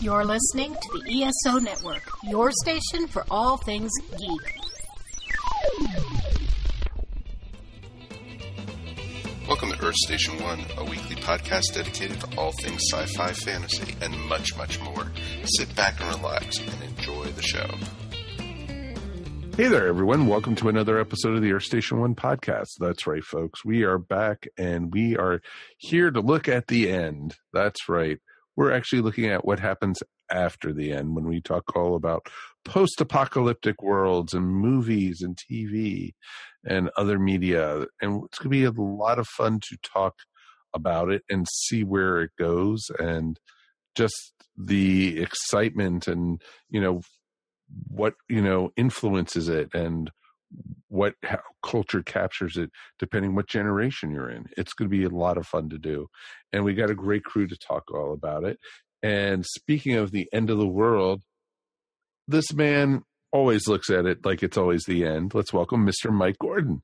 [0.00, 4.58] You're listening to the ESO Network, your station for all things geek.
[9.48, 13.94] Welcome to Earth Station One, a weekly podcast dedicated to all things sci fi, fantasy,
[14.00, 15.10] and much, much more.
[15.44, 17.70] Sit back and relax and enjoy the show.
[19.56, 20.26] Hey there, everyone.
[20.26, 22.70] Welcome to another episode of the Earth Station One podcast.
[22.80, 23.64] That's right, folks.
[23.64, 25.40] We are back and we are
[25.78, 27.36] here to look at the end.
[27.52, 28.18] That's right.
[28.56, 32.28] We're actually looking at what happens after the end when we talk all about
[32.64, 36.12] post apocalyptic worlds and movies and TV
[36.64, 37.86] and other media.
[38.00, 40.14] And it's going to be a lot of fun to talk
[40.72, 43.38] about it and see where it goes and
[43.94, 46.40] just the excitement and,
[46.70, 47.02] you know,
[47.88, 50.10] what you know influences it and
[50.88, 54.46] what how culture captures it depending what generation you're in.
[54.56, 56.08] It's going to be a lot of fun to do
[56.52, 58.58] and we got a great crew to talk all about it.
[59.02, 61.22] And speaking of the end of the world
[62.26, 63.02] this man
[63.32, 65.34] always looks at it like it's always the end.
[65.34, 66.82] Let's welcome mr mike gordon.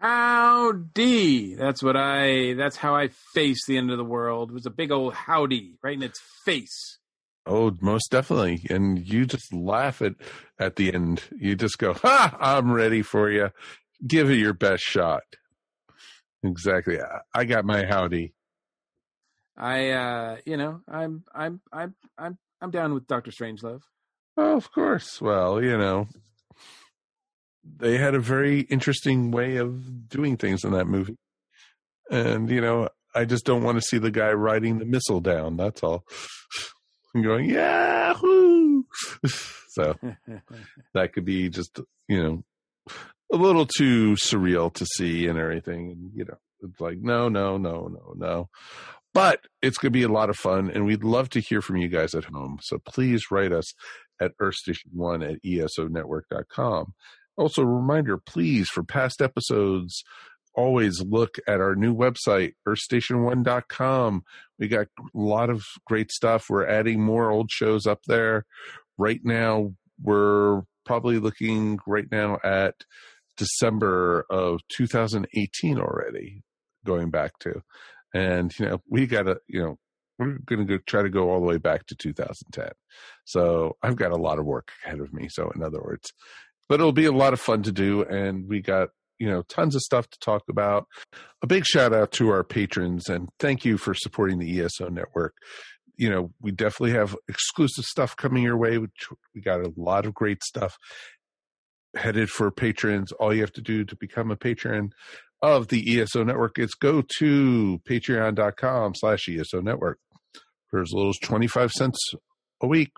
[0.00, 1.54] Howdy.
[1.54, 4.50] That's what i that's how i face the end of the world.
[4.50, 6.98] It was a big old howdy right in its face
[7.44, 8.64] Oh, most definitely.
[8.70, 10.14] And you just laugh at
[10.58, 11.22] at the end.
[11.36, 12.36] You just go, "Ha!
[12.40, 13.50] I'm ready for you.
[14.06, 15.22] Give it your best shot."
[16.44, 16.98] Exactly.
[17.34, 18.34] I got my howdy.
[19.56, 23.82] I, uh, you know, I'm, I'm, I'm, I'm, I'm down with Doctor Strangelove.
[24.36, 25.20] Oh, of course.
[25.20, 26.08] Well, you know,
[27.64, 31.18] they had a very interesting way of doing things in that movie,
[32.10, 35.56] and you know, I just don't want to see the guy riding the missile down.
[35.56, 36.04] That's all
[37.14, 38.82] and going yahoo!
[39.72, 39.96] So
[40.94, 42.44] that could be just you know
[43.32, 47.56] a little too surreal to see and everything and you know it's like no no
[47.56, 48.48] no no no.
[49.14, 51.76] But it's going to be a lot of fun and we'd love to hear from
[51.76, 52.58] you guys at home.
[52.62, 53.72] So please write us
[54.20, 56.94] at earthstation1 at esonetwork.com
[57.36, 60.04] also a reminder please for past episodes
[60.54, 64.24] always look at our new website, earthstation1.com.
[64.58, 66.46] We got a lot of great stuff.
[66.48, 68.44] We're adding more old shows up there.
[68.98, 72.74] Right now, we're probably looking right now at
[73.36, 76.42] December of 2018 already,
[76.84, 77.62] going back to.
[78.14, 79.78] And, you know, we got to, you know,
[80.18, 82.70] we're going to go try to go all the way back to 2010.
[83.24, 85.28] So I've got a lot of work ahead of me.
[85.28, 86.12] So, in other words,
[86.68, 88.02] but it'll be a lot of fun to do.
[88.02, 88.90] And we got
[89.22, 90.88] you know tons of stuff to talk about.
[91.42, 95.34] A big shout out to our patrons and thank you for supporting the eso network.
[95.96, 100.12] You know we definitely have exclusive stuff coming your way we got a lot of
[100.12, 100.76] great stuff
[101.94, 103.12] headed for patrons.
[103.12, 104.90] All you have to do to become a patron
[105.40, 110.00] of the eso network is go to patreon.com slash eso network
[110.68, 111.98] for as little as 25 cents
[112.60, 112.90] a week.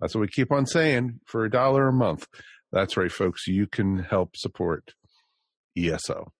[0.00, 2.26] That's what we keep on saying for a dollar a month.
[2.72, 4.92] That's right folks you can help support
[5.76, 6.32] ESO.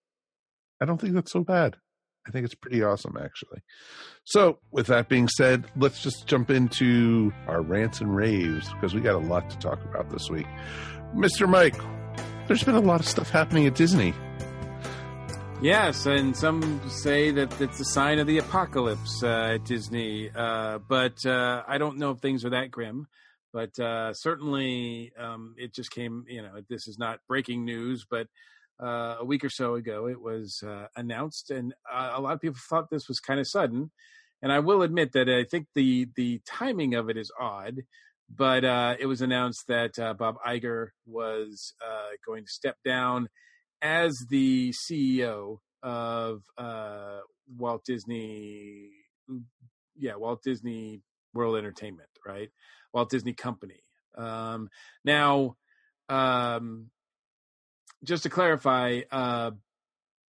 [0.81, 1.77] I don't think that's so bad.
[2.27, 3.61] I think it's pretty awesome, actually.
[4.25, 8.99] So, with that being said, let's just jump into our rants and raves because we
[8.99, 10.47] got a lot to talk about this week.
[11.15, 11.47] Mr.
[11.47, 11.79] Mike,
[12.47, 14.13] there's been a lot of stuff happening at Disney.
[15.61, 20.77] Yes, and some say that it's a sign of the apocalypse uh, at Disney, uh,
[20.77, 23.07] but uh, I don't know if things are that grim.
[23.53, 26.25] But uh, certainly, um, it just came.
[26.27, 28.27] You know, this is not breaking news, but
[28.81, 30.07] uh, a week or so ago.
[30.07, 33.47] It was uh, announced, and uh, a lot of people thought this was kind of
[33.47, 33.91] sudden.
[34.41, 37.81] And I will admit that I think the the timing of it is odd,
[38.29, 43.29] but uh, it was announced that uh, Bob Iger was uh, going to step down
[43.81, 46.41] as the CEO of
[47.55, 48.91] Walt Disney.
[49.99, 51.01] Yeah, Walt Disney
[51.33, 52.49] World Entertainment, right?
[52.93, 53.81] Walt Disney Company.
[54.17, 54.69] Um,
[55.03, 55.55] now,
[56.09, 56.89] um,
[58.03, 59.51] just to clarify, uh,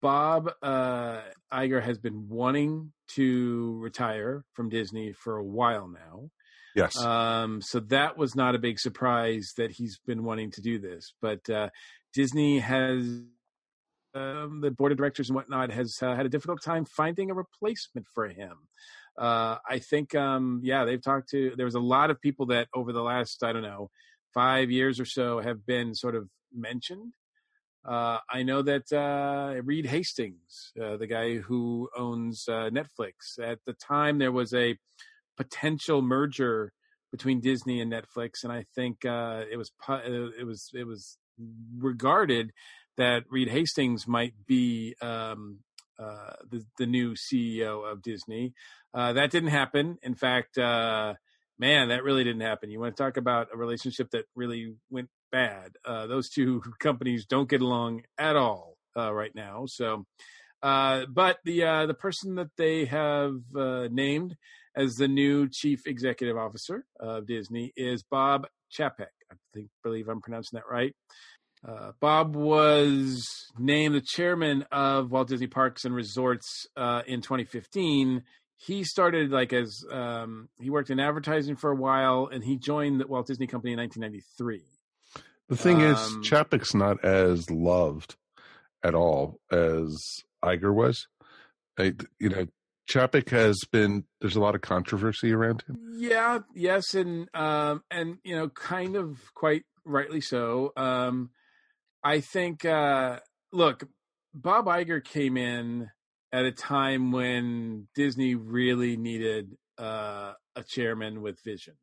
[0.02, 6.30] Bob uh, Iger has been wanting to retire from Disney for a while now.
[6.76, 6.96] Yes.
[6.98, 11.14] Um, so that was not a big surprise that he's been wanting to do this.
[11.22, 11.70] But uh,
[12.14, 13.22] Disney has,
[14.14, 17.34] um, the board of directors and whatnot, has uh, had a difficult time finding a
[17.34, 18.54] replacement for him.
[19.18, 22.68] Uh, I think, um, yeah, they've talked to, there was a lot of people that
[22.76, 23.90] over the last, I don't know,
[24.36, 27.14] five years or so have been sort of mentioned
[27.88, 33.60] uh, I know that uh, Reed Hastings, uh, the guy who owns uh, Netflix, at
[33.66, 34.78] the time there was a
[35.38, 36.74] potential merger
[37.12, 41.18] between Disney and Netflix, and I think uh, it was uh, it was it was
[41.78, 42.52] regarded
[42.98, 45.60] that Reed Hastings might be um,
[45.98, 48.54] the the new CEO of Disney.
[48.94, 49.98] that didn't happen.
[50.04, 50.58] In fact
[51.60, 52.70] man, that really didn't happen.
[52.70, 55.72] You want to talk about a relationship that really went bad?
[55.86, 59.66] Uh, those two companies don't get along at all uh, right now.
[59.68, 60.06] So,
[60.64, 64.36] uh, but the uh, the person that they have uh, named
[64.76, 69.08] as the new chief executive officer of Disney is Bob Chapek.
[69.32, 70.96] I think believe I'm pronouncing that right.
[71.68, 73.28] Uh, Bob was
[73.58, 76.68] named the chairman of Walt Disney Parks and Resorts
[77.08, 78.24] in 2015.
[78.60, 83.00] He started like as um, he worked in advertising for a while, and he joined
[83.00, 84.77] the Walt Disney Company in 1993.
[85.50, 88.16] The thing is, Um, Chapek's not as loved
[88.84, 89.96] at all as
[90.44, 91.08] Iger was.
[91.78, 92.48] I, you know,
[92.90, 94.06] Chapek has been.
[94.22, 95.78] There's a lot of controversy around him.
[95.94, 100.72] Yeah, yes, and um, and you know, kind of quite rightly so.
[100.78, 101.32] Um,
[102.04, 102.66] I think.
[102.66, 103.20] Uh,
[103.52, 103.88] look,
[104.34, 105.90] Bob Iger came in
[106.32, 111.76] at a time when Disney really needed uh, a chairman with vision.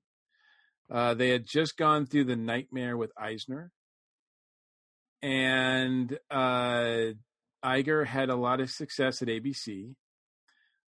[0.91, 3.73] Uh, they had just gone through the nightmare with Eisner,
[5.23, 7.13] and uh,
[7.65, 9.95] Iger had a lot of success at ABC.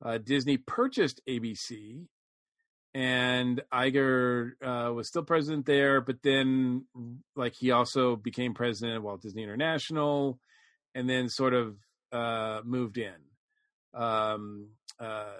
[0.04, 2.06] Uh, Disney purchased ABC,
[2.94, 6.86] and Iger uh, was still president there, but then
[7.36, 10.40] like he also became president of Walt Disney International,
[10.96, 11.78] and then sort of
[12.12, 13.14] uh, moved in
[13.94, 14.70] um,
[15.00, 15.38] uh,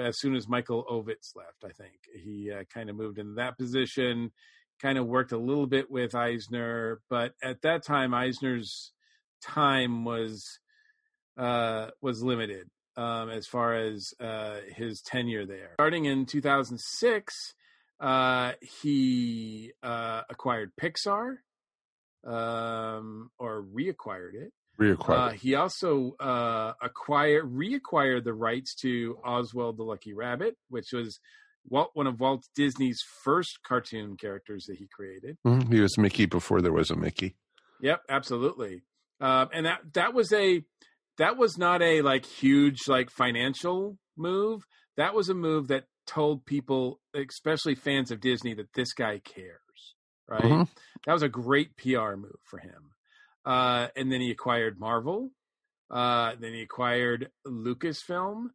[0.00, 1.64] as soon as Michael Ovitz left.
[1.64, 4.32] I think he uh, kind of moved into that position.
[4.80, 8.92] Kind of worked a little bit with Eisner, but at that time, Eisner's
[9.42, 10.58] time was
[11.36, 15.70] uh, was limited um, as far as uh, his tenure there.
[15.74, 17.54] Starting in 2006,
[18.00, 21.36] uh, he uh, acquired Pixar
[22.26, 24.52] um, or reacquired it.
[24.80, 25.18] Reacquired.
[25.18, 31.20] Uh, he also uh, acquired reacquired the rights to Oswald the Lucky Rabbit, which was
[31.68, 35.36] Walt, one of Walt Disney's first cartoon characters that he created.
[35.46, 35.72] Mhm.
[35.72, 37.36] He was Mickey before there was a Mickey.
[37.80, 38.82] Yep, absolutely.
[39.20, 40.64] Um, and that that was a
[41.18, 44.62] that was not a like huge like financial move.
[44.96, 49.58] That was a move that told people, especially fans of Disney, that this guy cares.
[50.26, 50.42] Right.
[50.42, 50.68] Mhm.
[51.06, 52.91] That was a great PR move for him.
[53.44, 55.30] Uh, and then he acquired Marvel.
[55.90, 58.50] Uh, then he acquired Lucasfilm.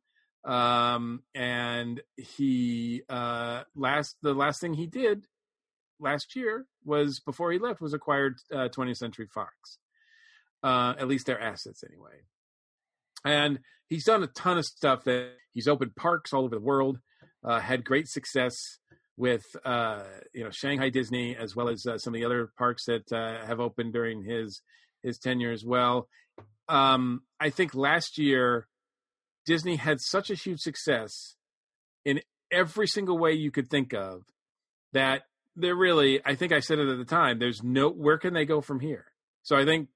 [0.45, 5.25] Um, and he uh, last the last thing he did
[5.99, 9.77] last year was before he left was acquired uh, 20th Century Fox.
[10.63, 12.23] Uh, at least their assets anyway.
[13.23, 16.99] And he's done a ton of stuff that he's opened parks all over the world,
[17.43, 18.55] uh, had great success
[19.17, 20.03] with uh,
[20.33, 23.45] you know Shanghai Disney as well as uh, some of the other parks that uh,
[23.45, 24.61] have opened during his
[25.03, 26.07] his tenure as well.
[26.69, 28.67] Um, I think last year
[29.45, 31.35] Disney had such a huge success
[32.05, 32.21] in
[32.51, 34.23] every single way you could think of
[34.93, 35.23] that
[35.55, 38.45] they're really I think I said it at the time there's no where can they
[38.45, 39.05] go from here
[39.43, 39.89] so I think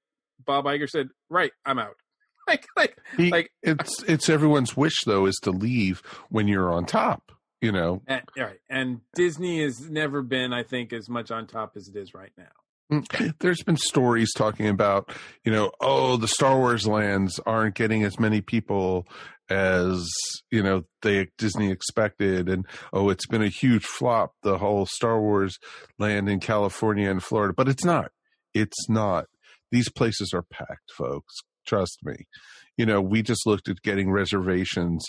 [0.44, 1.96] Bob Iger said right I'm out
[2.48, 6.84] like like He- like it's it's everyone's wish though is to leave when you're on
[6.86, 7.32] top.
[7.62, 11.46] You know, and, all right and Disney has never been I think as much on
[11.46, 12.50] top as it is right now
[12.92, 15.10] Mm, there's been stories talking about
[15.44, 19.06] you know oh the Star Wars lands aren't getting as many people
[19.48, 20.06] as
[20.50, 25.20] you know they Disney expected, and oh it's been a huge flop the whole Star
[25.20, 25.58] Wars
[25.98, 28.10] land in California and Florida, but it's not.
[28.52, 29.26] It's not.
[29.70, 31.34] These places are packed, folks.
[31.66, 32.26] Trust me.
[32.76, 35.04] You know, we just looked at getting reservations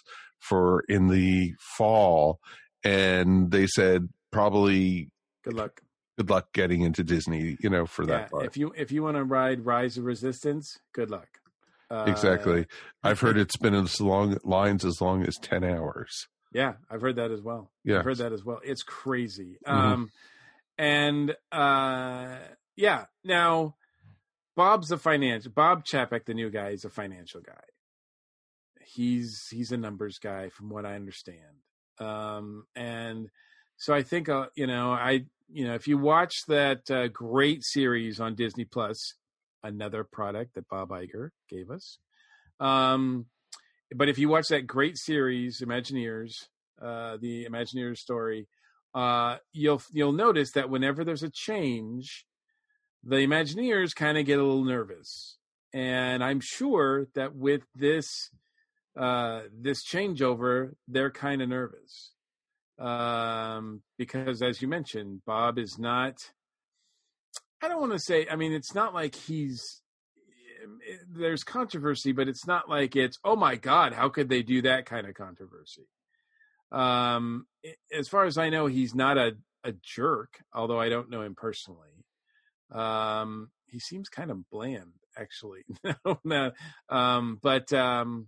[0.48, 2.40] for in the fall,
[2.84, 5.10] and they said probably
[5.44, 5.82] good luck
[6.18, 7.58] good luck getting into Disney.
[7.60, 8.46] You know, for yeah that part.
[8.46, 11.28] if you if you want to ride Rise of Resistance good luck
[11.90, 12.66] uh, exactly.
[13.04, 16.28] I've heard it's been as long lines as long as ten hours.
[16.52, 17.72] Yeah, I've heard that as well.
[17.84, 18.00] Yeah.
[18.00, 18.60] I've heard that as well.
[18.64, 19.58] It's crazy.
[19.68, 19.72] Mhm.
[19.72, 20.12] Um,
[20.78, 22.38] and uh,
[22.76, 23.76] yeah, now
[24.56, 25.52] Bob's a financial.
[25.52, 27.62] Bob Chapek, the new guy, is a financial guy.
[28.86, 31.40] He's he's a numbers guy, from what I understand.
[32.00, 33.30] Um, and
[33.78, 37.63] so I think uh, you know I you know if you watch that uh, great
[37.63, 39.16] series on Disney Plus,
[39.63, 41.98] another product that Bob Iger gave us.
[42.60, 43.25] Um,
[43.96, 46.48] but if you watch that great series, Imagineers,
[46.82, 48.48] uh, the Imagineers story,
[48.94, 52.25] uh, you'll you'll notice that whenever there's a change,
[53.04, 55.38] the Imagineers kind of get a little nervous,
[55.74, 58.30] and I'm sure that with this
[58.98, 62.12] uh, this changeover, they're kind of nervous
[62.80, 66.32] um, because, as you mentioned, Bob is not.
[67.62, 68.28] I don't want to say.
[68.30, 69.82] I mean, it's not like he's.
[71.10, 73.20] There's controversy, but it's not like it's.
[73.24, 73.94] Oh my God!
[73.94, 75.88] How could they do that kind of controversy?
[76.72, 77.46] Um,
[77.94, 79.34] as far as I know, he's not a
[79.64, 80.40] a jerk.
[80.54, 81.90] Although I don't know him personally.
[82.72, 85.64] Um, he seems kind of bland, actually.
[86.90, 88.28] um, but um,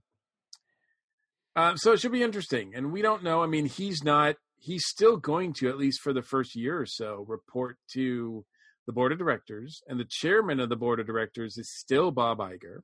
[1.55, 2.74] uh, so it should be interesting.
[2.75, 3.43] And we don't know.
[3.43, 4.35] I mean, he's not.
[4.57, 8.45] He's still going to, at least for the first year or so, report to
[8.88, 12.39] the board of directors, and the chairman of the board of directors is still Bob
[12.39, 12.79] Iger.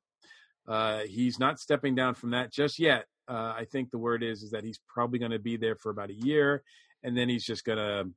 [0.67, 3.05] Uh, he's not stepping down from that just yet.
[3.27, 5.89] Uh, I think the word is is that he's probably going to be there for
[5.89, 6.63] about a year,
[7.03, 8.09] and then he's just going to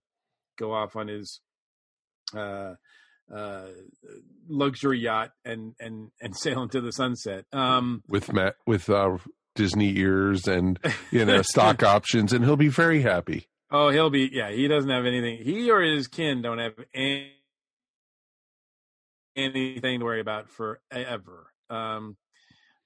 [0.58, 1.40] go off on his
[2.34, 2.75] uh,
[3.34, 3.66] uh,
[4.49, 7.44] luxury yacht and and and sail into the sunset.
[7.52, 9.18] Um, with Matt with uh,
[9.54, 10.78] Disney ears and
[11.11, 13.49] you know stock options, and he'll be very happy.
[13.70, 14.50] Oh, he'll be yeah.
[14.50, 15.38] He doesn't have anything.
[15.42, 17.32] He or his kin don't have any,
[19.37, 21.46] anything to worry about forever.
[21.70, 22.16] Um,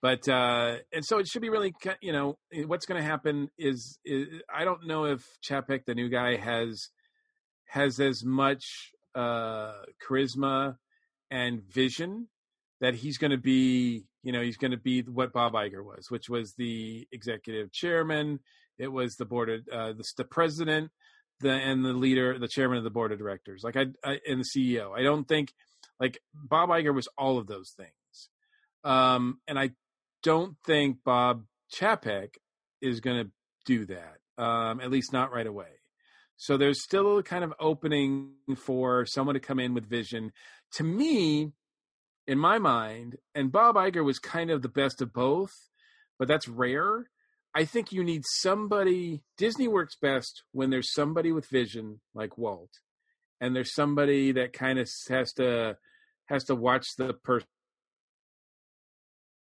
[0.01, 3.99] but uh, and so it should be really you know what's going to happen is,
[4.05, 6.89] is I don't know if Chapek the new guy has
[7.67, 8.65] has as much
[9.15, 9.73] uh,
[10.09, 10.77] charisma
[11.31, 12.29] and vision
[12.81, 16.11] that he's going to be you know he's going to be what Bob Iger was,
[16.11, 18.41] which was the executive chairman.
[18.79, 20.91] It was the board of uh, the, the president,
[21.41, 24.41] the and the leader, the chairman of the board of directors, like I, I and
[24.41, 24.97] the CEO.
[24.97, 25.53] I don't think
[26.01, 27.91] like Bob Iger was all of those things.
[28.85, 29.71] Um, and I
[30.23, 31.45] don't think Bob
[31.75, 32.35] Chapek
[32.81, 33.31] is going to
[33.67, 35.67] do that, um, at least not right away.
[36.37, 40.33] So there's still a kind of opening for someone to come in with vision.
[40.75, 41.53] To me,
[42.29, 45.51] in my mind, and Bob Iger was kind of the best of both,
[46.19, 47.09] but that's rare.
[47.55, 49.23] I think you need somebody.
[49.39, 52.71] Disney works best when there's somebody with vision like Walt,
[53.41, 55.79] and there's somebody that kind of has to
[56.27, 57.49] has to watch the person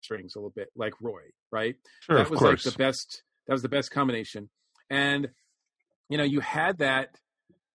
[0.02, 1.22] strings a little bit, like Roy,
[1.54, 1.76] right?
[2.02, 3.24] Sure, that was like the best.
[3.48, 4.50] That was the best combination,
[4.90, 5.30] and
[6.10, 7.16] you know, you had that.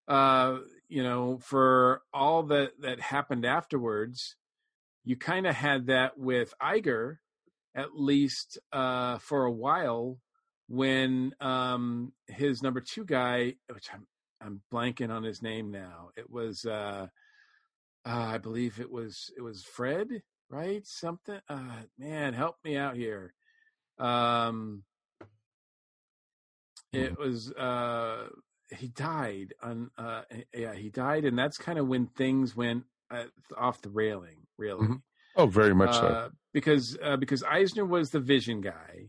[0.07, 4.35] Uh, you know, for all that that happened afterwards,
[5.05, 7.17] you kind of had that with Iger,
[7.75, 10.19] at least uh, for a while,
[10.69, 14.07] when um, his number two guy, which I'm
[14.43, 16.11] I'm blanking on his name now.
[16.17, 17.09] It was, uh,
[18.07, 20.87] uh, I believe it was it was Fred right?
[20.87, 21.41] Something.
[21.49, 23.33] Uh, man, help me out here.
[23.99, 24.85] Um,
[26.93, 27.23] it Hmm.
[27.23, 27.53] was.
[27.53, 28.29] Uh,
[28.77, 29.91] he died on.
[29.97, 33.25] Uh, yeah, he died, and that's kind of when things went uh,
[33.57, 34.47] off the railing.
[34.61, 35.03] Really, Mhm.
[35.37, 36.07] Oh, very much so.
[36.07, 39.09] uh, because uh, because Eisner was the vision guy,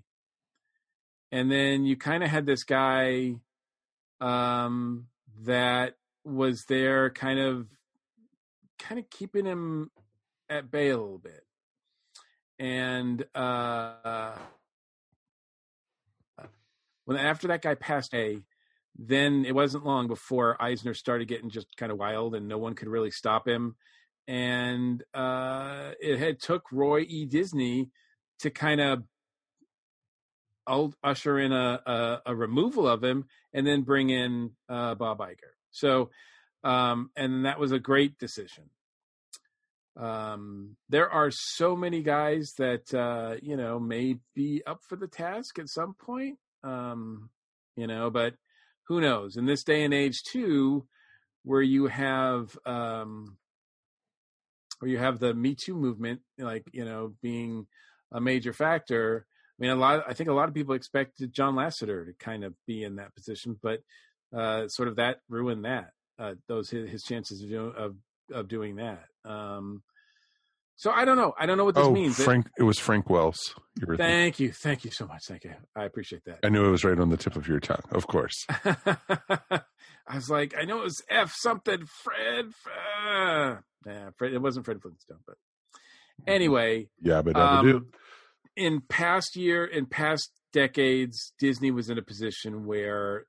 [1.29, 3.35] and then you kind of had this guy
[4.21, 5.07] um,
[5.41, 7.67] that was there, kind of
[8.79, 9.91] kind of keeping him
[10.49, 11.43] at bay a little bit,
[12.57, 14.37] and uh,
[17.03, 18.43] when after that guy passed away,
[18.97, 22.73] then it wasn't long before Eisner started getting just kind of wild, and no one
[22.73, 23.75] could really stop him
[24.31, 27.25] and uh, it had took Roy E.
[27.25, 27.89] Disney
[28.39, 29.03] to kind of
[31.03, 35.51] usher in a, a, a, removal of him and then bring in uh, Bob Iger.
[35.71, 36.11] So,
[36.63, 38.69] um, and that was a great decision.
[39.97, 45.09] Um, there are so many guys that uh, you know may be up for the
[45.09, 47.29] task at some point, um,
[47.75, 48.35] you know, but
[48.87, 49.35] who knows?
[49.35, 50.87] In this day and age, too,
[51.43, 53.35] where you have um,
[54.81, 57.67] where you have the Me Too movement, like you know, being
[58.11, 59.27] a major factor.
[59.59, 60.03] I mean, a lot.
[60.07, 63.13] I think a lot of people expected John Lasseter to kind of be in that
[63.13, 63.81] position, but
[64.35, 65.91] uh, sort of that ruined that.
[66.17, 67.95] Uh, those his, his chances of, doing, of
[68.33, 69.03] of doing that.
[69.23, 69.83] Um,
[70.77, 71.35] so I don't know.
[71.39, 72.21] I don't know what this oh, means.
[72.21, 73.53] Frank, it, it was Frank Wells.
[73.79, 74.45] You thank thinking.
[74.47, 75.25] you, thank you so much.
[75.27, 75.53] Thank you.
[75.75, 76.39] I appreciate that.
[76.43, 77.83] I knew it was right on the tip of your tongue.
[77.91, 78.47] Of course.
[80.07, 81.85] I was like, I know it was F something.
[82.03, 82.51] Fred.
[83.05, 85.37] Uh, Nah, Fred, it wasn't Fred Flintstone, but
[86.27, 86.87] anyway.
[87.01, 87.87] Yeah, but um,
[88.55, 93.25] in past year, in past decades, Disney was in a position where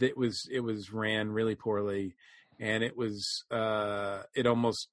[0.00, 2.16] it was it was ran really poorly,
[2.58, 4.88] and it was uh, it almost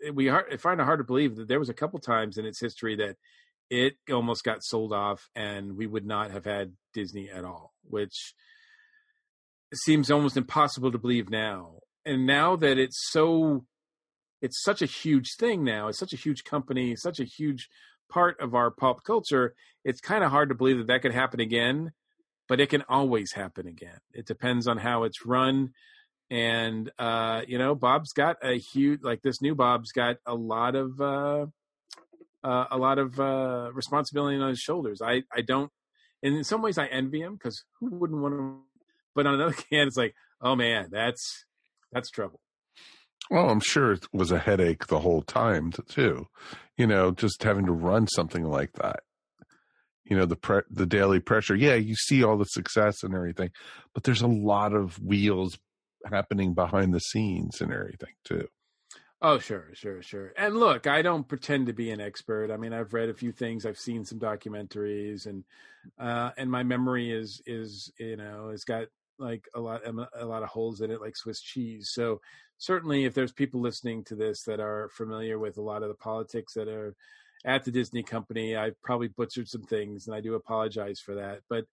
[0.00, 2.36] it, we hard, I find it hard to believe that there was a couple times
[2.36, 3.16] in its history that
[3.70, 8.34] it almost got sold off, and we would not have had Disney at all, which
[9.78, 11.80] seems almost impossible to believe now.
[12.04, 13.64] And now that it's so
[14.42, 15.88] it's such a huge thing now.
[15.88, 17.68] It's such a huge company, such a huge
[18.10, 19.54] part of our pop culture.
[19.84, 21.92] It's kind of hard to believe that that could happen again,
[22.48, 23.98] but it can always happen again.
[24.12, 25.70] It depends on how it's run.
[26.30, 30.74] And, uh, you know, Bob's got a huge, like this new Bob's got a lot
[30.74, 31.46] of, uh,
[32.44, 35.00] uh, a lot of, uh, responsibility on his shoulders.
[35.00, 35.70] I, I don't,
[36.22, 38.58] and in some ways I envy him because who wouldn't want to
[39.16, 41.44] But on another hand, it's like, oh man, that's
[41.90, 42.40] that's trouble.
[43.28, 46.26] Well, I'm sure it was a headache the whole time too.
[46.76, 49.00] You know, just having to run something like that.
[50.04, 51.56] You know, the pre- the daily pressure.
[51.56, 53.50] Yeah, you see all the success and everything,
[53.92, 55.58] but there's a lot of wheels
[56.08, 58.46] happening behind the scenes and everything too.
[59.22, 60.32] Oh, sure, sure, sure.
[60.36, 62.50] And look, I don't pretend to be an expert.
[62.50, 65.42] I mean, I've read a few things, I've seen some documentaries, and
[65.98, 70.42] uh, and my memory is is you know has got like a lot a lot
[70.42, 71.90] of holes in it, like Swiss cheese.
[71.92, 72.20] So
[72.58, 75.94] certainly, if there's people listening to this that are familiar with a lot of the
[75.94, 76.94] politics that are
[77.44, 81.40] at the Disney company, I've probably butchered some things, and I do apologize for that.
[81.48, 81.64] But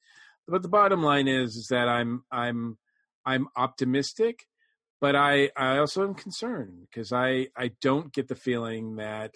[0.47, 2.77] but the bottom line is is that I'm I'm
[3.25, 4.45] I'm optimistic
[5.03, 9.35] but I, I also am concerned because I, I don't get the feeling that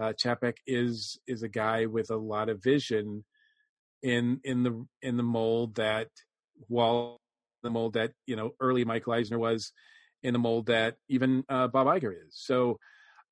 [0.00, 3.22] uh, Chapek is is a guy with a lot of vision
[4.02, 6.08] in in the in the mold that
[6.68, 7.20] while
[7.64, 9.72] the mold that you know early Michael Eisner was
[10.22, 12.32] in the mold that even uh, Bob Iger is.
[12.32, 12.78] So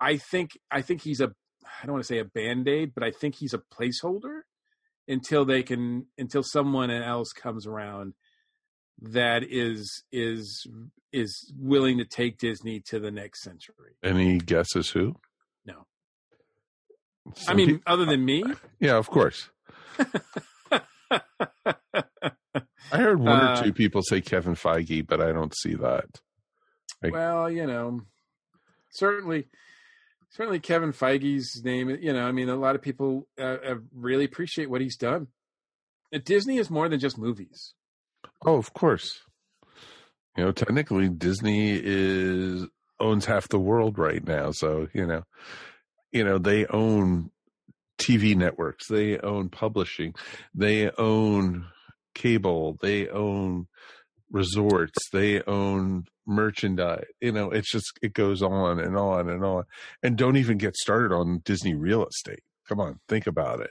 [0.00, 1.32] I think I think he's a
[1.64, 4.40] I don't want to say a band aid, but I think he's a placeholder
[5.06, 8.14] until they can until someone else comes around
[9.00, 10.66] that is is
[11.12, 13.96] is willing to take Disney to the next century.
[14.02, 15.16] Any guesses who?
[15.64, 15.86] No.
[17.34, 18.44] Some I mean, people, other than me?
[18.80, 19.48] Yeah, of course.
[22.90, 26.06] I heard one uh, or two people say Kevin Feige, but I don't see that.
[27.02, 28.02] I, well, you know,
[28.90, 29.48] certainly,
[30.30, 31.90] certainly Kevin Feige's name.
[31.90, 33.56] You know, I mean, a lot of people uh,
[33.94, 35.28] really appreciate what he's done.
[36.24, 37.74] Disney is more than just movies.
[38.44, 39.20] Oh, of course.
[40.36, 42.66] You know, technically Disney is
[43.00, 45.24] owns half the world right now, so you know,
[46.10, 47.30] you know they own
[47.98, 50.14] TV networks, they own publishing,
[50.54, 51.66] they own
[52.14, 53.66] cable, they own
[54.30, 57.04] resorts, they own merchandise.
[57.20, 59.64] You know, it's just it goes on and on and on.
[60.02, 62.42] And don't even get started on Disney real estate.
[62.68, 63.70] Come on, think about it.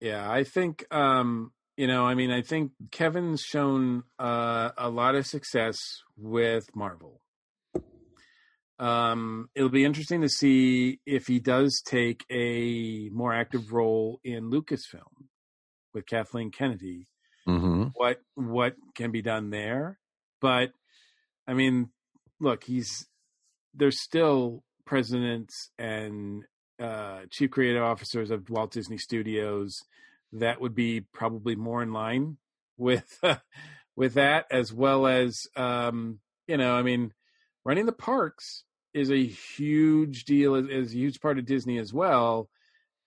[0.00, 5.14] Yeah, I think um you know, I mean, I think Kevin's shown uh, a lot
[5.14, 5.78] of success
[6.16, 7.20] with Marvel.
[8.80, 14.50] Um, it'll be interesting to see if he does take a more active role in
[14.50, 15.28] Lucasfilm
[15.98, 17.06] with Kathleen Kennedy.
[17.46, 17.88] Mm-hmm.
[17.94, 19.98] What what can be done there?
[20.40, 20.72] But
[21.46, 21.90] I mean,
[22.40, 23.06] look, he's
[23.74, 26.44] there's still presidents and
[26.80, 29.82] uh, chief creative officers of Walt Disney Studios
[30.32, 32.36] that would be probably more in line
[32.76, 33.36] with uh,
[33.96, 37.12] with that as well as um, you know i mean
[37.64, 41.92] running the parks is a huge deal is, is, a huge part of disney as
[41.92, 42.48] well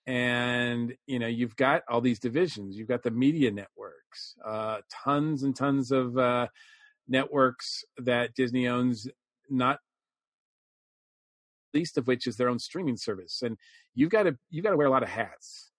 [0.08, 5.44] and you know you've got all these divisions you've got the media networks uh, tons
[5.44, 6.48] and tons of uh,
[7.08, 9.08] networks that disney owns
[9.50, 9.80] not
[11.74, 13.58] least of which is their own streaming service and
[13.94, 15.72] you've got to you've got to wear a lot of hats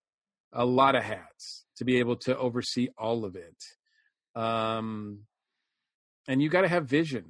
[0.52, 4.40] a lot of hats to be able to oversee all of it.
[4.40, 5.20] Um,
[6.28, 7.24] and you got to have vision.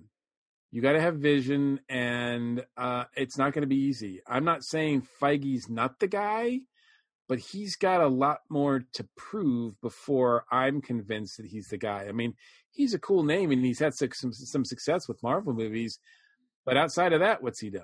[0.71, 4.23] You got to have vision, and uh, it's not going to be easy.
[4.27, 6.61] I'm not saying Feige's not the guy,
[7.29, 12.07] but he's got a lot more to prove before I'm convinced that he's the guy.
[12.09, 12.35] I mean,
[12.71, 15.99] he's a cool name, and he's had some some success with Marvel movies,
[16.65, 17.83] but outside of that, what's he done?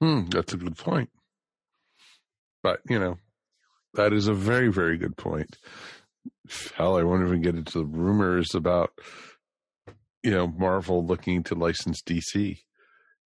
[0.00, 1.10] Hmm, that's a good point.
[2.62, 3.18] But, you know,
[3.94, 5.58] that is a very, very good point.
[6.74, 8.90] Hell, I won't even get into the rumors about,
[10.22, 12.58] you know, Marvel looking to license DC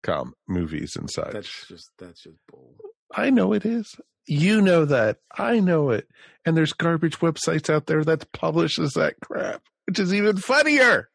[0.03, 1.33] com movies and such.
[1.33, 2.77] That's just that's just bull.
[3.15, 3.97] I know it is.
[4.27, 5.19] You know that.
[5.37, 6.09] I know it.
[6.45, 11.09] And there's garbage websites out there that publishes that crap, which is even funnier.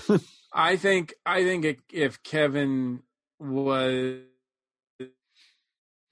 [0.52, 3.02] I think I think if Kevin
[3.38, 4.20] was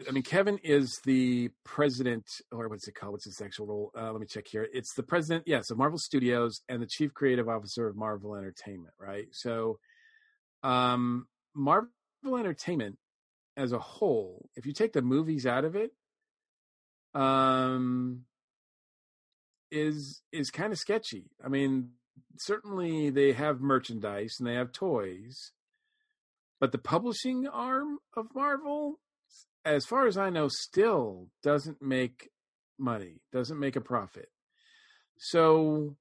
[0.09, 3.13] I mean, Kevin is the president, or what's it called?
[3.13, 3.93] What's his actual role?
[3.97, 4.67] Uh, let me check here.
[4.73, 8.95] It's the president, yes, of Marvel Studios and the chief creative officer of Marvel Entertainment,
[8.99, 9.27] right?
[9.33, 9.79] So,
[10.63, 11.91] um, Marvel
[12.25, 12.97] Entertainment
[13.61, 15.93] as a whole, if you take the movies out of it,
[17.15, 18.25] um,
[19.71, 21.31] is is kind of sketchy.
[21.45, 21.91] I mean,
[22.39, 25.53] certainly they have merchandise and they have toys,
[26.59, 28.99] but the publishing arm of Marvel
[29.65, 32.31] as far as I know, still doesn't make
[32.79, 34.29] money, doesn't make a profit.
[35.19, 35.97] So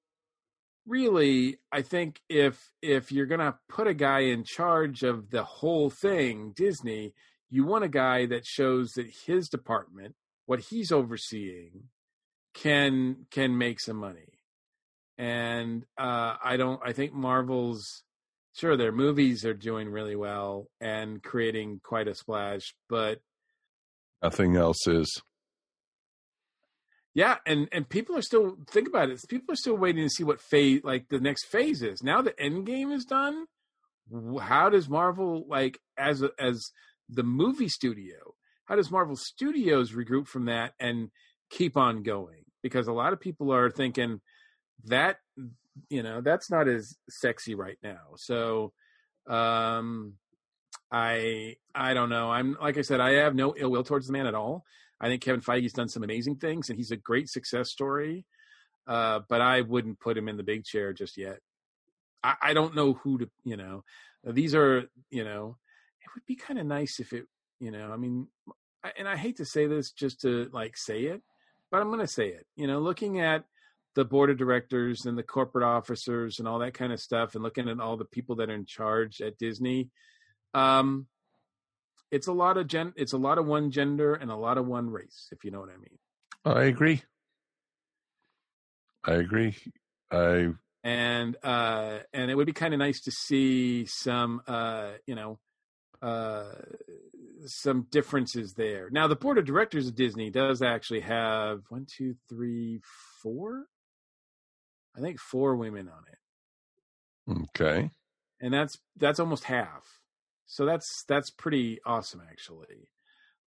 [0.87, 5.89] really, I think if if you're gonna put a guy in charge of the whole
[5.89, 7.13] thing, Disney,
[7.49, 11.83] you want a guy that shows that his department, what he's overseeing,
[12.53, 14.39] can can make some money.
[15.17, 16.79] and uh, I don't.
[16.83, 18.03] I think Marvel's
[18.55, 23.19] sure their movies are doing really well and creating quite a splash, but
[24.21, 25.21] Nothing else is.
[27.13, 29.21] yeah, and and people are still think about it.
[29.29, 32.03] People are still waiting to see what phase like the next phase is.
[32.03, 33.45] Now the end game is done.
[34.41, 36.71] How does Marvel like as as
[37.09, 38.35] the movie studio?
[38.65, 41.09] How does Marvel Studios regroup from that and
[41.49, 42.45] keep on going?
[42.61, 44.21] Because a lot of people are thinking
[44.85, 45.17] that
[45.89, 48.15] you know that's not as sexy right now.
[48.17, 48.73] So
[49.27, 50.13] um
[50.91, 52.29] I I don't know.
[52.29, 54.63] I'm like I said, I have no ill will towards the man at all.
[55.01, 58.25] I think Kevin Feige's done some amazing things, and he's a great success story.
[58.87, 61.39] Uh, but I wouldn't put him in the big chair just yet.
[62.23, 63.83] I, I don't know who to, you know.
[64.25, 65.57] These are, you know,
[66.09, 67.25] it would be kind of nice if it,
[67.59, 68.27] you know, I mean,
[68.83, 71.21] I- and I hate to say this just to like say it,
[71.71, 72.45] but I'm going to say it.
[72.55, 73.45] You know, looking at
[73.95, 77.43] the board of directors and the corporate officers and all that kind of stuff, and
[77.43, 79.89] looking at all the people that are in charge at Disney,
[80.53, 81.07] um,
[82.11, 84.65] it's a lot of gen it's a lot of one gender and a lot of
[84.65, 85.97] one race if you know what i mean
[86.45, 87.03] I agree.
[89.05, 89.55] I agree.
[90.09, 95.15] I and uh and it would be kind of nice to see some uh you
[95.15, 95.37] know
[96.01, 96.51] uh
[97.45, 98.89] some differences there.
[98.91, 102.81] Now the board of directors of disney does actually have one two three
[103.21, 103.65] four?
[104.97, 107.43] I think four women on it.
[107.43, 107.89] Okay.
[108.41, 109.99] and that's that's almost half.
[110.45, 112.89] So that's that's pretty awesome actually.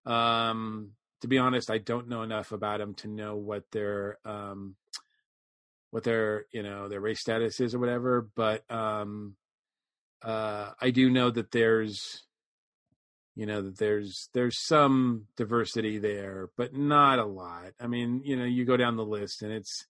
[0.07, 4.75] Um to be honest i don't know enough about them to know what their um
[5.91, 9.37] what their you know their race status is or whatever but um
[10.23, 12.25] uh i do know that there's
[13.35, 17.73] you know that there's there's some diversity there but not a lot.
[17.81, 19.87] I mean you know you go down the list and it's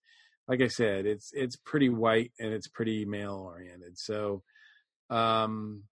[0.48, 3.98] like i said it's it's pretty white and it's pretty male oriented.
[3.98, 4.42] So
[5.10, 5.84] um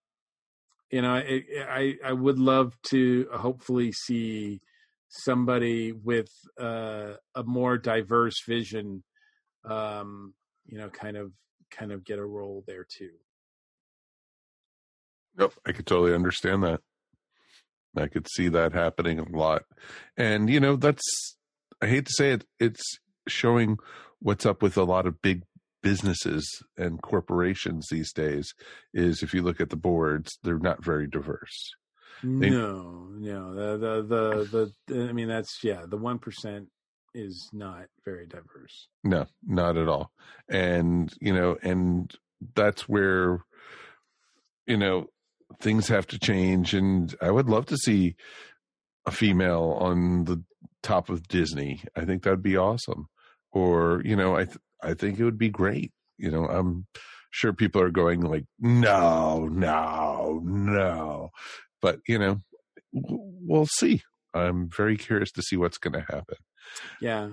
[0.91, 4.61] you know it, i i would love to hopefully see
[5.09, 9.03] somebody with uh, a more diverse vision
[9.65, 10.33] um
[10.67, 11.33] you know kind of
[11.71, 13.11] kind of get a role there too.
[15.39, 16.81] Yep, I could totally understand that.
[17.97, 19.63] I could see that happening a lot.
[20.17, 21.37] And you know, that's
[21.83, 22.83] I hate to say it, it's
[23.27, 23.79] showing
[24.21, 25.43] what's up with a lot of big
[25.83, 28.53] businesses and corporations these days
[28.93, 31.71] is if you look at the boards, they're not very diverse.
[32.23, 36.69] They- no no the, the the the i mean that's yeah the one percent
[37.15, 40.13] is not very diverse No, not at all.
[40.49, 42.13] And, you know, and
[42.55, 43.41] that's where,
[44.67, 45.09] you know,
[45.61, 46.75] things have to change.
[46.75, 48.15] And I would love to see
[49.07, 50.43] a female on the
[50.83, 51.83] top of Disney.
[51.97, 53.07] I think that'd be awesome.
[53.53, 55.93] Or, you know, I, th- I think it would be great.
[56.19, 56.87] You know, I'm
[57.31, 61.31] sure people are going like, no, no, no.
[61.81, 62.43] But, you know,
[62.93, 64.03] we'll see.
[64.35, 66.37] I'm very curious to see what's going to happen.
[67.01, 67.29] Yeah,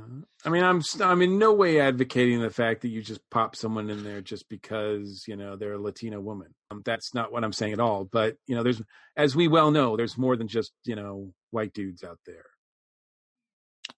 [0.45, 3.89] I mean, I'm I'm in no way advocating the fact that you just pop someone
[3.89, 6.53] in there just because you know they're a Latina woman.
[6.71, 8.05] Um, that's not what I'm saying at all.
[8.05, 8.81] But you know, there's
[9.15, 12.45] as we well know, there's more than just you know white dudes out there.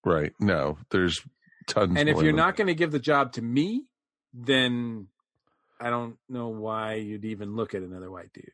[0.06, 0.34] Right.
[0.40, 1.22] No, there's
[1.68, 1.98] tons.
[1.98, 3.86] And if you're not going to give the job to me,
[4.34, 5.08] then
[5.80, 8.52] I don't know why you'd even look at another white dude.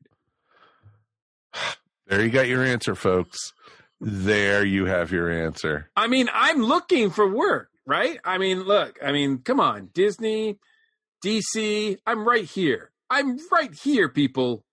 [2.08, 3.52] There you got your answer, folks.
[4.02, 5.90] There you have your answer.
[5.96, 8.20] I mean, I'm looking for work, right?
[8.24, 10.60] I mean, look, I mean, come on, Disney,
[11.24, 12.92] DC, I'm right here.
[13.10, 14.64] I'm right here, people.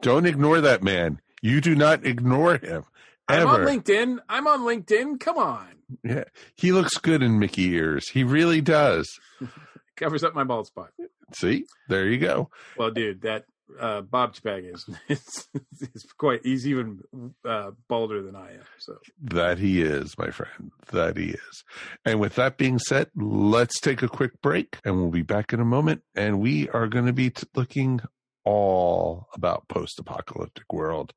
[0.00, 1.20] Don't ignore that man.
[1.42, 2.84] You do not ignore him.
[3.28, 4.18] I'm on LinkedIn.
[4.28, 5.20] I'm on LinkedIn.
[5.20, 5.68] Come on.
[6.04, 6.24] Yeah.
[6.54, 8.08] He looks good in Mickey ears.
[8.08, 9.08] He really does.
[9.96, 10.90] Covers up my bald spot.
[11.34, 11.66] See?
[11.88, 12.50] There you go.
[12.76, 13.44] Well, dude, that
[13.80, 15.48] uh, Bob Chapek is, is,
[15.94, 17.00] is quite, he's even
[17.44, 18.64] uh, balder than I am.
[18.78, 20.70] So, That he is, my friend.
[20.92, 21.64] That he is.
[22.04, 25.60] And with that being said, let's take a quick break and we'll be back in
[25.60, 26.02] a moment.
[26.14, 28.00] And we are going to be t- looking
[28.44, 31.12] all about post apocalyptic world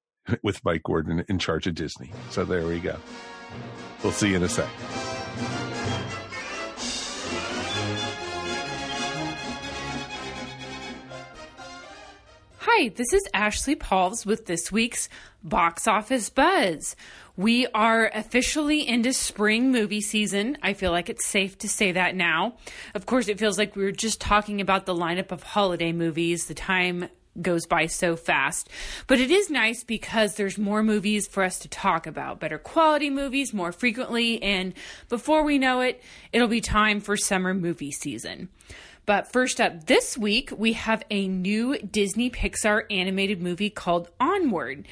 [0.42, 2.12] with Mike Gordon in charge of Disney.
[2.30, 2.96] So there we go.
[4.02, 4.68] We'll see you in a sec.
[12.64, 15.08] Hi, this is Ashley Pauls with this week's
[15.42, 16.94] Box Office Buzz.
[17.34, 20.58] We are officially into spring movie season.
[20.62, 22.56] I feel like it's safe to say that now.
[22.94, 26.48] Of course, it feels like we were just talking about the lineup of holiday movies.
[26.48, 27.08] The time
[27.40, 28.68] goes by so fast.
[29.06, 33.08] But it is nice because there's more movies for us to talk about, better quality
[33.08, 34.74] movies more frequently, and
[35.08, 38.50] before we know it, it'll be time for summer movie season.
[39.06, 44.86] But first up this week, we have a new Disney Pixar animated movie called Onward,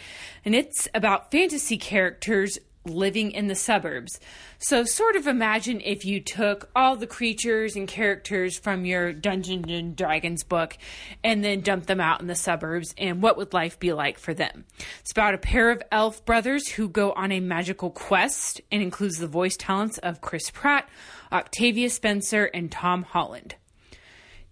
[0.44, 4.18] and it's about fantasy characters living in the suburbs.
[4.59, 9.66] So, sort of imagine if you took all the creatures and characters from your Dungeons
[9.68, 10.77] and Dragons book
[11.23, 14.35] and then dumped them out in the suburbs, and what would life be like for
[14.35, 14.64] them?
[15.01, 19.18] It's about a pair of elf brothers who go on a magical quest and includes
[19.18, 20.88] the voice talents of Chris Pratt,
[21.31, 23.55] Octavia Spencer, and Tom Holland.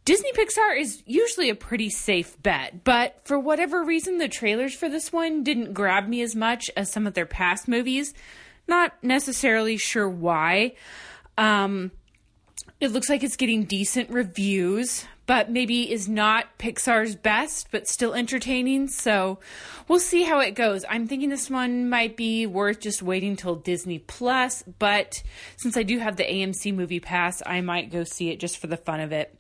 [0.07, 4.89] Disney Pixar is usually a pretty safe bet, but for whatever reason, the trailers for
[4.89, 8.15] this one didn't grab me as much as some of their past movies.
[8.69, 10.75] Not necessarily sure why.
[11.37, 11.91] Um,
[12.79, 18.15] it looks like it's getting decent reviews, but maybe is not Pixar's best, but still
[18.15, 18.87] entertaining.
[18.87, 19.41] So
[19.89, 20.85] we'll see how it goes.
[20.89, 25.25] I'm thinking this one might be worth just waiting till Disney Plus, but
[25.57, 28.69] since I do have the AMC Movie Pass, I might go see it just for
[28.69, 29.37] the fun of it.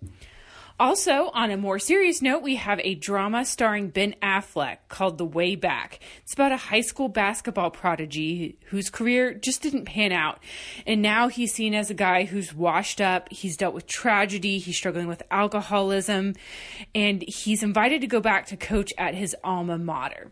[0.78, 5.24] Also, on a more serious note, we have a drama starring Ben Affleck called The
[5.24, 6.00] Way Back.
[6.22, 10.38] It's about a high school basketball prodigy whose career just didn't pan out.
[10.86, 14.76] And now he's seen as a guy who's washed up, he's dealt with tragedy, he's
[14.76, 16.34] struggling with alcoholism,
[16.94, 20.30] and he's invited to go back to coach at his alma mater.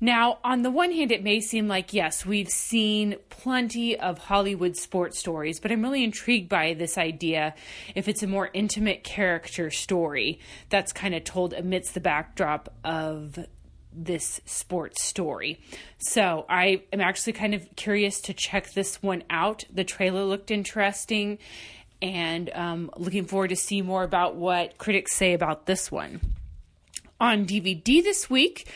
[0.00, 4.76] Now, on the one hand, it may seem like, yes, we've seen plenty of Hollywood
[4.76, 7.54] sports stories, but I'm really intrigued by this idea
[7.94, 13.38] if it's a more intimate character story that's kind of told amidst the backdrop of
[13.90, 15.58] this sports story.
[15.96, 19.64] So I am actually kind of curious to check this one out.
[19.72, 21.38] The trailer looked interesting
[22.02, 26.20] and um, looking forward to see more about what critics say about this one.
[27.18, 28.68] On DVD this week,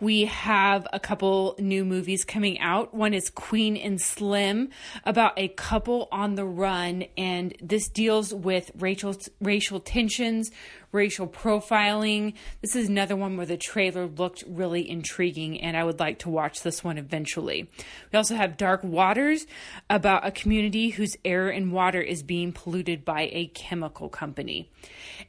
[0.00, 2.94] we have a couple new movies coming out.
[2.94, 4.70] One is Queen and Slim,
[5.04, 10.50] about a couple on the run, and this deals with racial racial tensions,
[10.94, 12.34] racial profiling.
[12.62, 16.30] This is another one where the trailer looked really intriguing, and I would like to
[16.30, 17.68] watch this one eventually.
[18.12, 19.46] We also have Dark Waters,
[19.90, 24.70] about a community whose air and water is being polluted by a chemical company.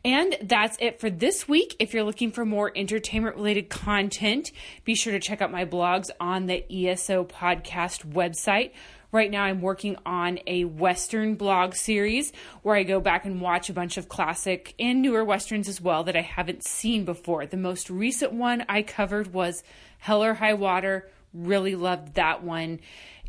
[0.03, 1.75] And that's it for this week.
[1.79, 4.51] If you're looking for more entertainment related content,
[4.83, 8.71] be sure to check out my blogs on the ESO podcast website.
[9.15, 13.69] Right now, I'm working on a Western blog series where I go back and watch
[13.69, 17.45] a bunch of classic and newer Westerns as well that I haven't seen before.
[17.45, 19.63] The most recent one I covered was
[19.99, 21.09] Hell or High Water.
[21.33, 22.81] Really loved that one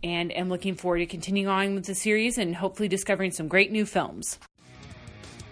[0.03, 3.71] and am looking forward to continuing on with the series and hopefully discovering some great
[3.71, 4.41] new films.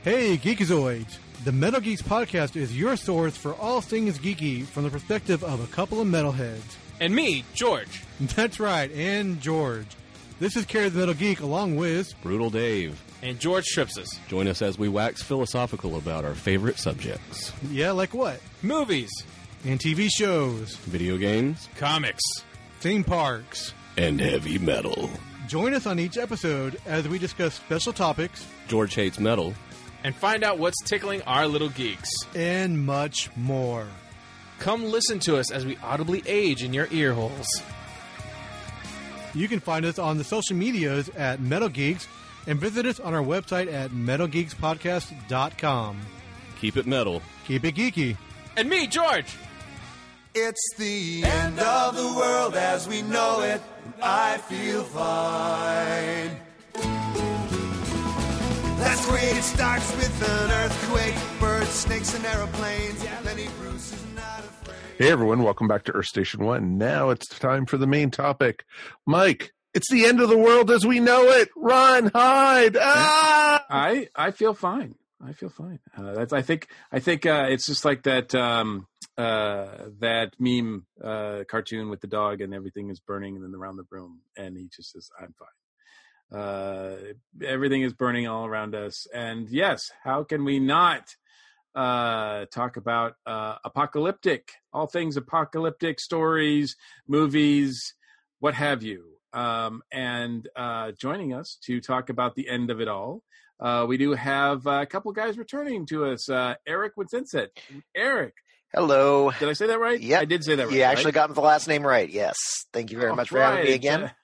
[0.03, 1.17] Hey, Geekazoids!
[1.45, 5.63] The Metal Geeks podcast is your source for all things geeky from the perspective of
[5.63, 6.75] a couple of metalheads.
[7.01, 8.03] And me, George.
[8.35, 9.87] That's right, and George.
[10.41, 13.01] This is Carrie the Metal Geek along with Brutal Dave.
[13.23, 14.09] And George Tripsis.
[14.29, 18.41] Join us as we wax philosophical about our favorite subjects Yeah, like what?
[18.63, 19.11] Movies.
[19.65, 22.23] And TV shows, video games Comics.
[22.81, 23.73] theme parks.
[23.97, 25.09] and heavy metal.
[25.47, 29.55] Join us on each episode as we discuss special topics George hates metal.
[30.03, 32.11] And find out what's tickling our little geeks.
[32.35, 33.87] and much more.
[34.59, 37.47] Come listen to us as we audibly age in your ear holes.
[39.35, 42.09] You can find us on the social medias at Metal Geeks
[42.47, 46.01] and visit us on our website at metalgeekspodcast.com.
[46.61, 47.23] Keep it metal.
[47.47, 48.17] Keep it geeky.
[48.57, 49.35] And me, George.
[50.35, 53.61] It's the end of the world as we know it.
[54.03, 56.31] I feel fine.
[58.79, 59.37] That's great.
[59.37, 63.05] It starts with an earthquake, birds, snakes, and aeroplanes.
[63.25, 64.04] Lenny Bruce is not afraid.
[64.97, 66.79] Hey everyone, welcome back to Earth Station One.
[66.79, 68.65] Now it's time for the main topic.
[69.05, 71.49] Mike, it's the end of the world as we know it.
[71.57, 72.77] Run, hide.
[72.81, 73.65] Ah!
[73.69, 74.95] I I feel fine.
[75.21, 75.81] I feel fine.
[75.97, 78.87] Uh, that's I think I think uh, it's just like that um,
[79.19, 79.67] uh,
[79.99, 83.87] that meme uh, cartoon with the dog and everything is burning and then around the
[83.91, 86.41] room and he just says I'm fine.
[86.41, 86.97] Uh,
[87.45, 91.17] everything is burning all around us and yes, how can we not
[91.75, 97.95] uh, talk about uh, apocalyptic all things apocalyptic stories, movies,
[98.41, 99.05] what have you.
[99.33, 103.23] Um, and uh, joining us to talk about the end of it all
[103.61, 106.29] uh, we do have a couple guys returning to us.
[106.29, 107.49] Uh, Eric Wincentsen.
[107.95, 108.35] Eric,
[108.73, 109.31] Hello.
[109.39, 110.01] did I say that right?
[110.01, 110.21] Yeah.
[110.21, 110.77] I did say that right.
[110.77, 111.15] You actually right?
[111.15, 112.09] got the last name right.
[112.09, 112.37] Yes.
[112.73, 114.11] Thank you very All much for having me again.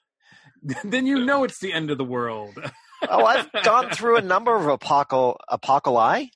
[0.83, 2.53] Then you know it's the end of the world.
[3.09, 6.29] oh, I've gone through a number of apocal apocalypse.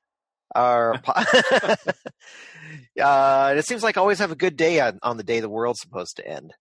[0.55, 1.13] Our po-
[3.01, 5.49] uh, it seems like I always have a good day on, on the day the
[5.49, 6.53] world's supposed to end.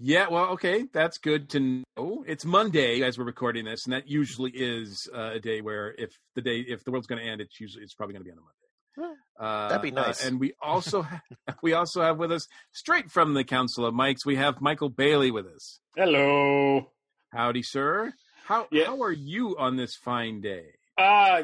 [0.00, 1.60] Yeah, well, okay, that's good to
[1.96, 2.24] know.
[2.26, 6.10] It's Monday as we're recording this, and that usually is uh, a day where if
[6.36, 8.30] the day if the world's going to end, it's usually it's probably going to be
[8.32, 9.14] on a Monday.
[9.40, 10.24] Uh, That'd be nice.
[10.24, 11.22] uh, and we also ha-
[11.62, 15.30] we also have with us straight from the Council of Mikes, we have Michael Bailey
[15.32, 15.80] with us.
[15.96, 16.92] Hello.
[17.32, 18.12] Howdy, sir.
[18.46, 18.86] How Yeah.
[18.86, 20.74] how are you on this fine day?
[20.98, 21.42] Uh,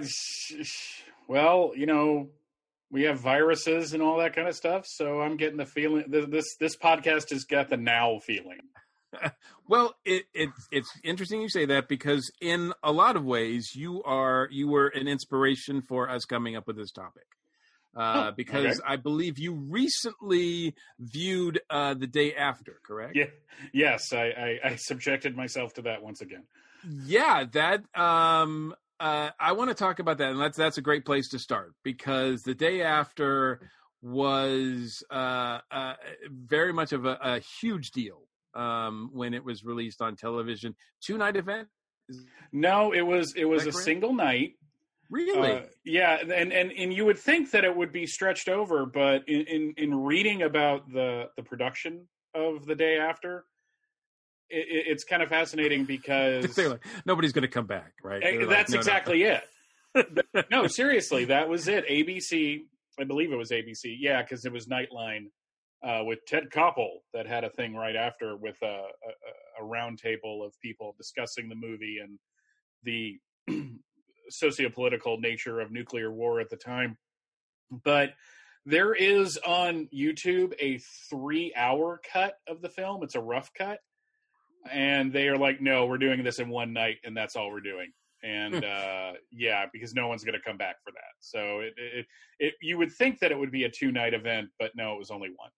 [1.28, 2.28] well, you know,
[2.90, 6.56] we have viruses and all that kind of stuff, so I'm getting the feeling this
[6.58, 8.60] this podcast has got the now feeling.
[9.66, 14.02] Well, it, it it's interesting you say that because in a lot of ways you
[14.02, 17.24] are you were an inspiration for us coming up with this topic.
[17.96, 18.86] Uh, because okay.
[18.86, 23.16] I believe you recently viewed uh, the day after, correct?
[23.16, 23.26] Yeah.
[23.72, 26.42] Yes, I, I I subjected myself to that once again.
[27.06, 31.04] Yeah, that um uh I want to talk about that and that's that's a great
[31.04, 33.70] place to start because the day after
[34.02, 35.94] was uh uh
[36.30, 38.22] very much of a, a huge deal
[38.54, 40.74] um when it was released on television.
[41.00, 41.68] Two night event?
[42.52, 43.84] No, it was it was a correct?
[43.84, 44.52] single night.
[45.10, 45.52] Really?
[45.52, 49.28] Uh, yeah, and, and and you would think that it would be stretched over, but
[49.28, 53.44] in, in, in reading about the the production of the day after,
[54.50, 58.22] it, it- it's kind of fascinating because They're like, nobody's going to come back, right?
[58.22, 59.42] Eh, They're that's "No, no." exactly it.
[60.50, 61.86] no, seriously, that was it.
[61.88, 62.62] ABC,
[62.98, 63.94] I believe it was ABC.
[63.98, 65.26] Yeah, because it was Nightline
[65.86, 69.98] uh, with Ted Koppel that had a thing right after with a, a, a round
[69.98, 72.18] table of people discussing the movie and
[72.82, 73.18] the
[74.32, 76.96] sociopolitical nature of nuclear war at the time.
[77.70, 78.10] But
[78.66, 80.78] there is on YouTube a
[81.10, 83.02] three hour cut of the film.
[83.02, 83.78] It's a rough cut.
[84.70, 87.60] And they are like, no, we're doing this in one night, and that's all we're
[87.60, 87.92] doing.
[88.22, 91.12] And uh, yeah, because no one's going to come back for that.
[91.20, 92.06] So it, it,
[92.38, 94.98] it, you would think that it would be a two night event, but no, it
[94.98, 95.50] was only one.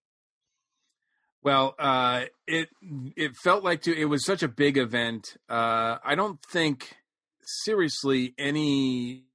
[1.43, 2.69] Well, uh, it
[3.17, 5.37] it felt like to, it was such a big event.
[5.49, 6.97] Uh, I don't think
[7.45, 9.27] seriously any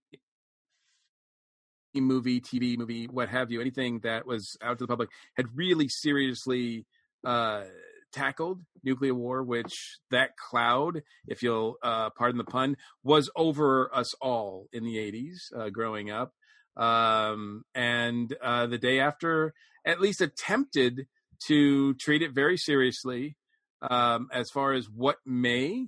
[1.96, 5.88] movie, TV movie, what have you, anything that was out to the public had really
[5.90, 6.86] seriously
[7.26, 7.64] uh,
[8.12, 9.44] tackled nuclear war.
[9.44, 14.98] Which that cloud, if you'll uh, pardon the pun, was over us all in the
[14.98, 16.34] '80s, uh, growing up.
[16.78, 19.54] Um, and uh, the day after,
[19.86, 21.08] at least attempted
[21.48, 23.36] to treat it very seriously
[23.82, 25.88] um, as far as what may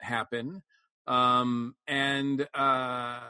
[0.00, 0.62] happen.
[1.06, 3.20] Um, and uh,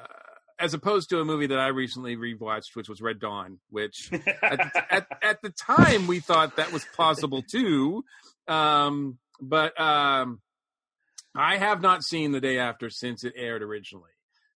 [0.59, 4.11] as opposed to a movie that I recently rewatched, which was Red Dawn, which
[4.43, 8.05] at, at, at the time we thought that was possible too.
[8.49, 10.41] Um, but um,
[11.35, 14.11] I have not seen the day after since it aired originally.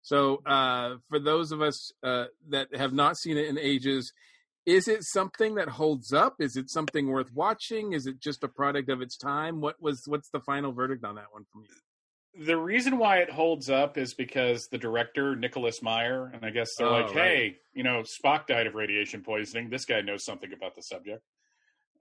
[0.02, 4.12] So uh, for those of us uh, that have not seen it in ages,
[4.64, 6.36] is it something that holds up?
[6.40, 7.92] Is it something worth watching?
[7.92, 9.60] Is it just a product of its time?
[9.60, 12.44] What was what's the final verdict on that one from you?
[12.44, 16.68] The reason why it holds up is because the director, Nicholas Meyer, and I guess
[16.76, 17.14] they're Oh, like, right.
[17.14, 19.70] hey, you know, Spock died of radiation poisoning.
[19.70, 21.22] This guy knows something about the subject.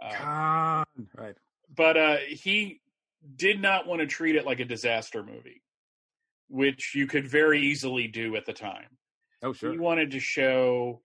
[0.01, 1.35] Uh, Khan, right.
[1.73, 2.81] But uh, he
[3.35, 5.61] did not want to treat it like a disaster movie,
[6.49, 8.97] which you could very easily do at the time.
[9.43, 9.71] Oh sure.
[9.71, 11.01] He wanted to show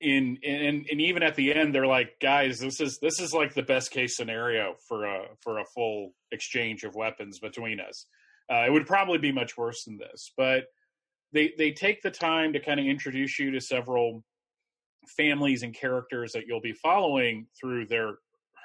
[0.00, 3.54] in and and even at the end they're like guys this is this is like
[3.54, 8.06] the best case scenario for a for a full exchange of weapons between us
[8.52, 10.64] uh, it would probably be much worse than this but
[11.32, 14.22] they they take the time to kind of introduce you to several
[15.16, 18.16] families and characters that you'll be following through their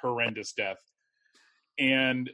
[0.02, 0.78] horrendous death
[1.78, 2.30] and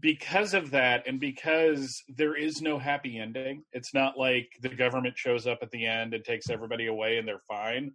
[0.00, 5.16] because of that and because there is no happy ending it's not like the government
[5.16, 7.92] shows up at the end and takes everybody away and they're fine.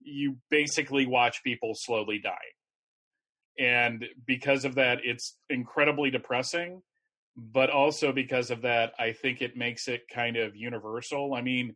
[0.00, 2.36] You basically watch people slowly dying
[3.58, 6.82] and because of that it's incredibly depressing
[7.36, 11.34] but also because of that i think it makes it kind of universal.
[11.34, 11.74] I mean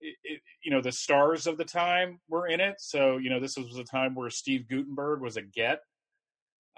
[0.00, 2.76] it, it, you know the stars of the time were in it.
[2.78, 5.80] So you know this was a time where steve guttenberg was a get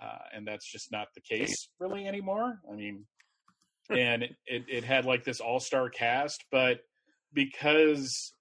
[0.01, 3.05] uh, and that's just not the case really anymore i mean
[3.91, 6.81] and it, it, had like this all-star cast but
[7.33, 8.33] because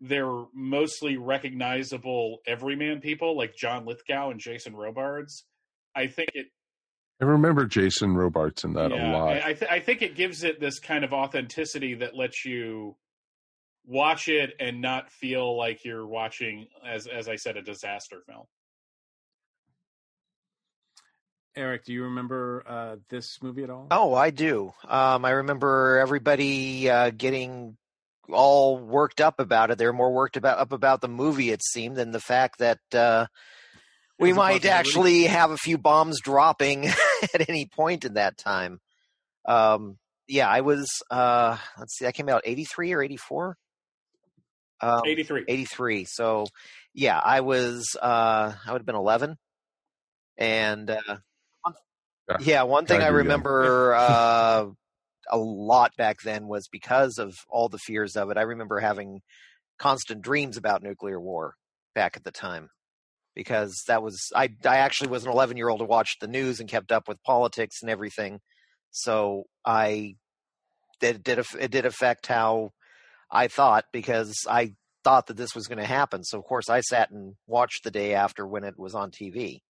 [0.00, 5.44] they're mostly recognizable everyman people like john lithgow and jason robards
[5.96, 6.46] i think it
[7.20, 9.28] I remember Jason Robards in that a lot.
[9.28, 12.96] I, I, th- I think it gives it this kind of authenticity that lets you
[13.86, 18.46] watch it and not feel like you're watching, as as I said, a disaster film.
[21.54, 23.86] Eric, do you remember uh, this movie at all?
[23.90, 24.72] Oh, I do.
[24.88, 27.76] Um, I remember everybody uh, getting
[28.30, 29.78] all worked up about it.
[29.78, 32.78] They were more worked about up about the movie, it seemed, than the fact that
[32.94, 33.26] uh,
[34.18, 36.86] we might actually have a few bombs dropping
[37.34, 38.80] at any point in that time.
[39.44, 39.98] Um,
[40.28, 40.88] yeah, I was.
[41.10, 43.56] Uh, let's see, I came out eighty three or eighty four.
[44.80, 45.44] Um, 83.
[45.46, 46.04] 83.
[46.06, 46.44] So,
[46.92, 47.96] yeah, I was.
[48.00, 49.36] Uh, I would have been eleven,
[50.36, 51.18] and uh,
[52.40, 54.66] yeah, one thing I remember uh,
[55.30, 58.36] a lot back then was because of all the fears of it.
[58.36, 59.20] I remember having
[59.78, 61.54] constant dreams about nuclear war
[61.94, 62.68] back at the time
[63.34, 64.50] because that was I.
[64.64, 67.22] I actually was an 11 year old who watched the news and kept up with
[67.22, 68.40] politics and everything.
[68.90, 70.16] So I
[71.00, 72.70] it did it did affect how
[73.30, 76.22] I thought because I thought that this was going to happen.
[76.22, 79.60] So of course I sat and watched the day after when it was on TV.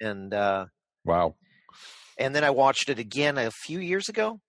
[0.00, 0.66] And uh
[1.04, 1.36] Wow.
[2.18, 4.40] and then I watched it again a few years ago,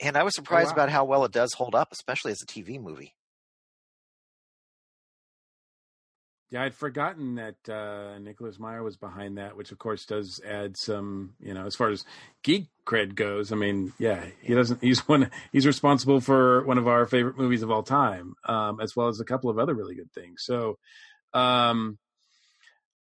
[0.00, 0.72] and I was surprised wow.
[0.72, 3.14] about how well it does hold up, especially as a TV movie.
[6.52, 10.76] Yeah, I'd forgotten that uh, Nicholas Meyer was behind that, which of course does add
[10.76, 12.04] some, you know, as far as
[12.42, 13.52] geek cred goes.
[13.52, 14.80] I mean, yeah, he doesn't.
[14.82, 15.30] He's one.
[15.50, 19.18] He's responsible for one of our favorite movies of all time, um, as well as
[19.18, 20.42] a couple of other really good things.
[20.44, 20.76] So,
[21.32, 21.96] um,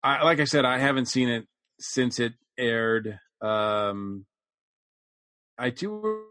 [0.02, 1.46] I, like I said, I haven't seen it
[1.78, 3.18] since it aired.
[3.40, 4.26] Um,
[5.58, 6.24] I do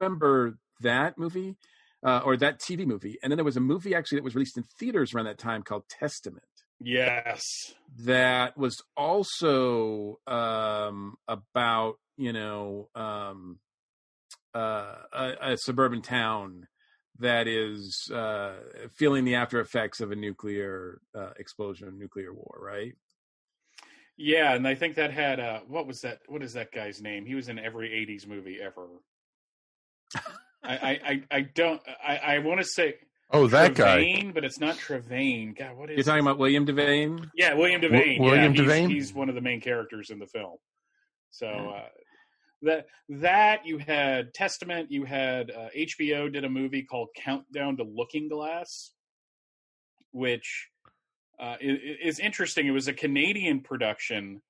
[0.00, 1.56] remember that movie
[2.04, 4.58] uh, or that TV movie, and then there was a movie actually that was released
[4.58, 6.44] in theaters around that time called Testament
[6.80, 7.72] Yes.
[8.00, 13.58] that was also um, about you know um,
[14.54, 16.66] uh, a, a suburban town
[17.20, 18.54] that is uh,
[18.96, 22.94] feeling the after effects of a nuclear uh, explosion, nuclear war, right?
[24.16, 27.26] Yeah, and I think that had uh what was that what is that guy's name?
[27.26, 28.86] He was in every eighties movie ever.
[30.62, 32.94] I, I, I, I don't I, I wanna say
[33.30, 34.30] Oh, that guy.
[34.32, 35.58] But it's not Trevane.
[35.58, 37.28] God, what is You're talking about William Devane.
[37.34, 38.20] Yeah, William Devane.
[38.20, 38.88] William yeah, he's, Devane?
[38.88, 40.56] He's one of the main characters in the film.
[41.30, 41.88] So uh,
[42.64, 44.90] that that you had Testament.
[44.90, 48.92] You had uh, HBO did a movie called Countdown to Looking Glass,
[50.12, 50.68] which
[51.38, 52.66] uh, i- i- is interesting.
[52.66, 54.40] It was a Canadian production,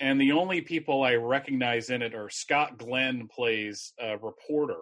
[0.00, 4.80] and the only people I recognize in it are Scott Glenn plays a reporter,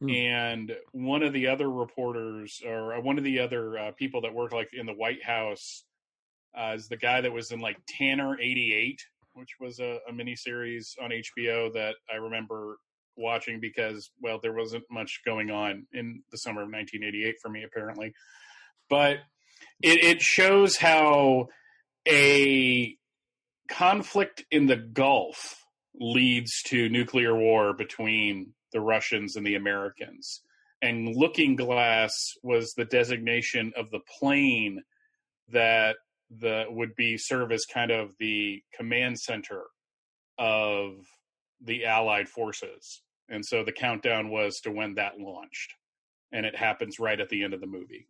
[0.00, 0.10] Hmm.
[0.10, 4.52] and one of the other reporters or one of the other uh, people that work
[4.52, 5.84] like in the White House
[6.58, 9.00] uh, is the guy that was in like Tanner '88,
[9.34, 12.76] which was a, a miniseries on HBO that I remember
[13.16, 17.62] watching because well there wasn't much going on in the summer of 1988 for me
[17.64, 18.12] apparently,
[18.88, 19.18] but
[19.82, 21.48] it, it shows how
[22.08, 22.96] a
[23.68, 25.64] conflict in the Gulf
[25.94, 30.42] leads to nuclear war between the Russians and the Americans.
[30.80, 32.12] And Looking Glass
[32.42, 34.82] was the designation of the plane
[35.52, 35.96] that
[36.38, 39.64] the would be serve as kind of the command center
[40.38, 40.94] of
[41.60, 43.02] the Allied forces.
[43.28, 45.74] And so the countdown was to when that launched.
[46.32, 48.08] And it happens right at the end of the movie.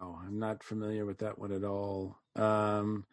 [0.00, 2.18] Wow, I'm not familiar with that one at all.
[2.36, 3.04] Um,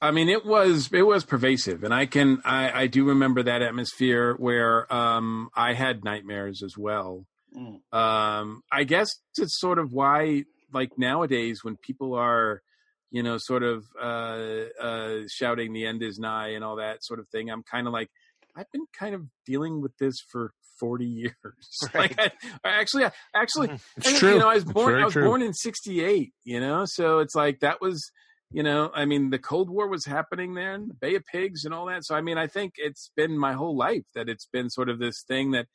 [0.00, 3.62] I mean, it was it was pervasive, and I can I, I do remember that
[3.62, 7.26] atmosphere where um, I had nightmares as well.
[7.56, 7.80] Mm.
[7.96, 10.44] Um, I guess it's sort of why,
[10.74, 12.62] like nowadays, when people are,
[13.10, 17.20] you know, sort of uh, uh, shouting "the end is nigh" and all that sort
[17.20, 18.10] of thing, I'm kind of like,
[18.56, 21.34] I've been kind of dealing with this for 40 years.
[21.94, 22.32] Like, I,
[22.64, 23.04] I actually,
[23.34, 24.32] actually, It's and, true.
[24.34, 24.94] You know, I was born.
[24.94, 25.24] I was true.
[25.24, 26.32] born in '68.
[26.44, 28.10] You know, so it's like that was.
[28.50, 31.64] You know, I mean, the Cold War was happening there, and the Bay of Pigs,
[31.64, 32.04] and all that.
[32.04, 35.00] So, I mean, I think it's been my whole life that it's been sort of
[35.00, 35.66] this thing that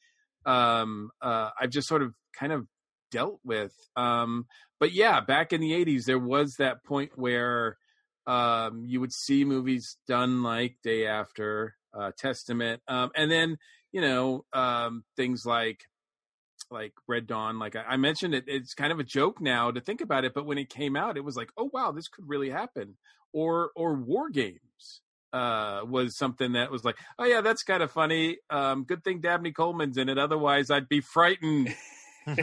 [0.45, 2.67] um, uh, I've just sort of kind of
[3.11, 3.73] dealt with.
[3.95, 4.45] Um,
[4.79, 7.77] but yeah, back in the '80s, there was that point where
[8.27, 13.57] um, you would see movies done like Day After, uh, Testament, um, and then
[13.91, 15.83] you know um, things like
[16.71, 17.59] like Red Dawn.
[17.59, 20.33] Like I, I mentioned, it it's kind of a joke now to think about it,
[20.33, 22.97] but when it came out, it was like, oh wow, this could really happen.
[23.33, 25.01] Or or War Games
[25.33, 28.37] uh, was something that was like, oh yeah, that's kind of funny.
[28.49, 31.75] Um, good thing Dabney Coleman's in it, otherwise I'd be frightened.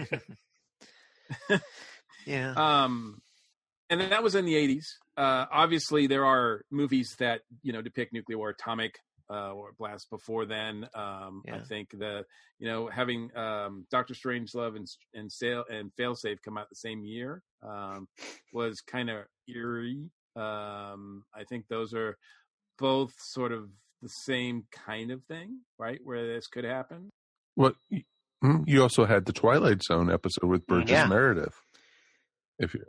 [2.27, 2.53] Yeah.
[2.57, 3.21] Um,
[3.89, 4.85] and then that was in the 80s.
[5.17, 8.99] Uh, obviously, there are movies that you know depict nuclear war, atomic
[9.31, 10.89] uh, or blast before then.
[10.95, 12.25] Um, I think the
[12.59, 17.05] you know having um, Doctor Strangelove and and Sail and Failsafe come out the same
[17.05, 18.09] year um,
[18.53, 20.11] was kind of eerie.
[20.35, 22.17] Um, I think those are
[22.79, 23.71] both sort of
[24.03, 25.99] the same kind of thing, right?
[26.03, 27.11] Where this could happen.
[27.55, 27.77] What
[28.45, 31.07] mm, you also had the Twilight Zone episode with Burgess Yeah.
[31.07, 31.55] Meredith.
[32.59, 32.85] If you,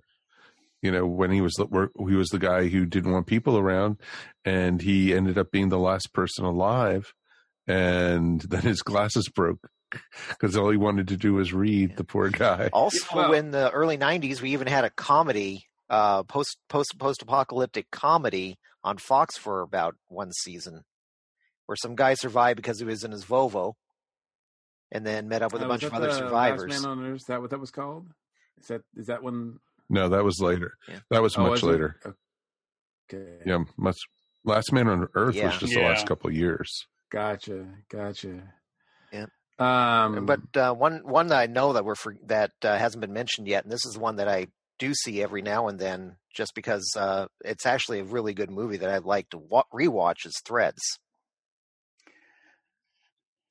[0.82, 3.58] you know, when he was the where- he was the guy who didn't want people
[3.58, 3.98] around,
[4.46, 7.14] and he ended up being the last person alive,
[7.68, 9.70] and then his glasses broke
[10.30, 11.98] because all he wanted to do was read.
[11.98, 12.70] The poor guy.
[12.74, 17.22] Also, Well- in the early '90s, we even had a comedy, uh, post post post
[17.22, 20.84] apocalyptic comedy on Fox for about one season,
[21.66, 23.74] where some guy survived because he was in his Volvo,
[24.92, 26.72] and then met up with a Uh, bunch of other survivors.
[26.72, 27.16] Last Man on Earth.
[27.18, 28.08] Is that what that was called?
[28.60, 29.60] Is that is that one?
[29.90, 30.74] No, that was later.
[30.88, 31.00] Yeah.
[31.12, 32.00] That was Oh, much was later.
[33.14, 33.38] Okay.
[33.46, 33.98] Yeah, much.
[34.44, 35.48] Last Man on Earth Yeah.
[35.48, 36.88] was just the last couple of years.
[37.12, 37.66] Gotcha.
[37.90, 38.54] Gotcha.
[39.14, 39.26] Yeah.
[39.60, 43.14] Um, but uh, one one that I know that we're for, that uh, hasn't been
[43.14, 44.48] mentioned yet, and this is one that I
[44.78, 48.78] do see every now and then, just because uh, it's actually a really good movie
[48.78, 50.26] that I'd like to wa- rewatch.
[50.26, 50.82] Is Threads.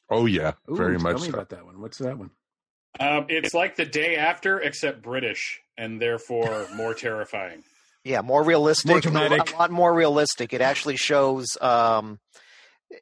[0.09, 1.35] Oh yeah, ooh, very tell much me so.
[1.35, 1.81] about that one.
[1.81, 2.31] What's that one?
[2.99, 7.63] Um, it's like the day after, except British, and therefore more terrifying.
[8.05, 9.11] Yeah, more realistic.
[9.11, 10.53] More a lot more realistic.
[10.53, 11.47] It actually shows.
[11.61, 12.21] Um,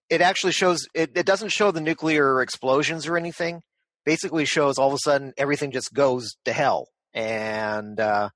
[0.09, 0.87] it actually shows.
[0.95, 3.61] It, it doesn't show the nuclear explosions or anything.
[4.07, 8.31] Basically, shows all of a sudden everything just goes to hell, and uh,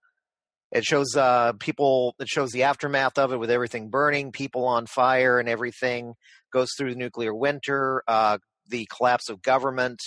[0.71, 2.15] it shows uh, people.
[2.19, 6.15] It shows the aftermath of it with everything burning, people on fire, and everything
[6.53, 8.03] goes through the nuclear winter.
[8.07, 8.39] Uh,
[8.69, 10.01] the collapse of government,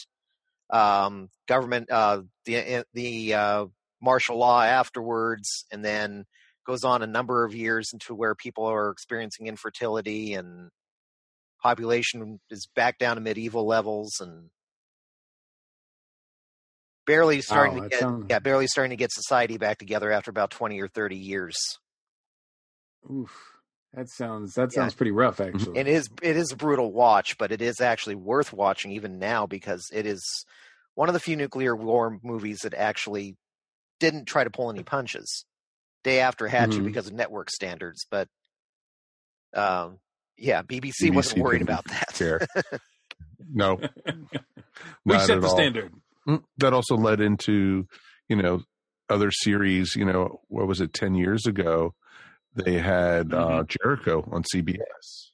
[0.71, 3.65] um, government, uh, the the uh,
[4.01, 6.25] martial law afterwards, and then
[6.65, 10.69] goes on a number of years into where people are experiencing infertility and
[11.61, 14.49] population is back down to medieval levels and
[17.05, 20.49] barely starting to get sounds- yeah barely starting to get society back together after about
[20.51, 21.57] 20 or 30 years
[23.11, 23.60] Oof.
[23.93, 24.81] That sounds that Yeah.
[24.81, 25.79] sounds pretty rough, actually.
[25.79, 29.45] it is it is a brutal watch but it is actually worth watching even now
[29.45, 30.23] because it is
[30.95, 33.35] one of the few nuclear war movies that actually
[33.99, 35.45] didn't try to pull any punches
[36.05, 36.85] day after had to Mhm.
[36.85, 38.29] because of network standards but
[39.53, 39.97] um
[40.37, 42.39] yeah bbc, BBC wasn't worried about that care.
[43.53, 43.79] No,
[45.05, 45.55] we set the all.
[45.55, 45.91] standard.
[46.27, 47.87] Mm, That also led into,
[48.29, 48.61] you know,
[49.09, 49.95] other series.
[49.95, 50.93] You know, what was it?
[50.93, 51.93] Ten years ago,
[52.55, 55.29] they had uh, Jericho on CBS,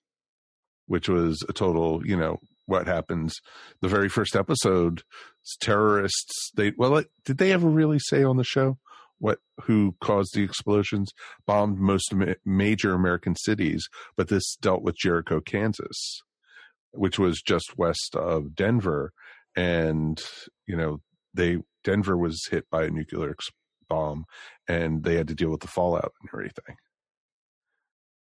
[0.86, 2.06] which was a total.
[2.06, 3.36] You know, what happens?
[3.82, 5.04] The very first episode,
[5.62, 6.52] terrorists.
[6.56, 8.78] They well, like, did they ever really say on the show
[9.20, 11.12] what who caused the explosions?
[11.46, 16.22] Bombed most ma- major American cities, but this dealt with Jericho, Kansas,
[16.92, 19.12] which was just west of Denver
[19.56, 20.22] and
[20.68, 21.02] you know
[21.34, 23.50] they Denver was hit by a nuclear ex-
[23.90, 24.26] bomb,
[24.68, 26.76] and they had to deal with the fallout and everything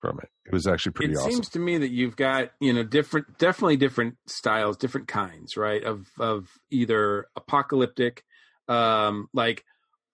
[0.03, 0.27] from it.
[0.45, 1.31] It was actually pretty it awesome.
[1.31, 5.81] seems to me that you've got you know different definitely different styles different kinds right
[5.81, 8.25] of of either apocalyptic
[8.67, 9.63] um like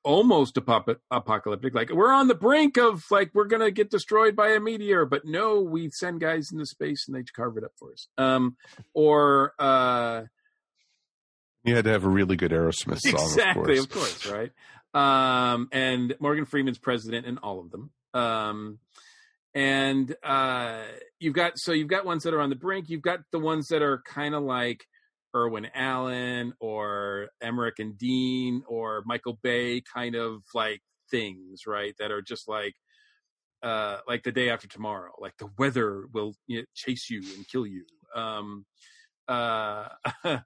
[0.04, 4.50] almost apop- apocalyptic like we're on the brink of like we're gonna get destroyed by
[4.50, 7.92] a meteor but no we send guys into space and they carve it up for
[7.92, 8.56] us um
[8.94, 10.22] or uh
[11.64, 14.14] you had to have a really good Aerosmith song, exactly of course.
[14.14, 14.52] of course
[14.94, 18.78] right um and morgan freeman's president in all of them um
[19.56, 20.84] and uh
[21.20, 23.68] you've got so you've got ones that are on the brink you've got the ones
[23.68, 24.86] that are kind of like
[25.36, 30.82] Irwin Allen or Emmerich and Dean or Michael Bay kind of like
[31.12, 31.94] things, right?
[32.00, 32.76] That are just like
[33.62, 35.12] uh like the day after tomorrow.
[35.20, 37.86] Like the weather will you know, chase you and kill you.
[38.16, 38.66] Um
[39.28, 39.90] uh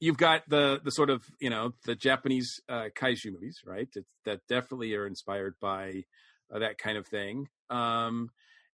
[0.00, 3.88] you've got the the sort of, you know, the Japanese uh kaiju movies, right?
[3.94, 6.04] That that definitely are inspired by
[6.52, 7.48] uh, that kind of thing.
[7.70, 8.30] Um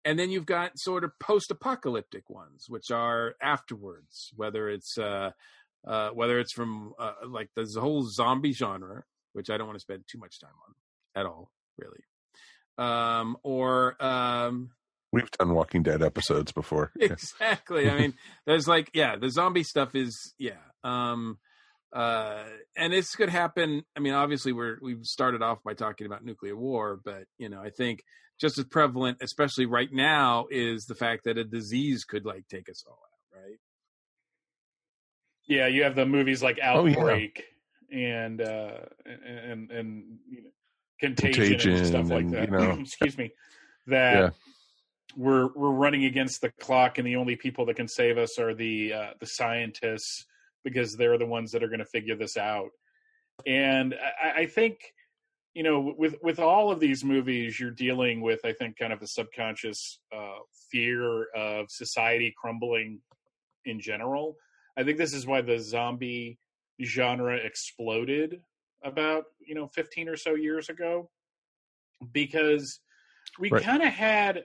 [0.05, 5.31] and then you've got sort of post-apocalyptic ones which are afterwards whether it's uh
[5.87, 9.83] uh whether it's from uh, like the whole zombie genre which i don't want to
[9.83, 10.75] spend too much time on
[11.15, 12.01] at all really.
[12.79, 14.71] Um or um
[15.13, 16.91] We've done Walking Dead episodes before.
[17.01, 17.91] Exactly.
[17.91, 18.15] I mean
[18.47, 20.53] there's like yeah the zombie stuff is yeah
[20.85, 21.39] um
[21.93, 22.45] uh
[22.77, 26.57] and this could happen i mean obviously we're we've started off by talking about nuclear
[26.57, 28.03] war but you know i think
[28.43, 32.69] just as prevalent especially right now is the fact that a disease could like take
[32.69, 33.57] us all out right
[35.49, 36.97] Yeah, you have the movies like Oh, yeah.
[36.99, 37.45] Outbreak
[37.91, 40.51] and uh and and you know,
[41.01, 42.45] Contagion, Contagion and stuff like that.
[42.51, 42.71] you know.
[42.81, 43.31] Excuse me.
[43.89, 44.31] That Yeah.
[45.17, 48.55] we're we're running against the clock, and the only people that can save us are
[48.55, 50.27] the uh, the scientists
[50.65, 52.71] because they're the ones that are going to figure this out.
[53.47, 54.77] And I, I think
[55.55, 59.03] you know with with all of these movies, you're dealing with I think kind of
[59.03, 60.39] a subconscious uh,
[60.71, 63.01] fear of society crumbling
[63.65, 64.37] in general.
[64.77, 66.39] I think this is why the zombie
[66.83, 68.41] genre exploded
[68.83, 71.11] about you know 15 or so years ago
[72.13, 72.81] because
[73.39, 73.63] we Right.
[73.63, 74.45] kind of had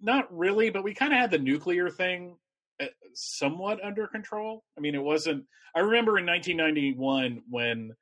[0.00, 2.36] not really but we kind of had the nuclear thing
[2.82, 5.44] uh, somewhat under control i mean it wasn't
[5.74, 7.94] i remember in 1991 when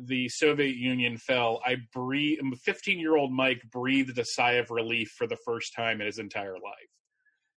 [0.00, 4.70] the soviet union fell i breathe um, 15 year old mike breathed a sigh of
[4.70, 6.90] relief for the first time in his entire life.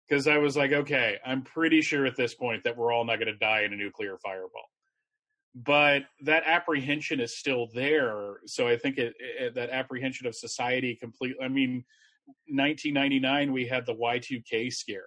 [0.08, 3.18] Because i was like okay i'm pretty sure at this point that we're all not
[3.18, 4.70] going to die in a nuclear fireball.
[5.56, 10.96] But that apprehension is still there so i think it, it, that apprehension of society
[10.96, 11.84] completely i mean
[12.48, 15.04] 1999 we had the y2k scare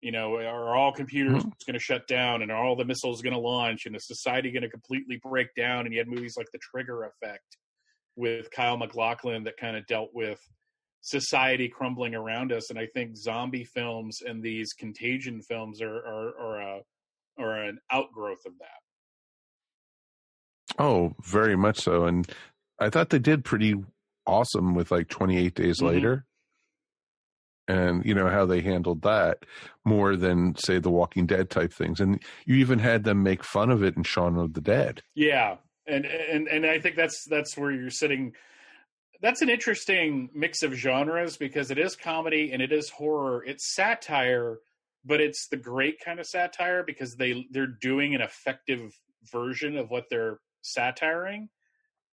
[0.00, 3.34] you know are all computers going to shut down and are all the missiles going
[3.34, 6.46] to launch and is society going to completely break down and you had movies like
[6.52, 7.56] the trigger effect
[8.16, 10.40] with kyle maclachlan that kind of dealt with
[11.02, 16.38] society crumbling around us and i think zombie films and these contagion films are are,
[16.38, 16.80] are a
[17.38, 18.80] are an outgrowth of that
[20.78, 22.04] Oh, very much so.
[22.06, 22.30] And
[22.78, 23.74] I thought they did pretty
[24.26, 25.86] awesome with like 28 days Mhm.
[25.86, 26.26] later.
[27.68, 29.44] And you know how they handled that
[29.84, 32.00] more than say the Walking Dead type things.
[32.00, 35.02] And you even had them make fun of it in Shaun of the Dead.
[35.14, 35.56] Yeah,
[35.86, 38.32] and and and I think that's that's where you're sitting.
[39.22, 43.44] That's an interesting mix of genres because it is comedy and it is horror.
[43.44, 44.58] It's satire,
[45.04, 48.98] but it's the great kind of satire because they they're doing an effective
[49.30, 51.50] version of what they're satiring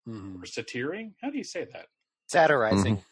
[0.07, 0.41] mm-hmm.
[0.41, 1.13] or satiring.
[1.21, 1.87] How do you say that?
[2.27, 2.95] Satirizing.
[2.95, 3.05] Yeah, Satire?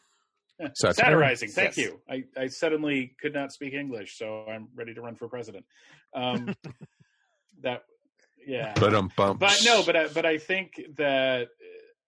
[0.74, 1.49] Satirizing.
[1.49, 1.78] Thank Yes.
[1.78, 2.01] you.
[2.10, 5.66] I, I suddenly could not speak English, so I'm ready to run for president.
[6.14, 6.56] Um,
[7.62, 7.84] that,
[8.45, 8.74] yeah.
[8.76, 9.39] But um bump.
[9.39, 11.49] But no, but I, but I think that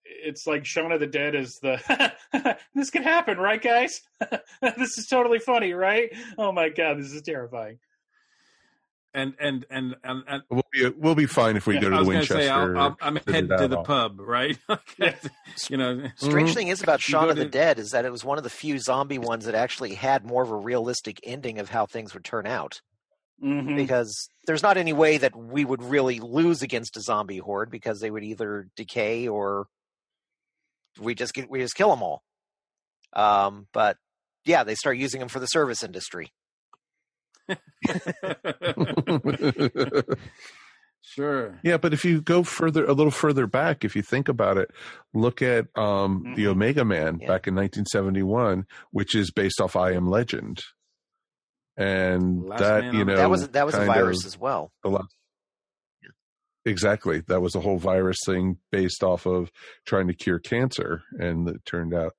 [0.06, 2.14] it's like Shaun of the Dead is the
[2.76, 4.02] this could happen, right, guys?
[4.78, 6.10] this is totally funny, right?
[6.38, 7.80] Oh my god, this is terrifying.
[9.18, 11.90] And and and and, and we'll be we'll be fine if we Yeah, go I
[11.90, 12.78] to was the gonna say, Winchester.
[12.78, 13.84] I'll- I'll- I'm visit heading to the all.
[13.84, 14.58] pub, right?
[15.70, 18.24] you know, Strange thing is about Shaun of the to- Dead is that it was
[18.24, 21.70] one of the few zombie ones that actually had more of a realistic ending of
[21.70, 22.82] how things would turn out.
[23.44, 23.76] Mm-hmm.
[23.76, 28.00] Because there's not any way that we would really lose against a zombie horde because
[28.00, 29.66] they would either decay or
[31.00, 32.22] we just get we just kill them all.
[33.14, 33.98] Um, but
[34.46, 36.32] yeah, they start using them for the service industry.
[41.02, 41.60] sure.
[41.64, 44.70] Yeah, but if you go further, a little further back, if you think about it,
[45.14, 50.10] look at um, the Omega Man back in 1971, which is based off I Am
[50.10, 50.62] Legend,
[51.76, 54.72] and Last that Man you know That was- that was a virus as well.
[54.84, 55.14] the last-
[56.66, 59.50] Exactly, that was a whole virus thing based off of
[59.86, 62.12] trying to cure cancer, and it turned out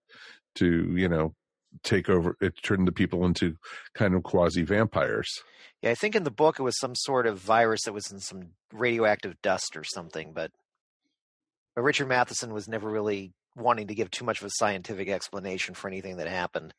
[0.55, 1.35] to you know
[1.83, 2.37] take over.
[2.41, 3.57] It turned the people into
[3.95, 5.29] kind of quasi vampires.
[5.83, 8.21] Yeah, I think in the book it was some sort of virus that was in
[8.21, 10.51] some radioactive dust or something, but
[11.75, 15.75] but Richard Matheson was never really wanting to give too much of a scientific explanation
[15.75, 16.75] for anything that happened.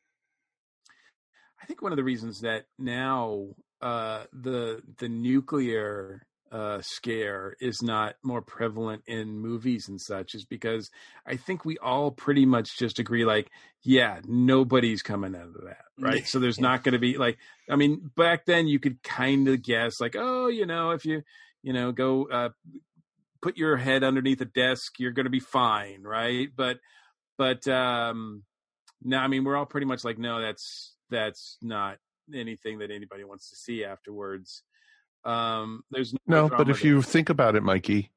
[1.62, 3.48] I think one of the reasons that now
[3.80, 10.44] uh, the the nuclear uh, scare is not more prevalent in movies and such is
[10.44, 10.90] because
[11.24, 13.50] I think we all pretty much just agree, like,
[13.82, 16.26] yeah, nobody's coming out of that, right?
[16.26, 17.38] So there's not going to be like,
[17.68, 21.22] I mean, back then you could kind of guess, like, oh, you know, if you,
[21.62, 22.48] you know, go uh,
[23.42, 26.48] put your head underneath a desk, you're going to be fine, right?
[26.54, 26.78] But,
[27.38, 28.42] but um,
[29.02, 31.98] no, I mean, we're all pretty much like, no, that's that's not
[32.34, 34.62] anything that anybody wants to see afterwards.
[35.24, 36.92] Um, there's No, drama but if there.
[36.92, 38.10] you think about it, Mikey,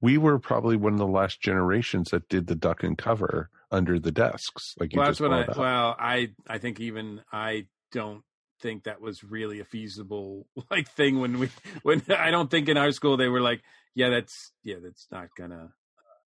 [0.00, 3.98] we were probably one of the last generations that did the duck and cover under
[3.98, 5.56] the desks, like you well, just that's what I, up.
[5.58, 8.22] well, I I think even I don't
[8.60, 11.50] think that was really a feasible like thing when we
[11.82, 13.62] when I don't think in our school they were like,
[13.94, 15.70] yeah, that's yeah, that's not gonna.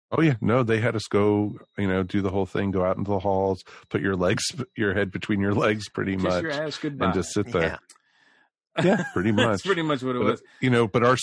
[0.09, 2.95] Oh yeah, no, they had us go, you know, do the whole thing, go out
[2.95, 4.43] into the halls, put your legs,
[4.77, 7.05] your head between your legs, pretty Kiss much, your ass goodbye.
[7.07, 7.79] and just sit there.
[8.83, 9.47] Yeah, pretty much.
[9.49, 10.43] That's pretty much what it But, was.
[10.61, 11.17] You know, but our,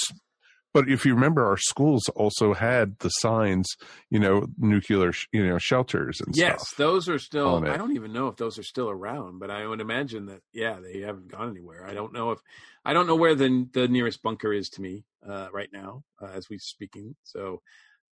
[0.73, 3.67] but if you remember, our schools also had the signs,
[4.11, 6.77] you know, nuclear, sh- you know, shelters and stuff Yes, stuff.
[6.79, 7.65] those are still.
[7.65, 10.79] I don't even know if those are still around, but I would imagine that yeah,
[10.81, 11.87] they haven't gone anywhere.
[11.87, 12.41] I don't know if
[12.85, 16.27] I don't know where the the nearest bunker is to me uh, right now uh,
[16.35, 17.15] as we're speaking.
[17.23, 17.63] So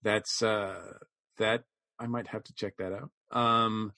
[0.03, 0.93] that's uh,
[1.39, 1.65] that
[1.99, 3.11] I might have to check that out.
[3.37, 3.93] Um,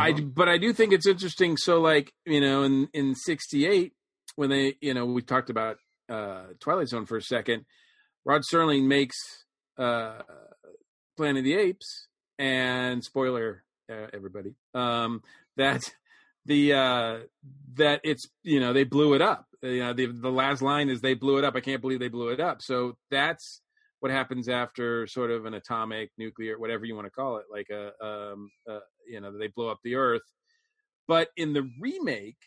[0.00, 0.28] I Mm-hmm.
[0.28, 1.56] but I do think it's interesting.
[1.56, 3.92] So like you know in in '68
[4.36, 5.78] when they you know we talked about
[6.08, 7.64] uh, Twilight Zone for a second,
[8.24, 9.16] Rod Serling makes
[9.78, 10.22] uh,
[11.16, 12.08] Planet of the Apes,
[12.38, 15.22] and spoiler, uh, everybody, um,
[15.56, 15.82] that
[16.46, 17.18] the uh,
[17.74, 19.46] that it's you know they blew it up.
[19.62, 21.56] you know, the the last line is they blew it up.
[21.56, 22.62] I can't believe they blew it up.
[22.62, 23.60] So that's
[24.00, 27.68] what happens after sort of an atomic, nuclear, whatever you want to call it, like
[27.70, 30.22] a, um, uh, you know, they blow up the Earth.
[31.06, 32.38] But in the remake,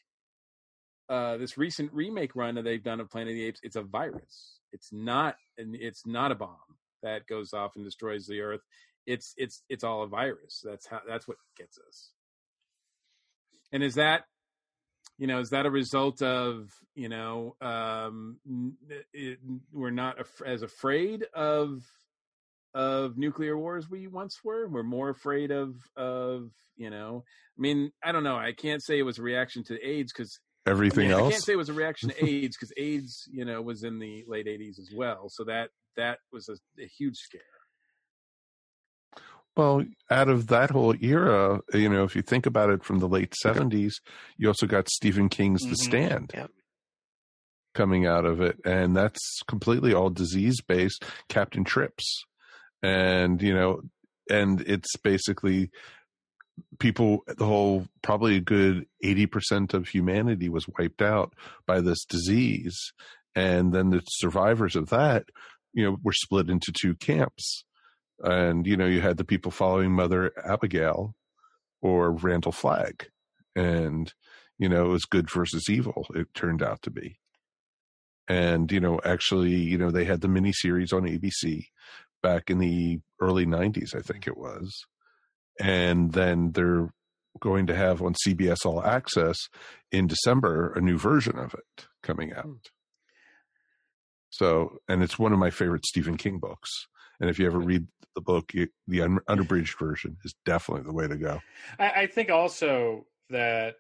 [1.10, 3.82] uh, this recent remake run that they've done of Planet of the Apes, it's a
[3.82, 4.60] virus.
[4.72, 6.58] It's not, it's not a bomb
[7.04, 8.62] that goes off and destroys the Earth.
[9.06, 10.64] It's it's it's all a virus.
[10.64, 12.10] That's how that's what gets us.
[13.72, 14.24] And is that
[15.18, 18.38] you know is that a result of you know um
[19.14, 19.40] it,
[19.72, 21.84] we're not af- as afraid of
[22.74, 27.24] of nuclear wars we once were we're more afraid of of you know
[27.58, 30.40] i mean i don't know i can't say it was a reaction to aids because
[30.68, 33.46] Everything I, mean, I can't say it was a reaction to AIDS because AIDS, you
[33.46, 35.28] know, was in the late '80s as well.
[35.30, 37.42] So that that was a, a huge scare.
[39.56, 43.08] Well, out of that whole era, you know, if you think about it from the
[43.08, 43.94] late 70s,
[44.38, 45.78] you also got Stephen King's The Mhm.
[45.86, 46.52] Stand Yep.
[47.74, 48.60] coming out of it.
[48.66, 52.26] And that's completely all disease based, Captain Trips.
[52.84, 53.82] And, you know,
[54.30, 55.72] and it's basically
[56.80, 61.34] people, the whole, probably a good 80% of humanity was wiped out
[61.66, 62.94] by this disease.
[63.36, 65.26] And then the survivors of that,
[65.74, 67.66] you know, were split into two camps.
[68.24, 71.16] And you know you had the people following mother abigail
[71.82, 73.08] or randall flagg.
[73.56, 74.12] And
[74.58, 77.20] you know it was good versus evil it turned out to be.
[78.28, 81.66] And you know actually you know they had the miniseries on abc
[82.24, 84.86] back in the early 90s i think it was
[85.60, 86.90] and then they're
[87.40, 89.38] going to have on cbs all access
[89.92, 92.70] in december a new version of it coming out.
[94.30, 96.70] So and it's one of my favorite stephen king books.
[97.20, 100.94] And if you ever read the book, you, the un- unabridged version is definitely the
[100.94, 101.42] way to go.
[101.80, 103.76] I, I think also that,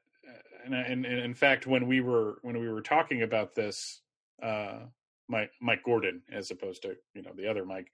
[0.63, 4.01] and, and, and in fact, when we were when we were talking about this,
[4.41, 4.80] uh,
[5.28, 7.91] Mike Mike Gordon, as opposed to you know the other Mike,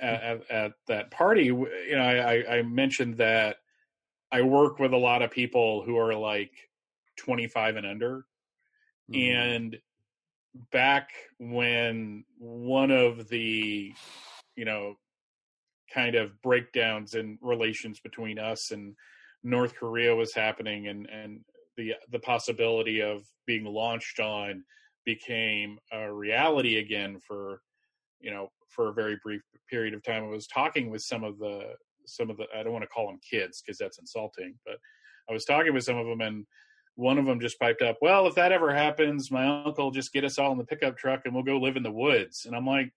[0.00, 3.56] at, at, at that party, you know, I, I mentioned that
[4.30, 6.52] I work with a lot of people who are like
[7.18, 8.26] 25 and under,
[9.10, 9.36] mm-hmm.
[9.36, 9.78] and
[10.70, 13.92] back when one of the
[14.56, 14.96] you know
[15.92, 18.94] kind of breakdowns in relations between us and
[19.42, 21.40] North Korea was happening and and
[21.76, 24.64] the the possibility of being launched on
[25.04, 27.60] became a reality again for
[28.20, 31.38] you know for a very brief period of time I was talking with some of
[31.38, 31.74] the
[32.06, 34.76] some of the I don't want to call them kids because that's insulting but
[35.30, 36.46] I was talking with some of them and
[36.96, 40.12] one of them just piped up well if that ever happens my uncle will just
[40.12, 42.54] get us all in the pickup truck and we'll go live in the woods and
[42.56, 42.92] I'm like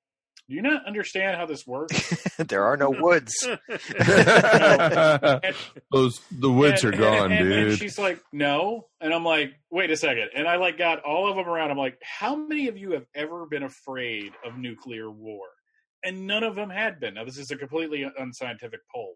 [0.47, 2.23] do you not understand how this works?
[2.37, 3.33] there are no woods.
[5.91, 7.79] Those the woods And- are gone, and- and- and dude.
[7.79, 8.85] she's like, no.
[9.01, 10.29] And I'm like, wait a second.
[10.35, 11.71] And I like got all of them around.
[11.71, 15.47] I'm like, how many of you have ever been afraid of nuclear war?
[16.05, 17.15] And none of them had been.
[17.15, 19.15] Now this is a completely unscientific poll,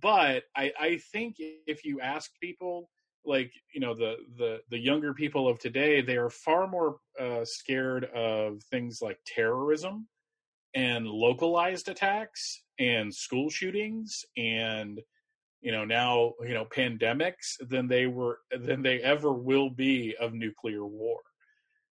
[0.00, 2.90] but I, I think if you ask people,
[3.24, 7.44] like you know the the the younger people of today, they are far more uh,
[7.44, 10.06] scared of things like terrorism
[10.74, 15.00] and localized attacks and school shootings and
[15.60, 20.32] you know now you know pandemics than they were than they ever will be of
[20.32, 21.18] nuclear war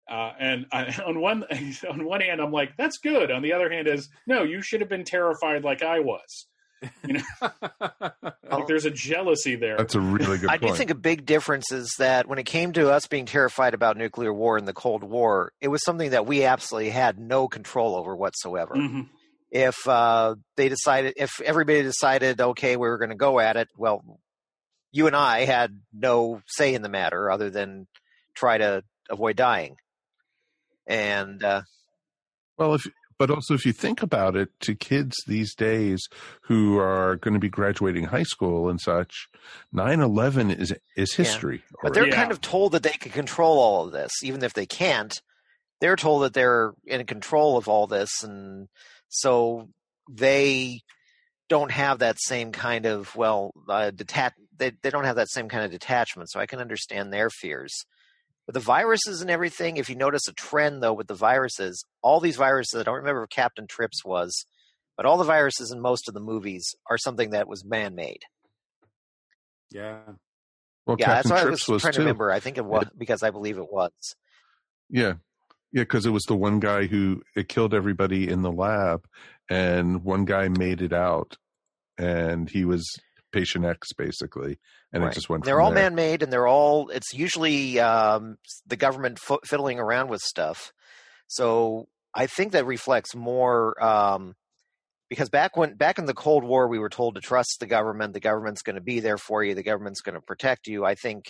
[0.10, 1.44] uh, and I, on one
[1.90, 4.82] on one hand i'm like that's good on the other hand is no you should
[4.82, 6.48] have been terrified like i was
[7.08, 7.22] you know
[8.52, 10.74] like there's a jealousy there That's a really good I point.
[10.74, 13.98] do think a big difference is that when it came to us being terrified about
[13.98, 17.96] nuclear war in the Cold War, it was something that we absolutely had no control
[17.96, 18.76] over whatsoever.
[18.76, 19.08] Mhm.
[19.50, 23.70] If uh, they decided, if everybody decided, okay, we were going to go at it,
[23.78, 24.04] well,
[24.92, 27.88] you and I had no say in the matter other than
[28.36, 29.78] try to avoid dying.
[30.88, 31.64] And uh,
[32.58, 36.08] Well, if but also if you think about it, to kids these days
[36.42, 39.28] who are going to be graduating high school and such,
[39.74, 41.64] 9-11 is is history.
[41.82, 42.16] But they're already.
[42.16, 45.22] kind of told that they can control all of this, even if they can't.
[45.82, 48.68] They're told that they're in control of all this, and
[49.10, 49.70] so
[50.10, 50.82] they
[51.50, 54.34] don't have that same kind of well, uh, detach.
[54.58, 56.32] They they don't have that same kind of detachment.
[56.32, 57.74] So I can understand their fears.
[58.48, 62.20] With the viruses and everything, if you notice a trend though with the viruses, all
[62.20, 64.46] these viruses, I don't remember if Captain Trips was,
[64.96, 68.22] but all the viruses in most of the movies are something that was man made.
[69.72, 70.00] Yeah.
[70.86, 71.98] Well, yeah, Captain that's what I was, Trips was trying too.
[71.98, 72.32] to remember.
[72.32, 73.92] I think it was because I believe it was.
[74.90, 75.14] Yeah.
[75.72, 79.06] Yeah, because it was the one guy who it killed everybody in the lab,
[79.50, 81.36] and one guy made it out,
[81.98, 82.98] and he was
[83.36, 84.58] Patient X, basically,
[84.94, 85.12] and Right.
[85.12, 85.44] it just went.
[85.44, 85.84] They're all there.
[85.90, 86.90] man-made, and they're all.
[86.90, 90.72] It's usually um, the government f- fiddling around with stuff.
[91.28, 94.36] So I think that reflects more um,
[95.10, 98.14] because back when back in the Cold War, we were told to trust the government.
[98.14, 99.54] The government's going to be there for you.
[99.54, 100.86] The government's going to protect you.
[100.86, 101.26] I think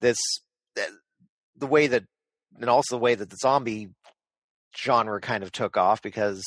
[0.00, 0.18] this
[1.56, 2.04] the way that,
[2.60, 3.88] and also the way that the zombie
[4.82, 6.42] genre kind of took off because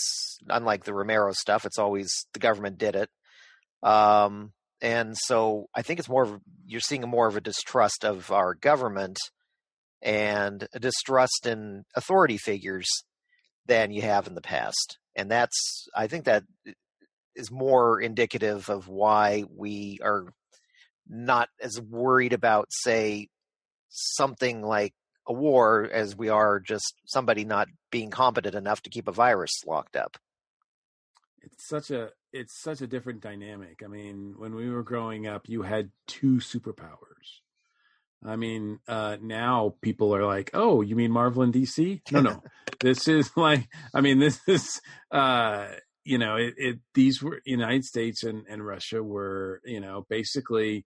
[0.50, 3.10] unlike the Romero stuff, it's always the government did it.
[3.84, 4.54] Um,
[4.84, 8.54] and so I think it's more of you're seeing more of a distrust of our
[8.54, 9.18] government
[10.02, 12.90] and a distrust in authority figures
[13.66, 14.98] than you have in the past.
[15.16, 16.72] And that's I think that uh,
[17.34, 20.26] is more indicative of why we are
[21.08, 23.30] not as worried about say
[23.90, 24.94] something like
[25.26, 29.52] a war as we are just somebody not being competent enough to keep a virus
[29.66, 30.18] locked up.
[31.42, 33.82] it's such a it's such a different dynamic.
[33.84, 36.98] I mean, when we were growing up, you had two superpowers.
[38.26, 42.44] I mean, uh, now people are like, "Oh, you mean Marvel and DC?" No, no.
[42.80, 44.82] this is like, I mean, this is,
[45.12, 45.68] uh,
[46.04, 46.80] you know, it, it.
[46.94, 50.86] These were United States and and Russia were, you know, basically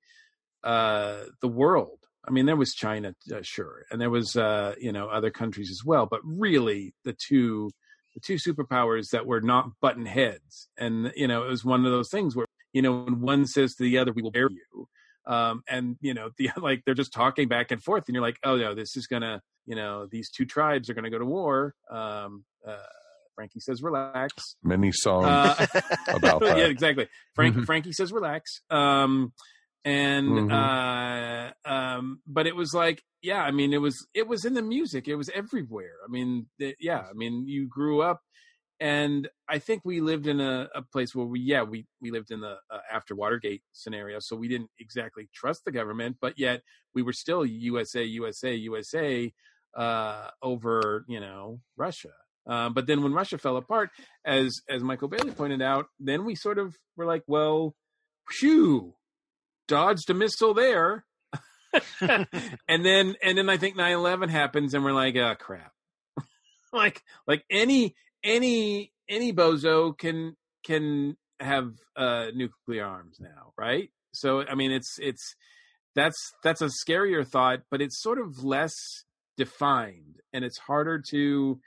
[0.63, 1.99] uh, the world.
[2.27, 5.71] I mean, there was China, uh, sure, and there was, uh, you know, other countries
[5.71, 7.69] as well, but really, the two
[8.17, 10.69] the two superpowers that were not button heads.
[10.77, 13.75] And, you know, it was one of those things where, you know, when one says
[13.75, 14.87] to the other, we will bear you.
[15.27, 18.39] Um, and, you know, the, like they're just talking back and forth and you're like,
[18.43, 21.75] oh no, this is gonna, you know, these two tribes are gonna go to war.
[21.91, 22.77] Um, uh,
[23.35, 24.33] Frankie says, relax.
[24.63, 25.67] Many songs Uh,
[26.07, 26.57] about that.
[26.57, 27.07] yeah, exactly.
[27.35, 27.65] Frank, Mhm.
[27.67, 28.61] Frankie says, relax.
[28.71, 29.31] Um,
[29.85, 30.51] and Mhm.
[30.51, 34.61] uh, um, but it was like, yeah, I mean, it was it was in the
[34.61, 35.07] music.
[35.07, 35.95] It was everywhere.
[36.05, 38.21] I mean, it, yeah, I mean, you grew up,
[38.79, 42.31] and I think we lived in a, a place where we, yeah, we we lived
[42.31, 46.61] in the uh, after Watergate scenario, so we didn't exactly trust the government, but yet
[46.93, 49.33] we were still USA, USA, USA
[49.75, 52.13] uh, over, you know, Russia.
[52.45, 53.89] Um, but then when Russia fell apart,
[54.25, 57.75] as as Michael Bailey pointed out, then we sort of were like, well,
[58.29, 58.93] phew,
[59.67, 61.05] dodged a missile there.
[62.01, 65.73] and then and then I think 9/11 happens and we're like, oh crap.
[66.73, 73.89] like like any any any bozo can can have uh nuclear arms now, right?
[74.13, 75.35] So I mean it's it's
[75.95, 78.75] that's that's a scarier thought, but it's sort of less
[79.37, 81.59] defined and it's harder to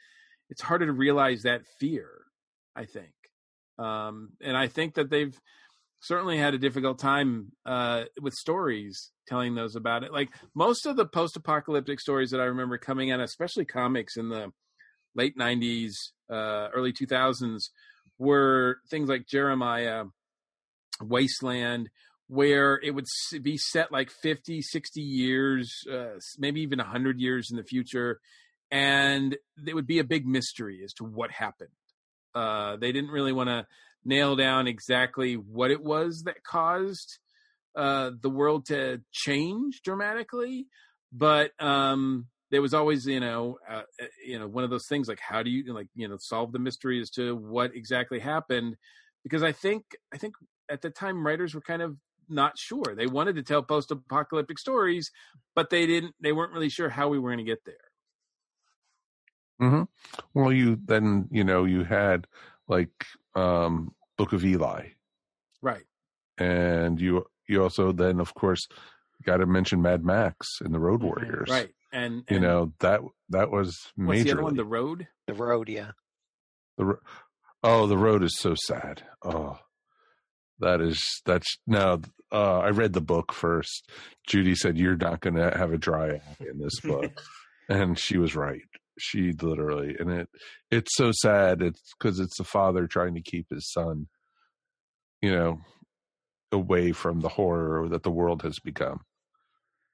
[0.49, 2.11] it's harder to realize that fear,
[2.75, 3.13] I think.
[3.79, 5.39] Um and I think that they've
[6.01, 10.13] certainly had a difficult time uh, with stories telling those about it.
[10.13, 14.53] Like most of the post-apocalyptic stories that I remember coming out, especially comics in the
[15.15, 15.93] late '90s,
[16.31, 17.71] uh, early 2000s,
[18.19, 20.05] were things like Jeremiah,
[21.03, 21.91] Wasteland,
[22.29, 23.07] where it would
[23.43, 28.21] be set like 50, 60 years, uh, maybe even 100 years in the future,
[28.71, 29.37] and
[29.67, 31.71] it would be a big mystery as to what happened.
[32.35, 33.67] Uh, they didn't really want to
[34.05, 37.19] nail down exactly what it was that caused
[37.77, 40.67] uh, the world to change dramatically,
[41.13, 45.09] but um, there was always, you know, uh, uh, you know, one of those things
[45.09, 48.77] like how do you like, you know, solve the mystery as to what exactly happened?
[49.23, 50.35] Because I think, I think
[50.69, 51.97] at the time writers were kind of
[52.29, 52.95] not sure.
[52.97, 55.11] They wanted to tell post-apocalyptic stories,
[55.55, 56.15] but they didn't.
[56.21, 57.75] They weren't really sure how we were going to get there.
[59.61, 59.83] hmm
[60.35, 62.27] Well, you then you know you had
[62.71, 63.05] like
[63.35, 64.89] um Book of Eli,
[65.61, 65.85] Right.
[66.39, 68.67] and you you also then of course
[69.25, 71.53] got to mention Mad Max and the Road Warriors, Mm-hmm.
[71.53, 71.71] Right.
[71.93, 73.01] And, You and know that
[73.31, 74.55] that was what's the other one?
[74.55, 75.09] majorly The Road.
[75.27, 75.91] The road, yeah.
[76.79, 77.01] the ro-
[77.65, 79.03] oh the road is so sad.
[79.25, 79.59] Oh,
[80.61, 82.01] that is that's no.
[82.33, 83.91] Uh, I read the book first.
[84.27, 87.11] Judy said you're not going to have a dry eye in this book,
[87.69, 88.63] and she was right.
[88.99, 90.29] She literally, and it
[90.71, 91.63] it's so sad.
[91.63, 94.09] It's because it's the father trying to keep his son,
[95.23, 95.61] you know,
[96.53, 99.01] away from the horror that the world has become,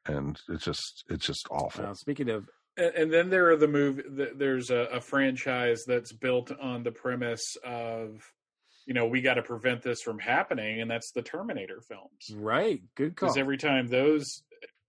[0.07, 1.84] and it's just it's just awful.
[1.84, 4.03] Well, speaking of And, and then there are the move
[4.36, 8.20] There's a, a franchise that's built on the premise of,
[8.86, 12.30] you know, we got to prevent this from happening, and that's the Terminator films.
[12.34, 13.28] right, good call.
[13.28, 14.42] Because every time those,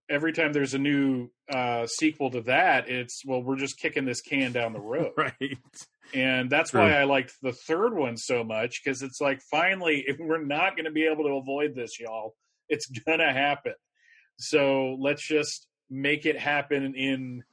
[0.09, 4.21] every time there's a new uh, sequel to that, it's well, we're just kicking this
[4.21, 5.11] can down the road.
[5.17, 5.57] right.
[6.13, 6.81] And that's True.
[6.81, 10.75] why I liked the third one so much because it's like finally, if we're not
[10.75, 12.35] going to be able to avoid this, y'all,
[12.69, 13.73] it's gonna happen.
[14.39, 17.43] So let's just make it happen in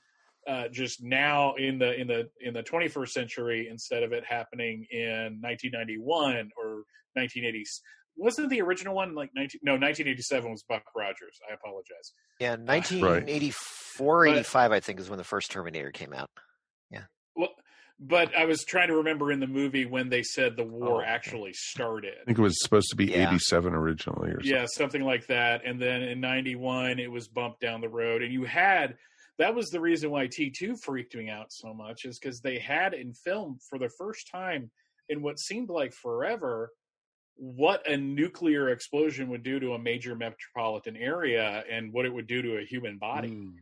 [0.47, 4.87] uh, just now in the in the in the 21st century instead of it happening
[4.91, 6.83] in 1991 or
[7.17, 7.81] 1980s
[8.17, 14.27] wasn't the original one like 19 no 1987 was buck rogers i apologize Yeah, 1984,
[14.27, 16.31] 85, I think, is when the first Terminator came out.
[16.91, 17.05] Yeah.
[17.37, 17.51] Well
[18.01, 20.99] but i was trying to remember in the movie when they said the war Oh,
[21.01, 21.07] okay.
[21.09, 23.29] actually started I think it was supposed to be Yeah.
[23.29, 24.51] 87 originally or something.
[24.53, 28.33] yeah something like that and then in 91 it was bumped down the road and
[28.33, 28.97] you had
[29.39, 32.95] that was the reason why t2 freaked me out so much is because they had
[32.95, 34.71] in film for the first time
[35.09, 36.71] in what seemed like forever
[37.37, 42.27] what a nuclear explosion would do to a major metropolitan area and what it would
[42.27, 43.55] do to a human body Mm.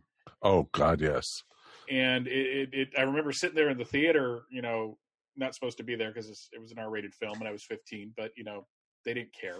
[0.45, 1.43] Oh God, yes.
[1.91, 4.99] and it, it, it i remember sitting there in the theater you know
[5.37, 8.13] not supposed to be there because it was an r-rated film and i was 15
[8.17, 8.67] but you know
[9.05, 9.57] they didn't care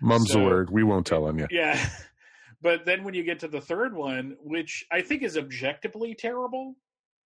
[0.00, 0.68] Mum's So- word.
[0.70, 1.46] We won't tell on you.
[1.50, 1.78] yeah.
[2.62, 6.74] But then when you get to the third one, which I think is objectively terrible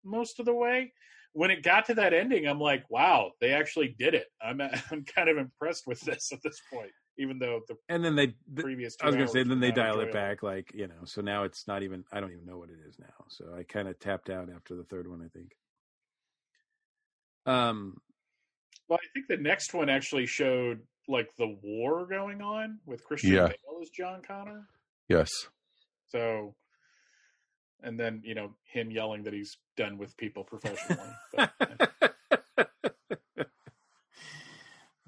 [0.04, 0.94] most of the way,
[1.36, 4.28] when it got to that ending, I'm like, wow, they actually did it.
[4.42, 4.62] I'm
[4.92, 8.28] I'm kind of impressed with this at this point, even though the And then they,
[8.28, 8.96] th- previous.
[9.02, 11.04] I was going to say, hours then they not dial it back, like you know.
[11.04, 12.06] So now it's not even.
[12.12, 13.26] I don't even know what it is now.
[13.28, 15.22] So I kind of tapped out after the third one.
[15.22, 15.52] I think.
[17.46, 17.98] Um.
[18.88, 23.34] Well, I think the next one actually showed like the war going on with Christian
[23.34, 23.48] Yeah.
[23.48, 24.68] Bale as John Connor.
[25.10, 25.30] Yes.
[26.08, 26.56] So,
[27.84, 31.10] and then you know him yelling that he's done with people professionally.
[31.36, 31.52] but,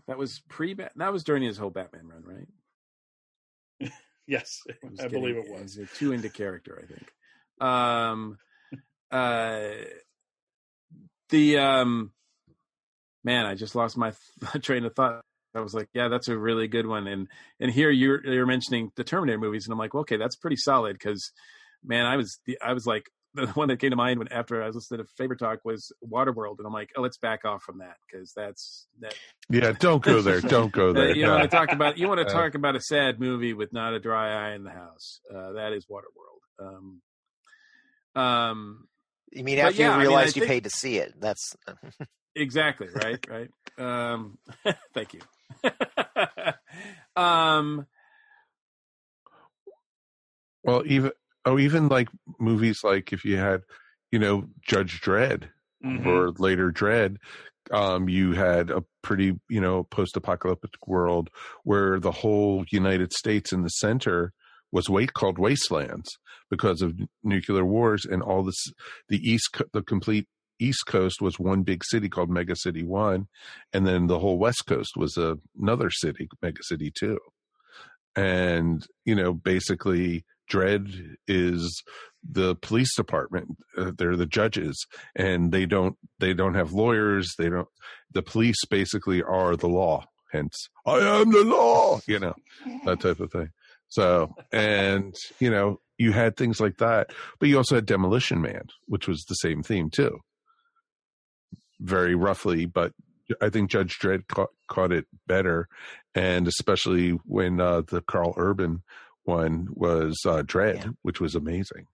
[0.08, 0.74] that was pre.
[0.74, 3.92] That was during his whole Batman run, right?
[4.28, 4.62] yes,
[5.02, 5.76] I believe it was.
[5.76, 6.82] he too into character.
[6.82, 7.12] I think.
[7.60, 8.38] Um.
[9.12, 9.70] Uh.
[11.30, 12.12] The um.
[13.24, 14.14] Man, I just lost my
[14.62, 15.22] train of thought.
[15.58, 17.08] I was like, yeah, that's a really good one.
[17.08, 17.28] And
[17.60, 20.56] and here you're you're mentioning the Terminator movies, and I'm like, well, okay, that's pretty
[20.58, 21.32] solid because,
[21.88, 24.62] man, I was the I was like the one that came to mind when after
[24.64, 27.62] I was listening to Favorite Talk was Waterworld, and I'm like, oh, let's back off
[27.64, 29.14] from that because that's that.
[29.50, 29.72] Yeah.
[29.74, 30.42] Don't go there.
[30.42, 31.16] Don't go Uh, there.
[31.16, 31.32] you No.
[31.38, 33.94] want to talk about you want to Uh, talk about a sad movie with not
[33.94, 35.20] a dry eye in the house.
[35.34, 36.66] Uh, that is Waterworld.
[38.16, 38.88] Um, um,
[39.32, 41.14] You mean after yeah, you mean, I realized you think- paid to see it?
[41.20, 41.56] That's
[42.36, 43.50] exactly right, right.
[43.78, 44.40] Um,
[44.96, 45.22] thank you.
[47.16, 47.86] um,
[50.64, 51.12] Well, even
[51.48, 53.62] oh, even like movies like if you had,
[54.12, 55.50] you know, Judge Dredd
[55.84, 56.06] Mhm.
[56.06, 57.18] or later Dredd,
[57.72, 61.30] um, you had a pretty, you know, post-apocalyptic world
[61.64, 64.34] where the whole United States in the center
[64.72, 66.10] was wait called wastelands
[66.50, 68.62] because of n- nuclear wars and all this.
[69.10, 70.28] The east, co- the complete
[70.60, 73.28] East Coast was one big city called Mega City One,
[73.74, 77.20] and then the whole West Coast was a, another city, Mega City Two.
[78.16, 81.84] And you know, basically, Dredd is
[82.30, 83.58] the police department.
[83.78, 84.86] Uh, they're the judges,
[85.16, 87.34] and they don't they don't have lawyers.
[87.38, 87.68] They don't.
[88.14, 90.06] The police basically are the law.
[90.32, 92.00] Hence, I am the law.
[92.08, 92.36] You know
[92.86, 93.50] that type of thing.
[93.90, 98.68] So, and you know, you had things like that, but you also had Demolition Man,
[98.88, 100.20] which was the same theme too.
[101.80, 102.94] Very roughly, but
[103.42, 105.68] I think Judge Dredd caught, caught it better,
[106.16, 108.84] and especially when uh, the Karl Urban
[109.28, 110.90] one was uh, Dredd, Yeah.
[111.04, 111.86] which was amazing.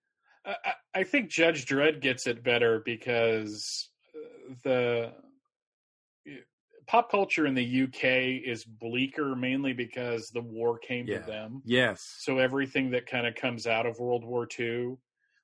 [0.45, 4.19] I, I- I think Judge Dredd gets it better because uh,
[4.63, 5.11] the
[6.85, 11.19] pop culture in the UK is bleaker mainly because the war came Yeah.
[11.19, 11.61] to them.
[11.65, 14.97] yes, So everything that kind of comes out of World War II,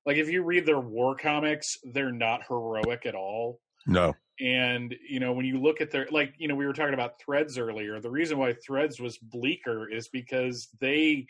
[0.06, 3.60] like if you read their war comics, they're not heroic at all.
[3.88, 6.94] No, And you know, when you look at their like, you know, we were talking
[6.94, 8.00] about Threads earlier.
[8.00, 11.26] The reason why Threads was bleaker is because they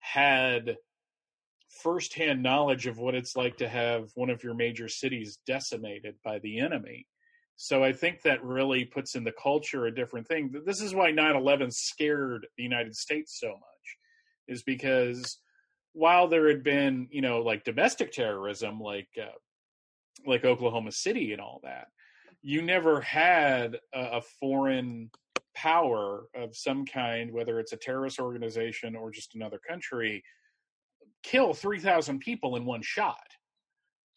[0.00, 0.76] had
[1.82, 6.38] firsthand knowledge of what it's like to have one of your major cities decimated by
[6.38, 7.06] the enemy.
[7.56, 10.52] So I think that really puts in the culture a different thing.
[10.64, 13.96] This is why 9/11 scared the United States so much,
[14.46, 15.38] is because
[15.92, 19.32] while there had been, you know, like domestic terrorism, like uh,
[20.26, 21.88] like Oklahoma City and all that,
[22.42, 25.10] you never had a, a foreign
[25.56, 30.22] power of some kind, whether it's a terrorist organization or just another country,
[31.22, 33.26] kill 3,000 people in one shot.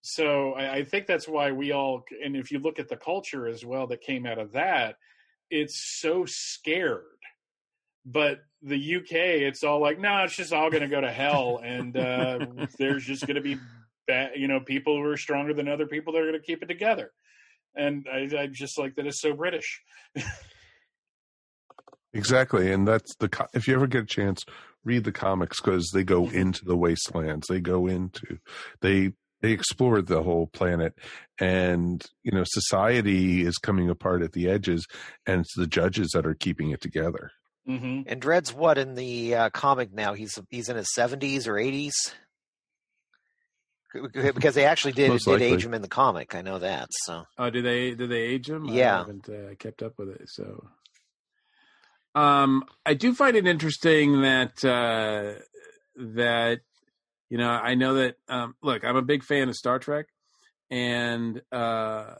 [0.01, 3.47] So I, I think that's why we all, and if you look at the culture
[3.47, 4.95] as well that came out of that,
[5.49, 7.03] it's so scared.
[8.05, 11.59] But the UK, it's all like, no, it's just all going to go to hell,
[11.63, 12.45] and uh,
[12.77, 13.57] there's just going to be,
[14.07, 16.63] bad, you know, people who are stronger than other people that are going to keep
[16.63, 17.11] it together.
[17.75, 19.81] And I, I just like that it's so British.
[22.13, 23.29] exactly, and that's the.
[23.53, 24.43] If you ever get a chance,
[24.83, 27.47] read the comics because they go into the wastelands.
[27.47, 28.39] They go into
[28.81, 30.93] they they explore the whole planet,
[31.39, 34.85] and you know, society is coming apart at the edges,
[35.25, 37.31] and it's the judges that are keeping it together.
[37.67, 38.01] Mm-hmm.
[38.07, 40.13] And Dredd's what in the uh, comic now?
[40.13, 41.93] He's he's in his seventies or eighties.
[44.13, 45.47] Because they actually did Most did likely.
[45.47, 46.35] age him in the comic.
[46.35, 46.89] I know that.
[47.05, 48.65] So Oh, do they do they age him?
[48.65, 50.21] yeah I haven't uh, kept up with it.
[50.27, 50.63] So,
[52.15, 55.41] um, I do find it interesting that uh,
[55.95, 56.61] that
[57.29, 60.07] you know I know that um, look, I'm a big fan of Star Trek,
[60.71, 62.15] and uh,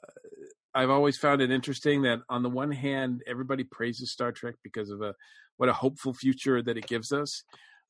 [0.74, 4.90] I've always found it interesting that on the one hand, everybody praises Star Trek because
[4.90, 5.16] of a
[5.58, 7.44] what a hopeful future that it gives us,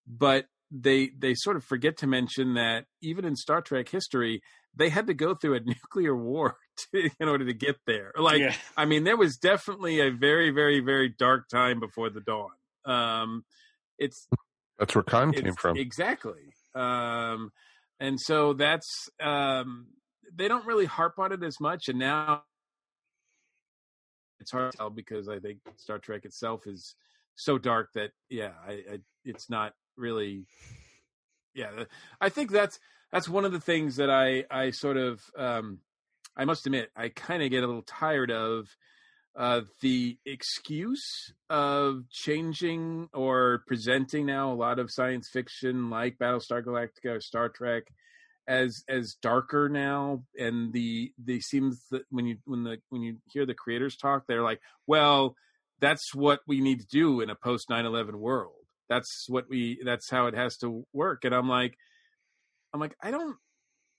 [0.07, 4.41] but they they sort of forget to mention that even in Star Trek history,
[4.76, 6.57] they had to go through a nuclear war
[6.93, 8.11] to, in order to get there.
[8.17, 8.55] Like, Yeah.
[8.78, 12.51] I mean, there was definitely a very, very, very dark time before the dawn.
[12.86, 13.45] Um,
[13.97, 14.28] it's
[14.78, 15.78] That's where Khan came from.
[15.78, 16.53] Exactly.
[16.74, 17.51] Um,
[17.99, 19.88] and so that's um,
[20.34, 22.43] they don't really harp on it as much, and now
[24.39, 26.95] it's hard to tell because I think Star Trek itself is
[27.36, 30.45] so dark that yeah, I, I it's not really.
[31.53, 31.83] Yeah,
[32.21, 32.79] I think that's
[33.11, 35.79] that's one of the things that I I sort of um,
[36.35, 38.67] I must admit I kind of get a little tired of
[39.35, 46.63] uh, the excuse of changing or presenting now a lot of science fiction like Battlestar
[46.63, 47.83] Galactica or Star Trek
[48.47, 50.23] as as darker now.
[50.37, 54.23] And the the seems that when you when the when you hear the creators talk
[54.27, 55.35] they're like well
[55.79, 58.59] that's what we need to do in a post 9/11 world
[58.89, 61.77] that's what we that's how it has to work and I'm like
[62.73, 63.37] I'm like I don't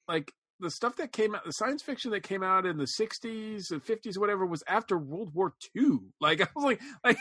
[0.08, 3.70] like the stuff that came out, the science fiction that came out in the '60s
[3.70, 5.98] and '50s, whatever, was after World War II.
[6.20, 7.16] Like I was like, like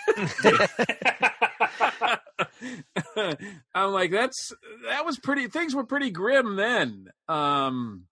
[3.74, 4.52] I'm like, that's
[4.90, 5.48] that was pretty.
[5.48, 7.08] Things were pretty grim then.
[7.28, 8.06] Um,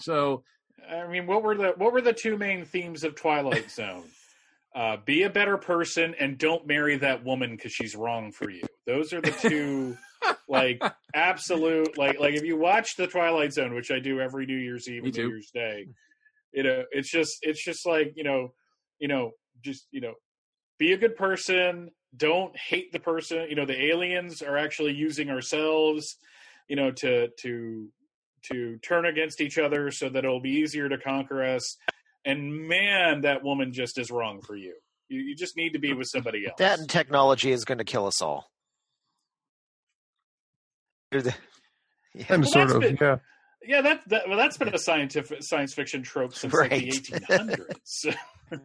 [0.00, 0.44] so
[0.90, 4.04] I mean, what were the what were the two main themes of Twilight Zone?
[4.78, 8.62] Uh, be a better person and don't marry that woman because she's wrong for you.
[8.86, 9.98] Those are the two,
[10.48, 10.80] like
[11.12, 14.88] absolute, like like if you watch the Twilight Zone, which I do every New Year's
[14.88, 15.28] Eve Me and New too.
[15.30, 15.88] Year's Day,
[16.52, 18.52] you know, it's just it's just like you know,
[19.00, 19.32] you know,
[19.64, 20.14] just you know,
[20.78, 21.90] be a good person.
[22.16, 23.48] Don't hate the person.
[23.48, 26.18] You know, the aliens are actually using ourselves,
[26.68, 27.88] you know, to to
[28.42, 31.76] to turn against each other so that it'll be easier to conquer us.
[32.24, 34.74] And man, that woman just is wrong for you.
[35.08, 36.56] You, you just need to be with somebody else.
[36.58, 38.50] that and technology is going to kill us all.
[41.12, 41.34] You're the-
[42.28, 43.16] And Well, sort of, been- yeah.
[43.64, 48.16] yeah, that, that well, that's been a scientific science fiction trope since like the 1800s.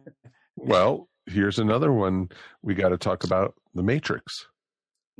[0.56, 2.28] Well, here's another one
[2.62, 4.46] we got to talk about: The Matrix.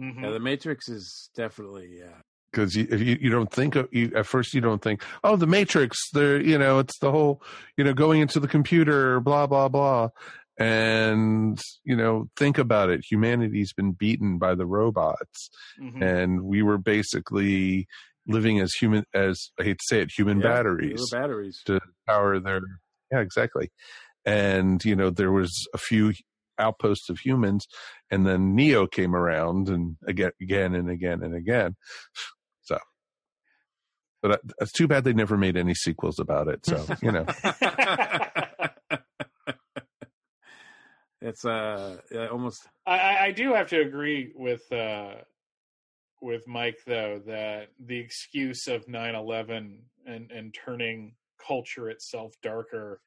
[0.01, 0.23] Mhm.
[0.23, 2.21] yeah, the Matrix is definitely yeah.
[2.55, 5.47] Because you, you, you don't think of you at first you don't think oh the
[5.47, 7.43] matrix there you know it's the whole
[7.77, 10.09] you know going into the computer blah blah blah
[10.59, 15.51] and you know think about it humanity's been beaten by the robots
[15.81, 16.01] Mhm.
[16.03, 17.87] and we were basically
[18.27, 21.61] living as human as i hate to say it human Yeah, batteries batteries.
[21.67, 22.61] to power their
[23.11, 23.71] yeah exactly
[24.25, 26.13] and you know there was a few
[26.57, 27.67] outposts of humans
[28.13, 31.75] and then neo came around and again again and again and again
[34.25, 37.27] but it's too bad they never made any sequels about it so you know
[41.21, 41.99] it's uh
[42.31, 45.15] almost I, I- I do have to agree with uh,
[46.21, 51.15] with Mike though that the excuse of 9/11 and and turning
[51.47, 53.01] culture itself darker,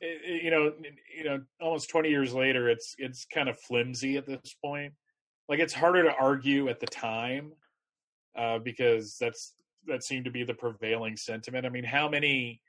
[0.00, 0.72] it, it- you know,
[1.16, 4.92] you know, almost 20 years later, it's it's kind of flimsy at this point.
[5.48, 7.52] Like it's harder to argue at the time
[8.36, 9.52] uh, because that's
[9.86, 11.66] that seemed to be the prevailing sentiment.
[11.66, 12.60] I mean, how many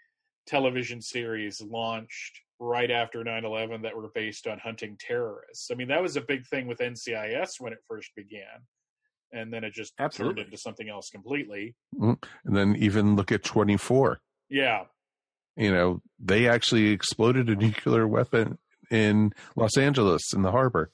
[0.48, 5.70] television series launched right after 9-11 that were based on hunting terrorists?
[5.72, 8.64] I mean that was a big thing with ncis when it first began
[9.32, 10.36] and then it just Absolutely.
[10.36, 11.76] turned into something else completely.
[11.96, 12.14] Mm-hmm.
[12.46, 14.84] And then even look at 24 yeah.
[15.56, 18.58] You know they actually exploded a nuclear weapon
[18.92, 20.92] in los angeles in the harbor.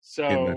[0.00, 0.56] So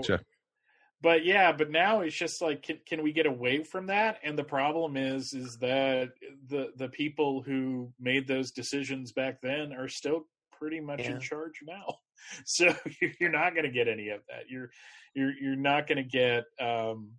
[1.02, 4.38] but yeah but now it's just like can, can we get away from that and
[4.38, 6.10] the problem is is that
[6.48, 10.26] the the people who made those decisions back then are still
[10.58, 11.12] pretty much Yeah.
[11.12, 11.96] in charge now
[12.44, 12.74] so
[13.18, 14.70] you're not going to get any of that you're
[15.14, 17.12] you're you're not going to get um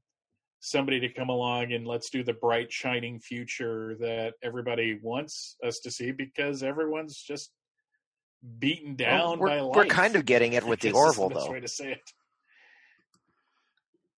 [0.64, 5.80] somebody to come along and let's do the bright shining future that everybody wants us
[5.80, 7.50] to see because everyone's just
[8.60, 9.76] beaten down we're, by life.
[9.76, 11.52] we're kind of getting it with the Orville, though.
[11.52, 12.12] way to say it.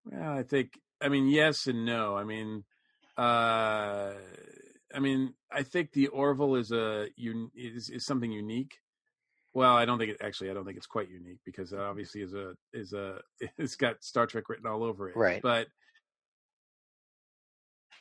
[0.05, 2.15] Well, I think I mean yes and no.
[2.15, 2.63] I mean,
[3.17, 4.13] uh,
[4.93, 8.73] I mean, I think the Orville is a un, is is something unique.
[9.53, 10.49] well, I don't think it actually.
[10.51, 13.19] I don't think it's quite unique because it obviously is a is a
[13.57, 15.15] it's got Star Trek written all over it.
[15.15, 15.41] Right.
[15.41, 15.67] But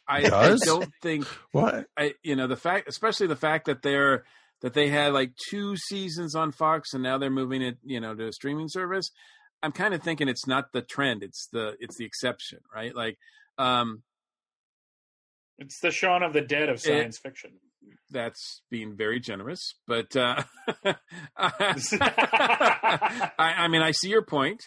[0.09, 1.87] I, I don't think What?
[1.97, 4.25] I you know the fact, especially the fact that they're
[4.63, 8.15] that they had like two seasons on Fox and now they're moving it you know
[8.15, 9.11] to a streaming service.
[9.63, 12.95] I'm kind of thinking it's not the trend; it's the it's the exception, right?
[12.95, 13.19] Like,
[13.59, 14.03] um,
[15.59, 17.53] It's the Shaun of the Dead of science fiction.
[18.11, 20.43] that's being very generous, but uh,
[21.37, 24.63] I, I mean, I see your point.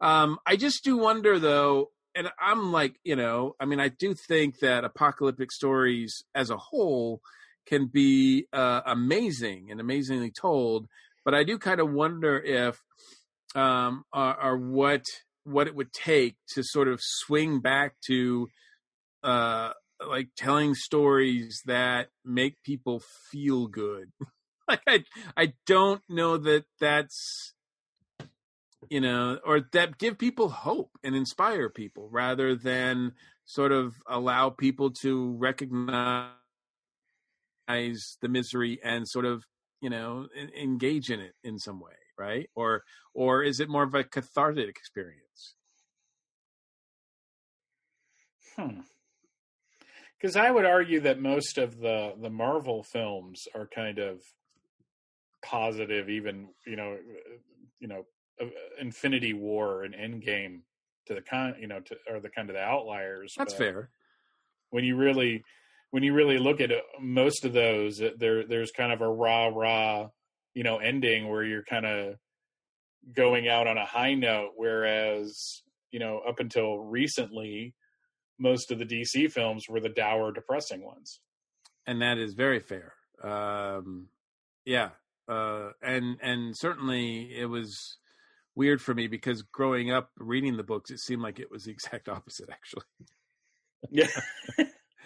[0.00, 4.14] Um, I just do wonder, though, and I'm like, you know, I mean, I do
[4.14, 7.20] think that apocalyptic stories as a whole
[7.66, 10.86] can be uh, amazing and amazingly told,
[11.24, 12.80] but I do kind of wonder if
[13.56, 15.04] um, are, are what
[15.44, 18.48] what it would take to sort of swing back to
[19.22, 19.72] uh,
[20.06, 23.00] like telling stories that make people
[23.30, 24.10] feel good.
[24.68, 25.04] like I
[25.36, 27.54] I don't know that that's
[28.90, 33.12] you know or that give people hope and inspire people rather than
[33.46, 36.28] sort of allow people to recognize
[38.20, 39.44] the misery and sort of
[39.80, 40.26] you know
[40.60, 42.82] engage in it in some way right or
[43.14, 45.54] or is it more of a cathartic experience
[48.56, 48.80] Hmm.
[50.18, 54.20] Because I would argue that most of the the Marvel films are kind of
[55.44, 57.36] positive, even you know, uh,
[57.80, 58.04] you know,
[58.40, 58.46] uh,
[58.80, 60.60] Infinity War and Endgame
[61.06, 63.34] to the con, you know, to, are the kind of the outliers.
[63.36, 63.90] that's but fair
[64.70, 65.44] When you really,
[65.90, 69.48] when you really look at most of those, uh, there there's kind of a rah
[69.48, 70.08] rah,
[70.56, 72.14] you know, ending where you're kind of
[73.14, 75.62] going out on a high note, whereas
[75.92, 77.74] you know, up until recently,
[78.38, 81.20] most of the DC films were the dour, depressing ones.
[81.86, 82.94] and that is very fair.
[83.22, 84.08] Um,
[84.64, 84.90] yeah,
[85.28, 87.98] uh, and and certainly it was
[88.54, 91.70] weird for me because growing up reading the books, it seemed like it was the
[91.76, 92.48] exact opposite.
[92.50, 92.84] Actually,
[93.90, 94.08] Yeah.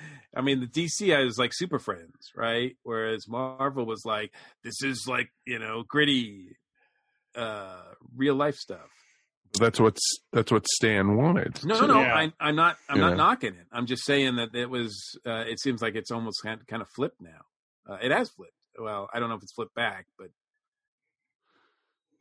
[0.37, 2.77] I mean, the DC has like Super Friends, right?
[2.83, 4.33] Whereas Marvel was like,
[4.63, 6.57] this is like you know gritty,
[7.35, 7.83] uh,
[8.17, 8.89] real life stuff.
[9.59, 10.01] That's what's
[10.33, 11.65] that's what Stan wanted.
[11.65, 12.01] No, So- no, no.
[12.03, 12.15] Yeah.
[12.15, 12.77] I, I'm not.
[12.89, 13.09] I'm Yeah.
[13.09, 13.67] not knocking it.
[13.73, 15.19] I'm just saying that it was.
[15.27, 17.41] Uh, it seems like it's almost kind kind of flipped now.
[17.89, 18.53] Uh, it has flipped.
[18.79, 20.31] Well, I don't know if it's flipped back, but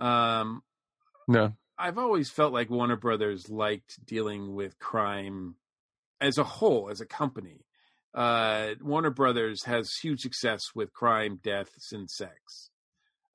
[0.06, 0.64] um,
[1.28, 1.54] No.
[1.78, 5.56] I've always felt like Warner Brothers liked dealing with crime
[6.20, 7.66] as a whole, as a company.
[8.14, 12.70] Uh, Warner Brothers has huge success with crime, deaths, and sex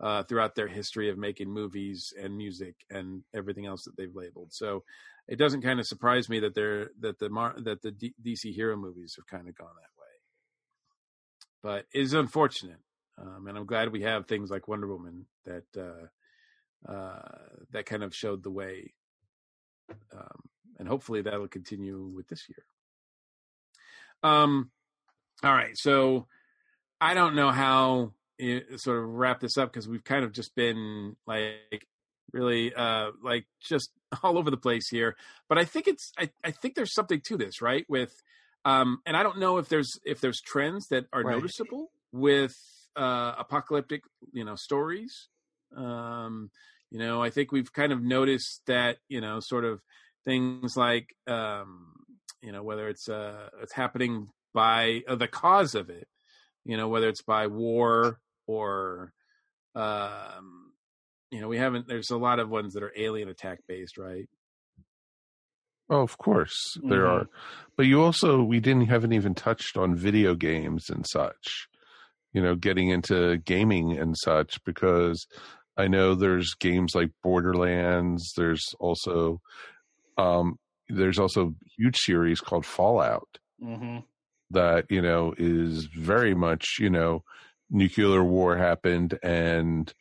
[0.01, 4.53] uh, throughout their history of making movies and music and everything else that they've labeled.
[4.53, 4.83] So
[5.29, 8.55] it doesn't kind of surprise me that they're that the Mar- that the D- DC
[8.55, 10.07] hero movies have kind of gone that way.
[11.63, 12.81] But it is unfortunate,
[13.17, 17.39] um, and I'm glad we have things like Wonder Woman that uh, uh,
[17.71, 18.93] that kind of showed the way,
[20.13, 20.43] um,
[20.79, 22.65] and hopefully that'll continue with this year.
[24.25, 24.71] Um,
[25.45, 26.27] all right, so
[27.01, 30.55] I don't know how eh, sort of wrap this up because we've kind of just
[30.55, 31.87] been like
[32.33, 33.91] really uh like just
[34.23, 35.17] all over the place here
[35.49, 38.13] but i think it's i, I think there's something to this right with
[38.65, 41.37] um and i don't know if there's if there's trends that are Right.
[41.37, 42.55] noticeable with
[42.97, 44.03] uh apocalyptic
[44.33, 45.29] you know stories
[45.77, 46.51] um
[46.91, 49.81] you know i think we've kind of noticed that you know sort of
[50.25, 51.93] things like um
[52.45, 56.07] you know whether it's uh it's happening by uh, the cause of it
[56.65, 59.13] you know whether it's by war or
[59.75, 60.73] um
[61.31, 64.29] you know we haven't there's a lot of ones that are alien attack based right
[65.91, 67.11] Oh, of course there Mhm.
[67.11, 67.29] are,
[67.77, 71.69] but you also we didn't haven't even touched on video games and such.
[72.33, 75.27] You know, getting into gaming and such because
[75.77, 78.33] I know there's games like Borderlands.
[78.37, 79.41] There's also
[80.17, 80.59] um,
[80.89, 83.99] there's also a huge series called Fallout hmm
[84.51, 87.23] that you know is very much you know
[87.71, 89.95] nuclear war happened and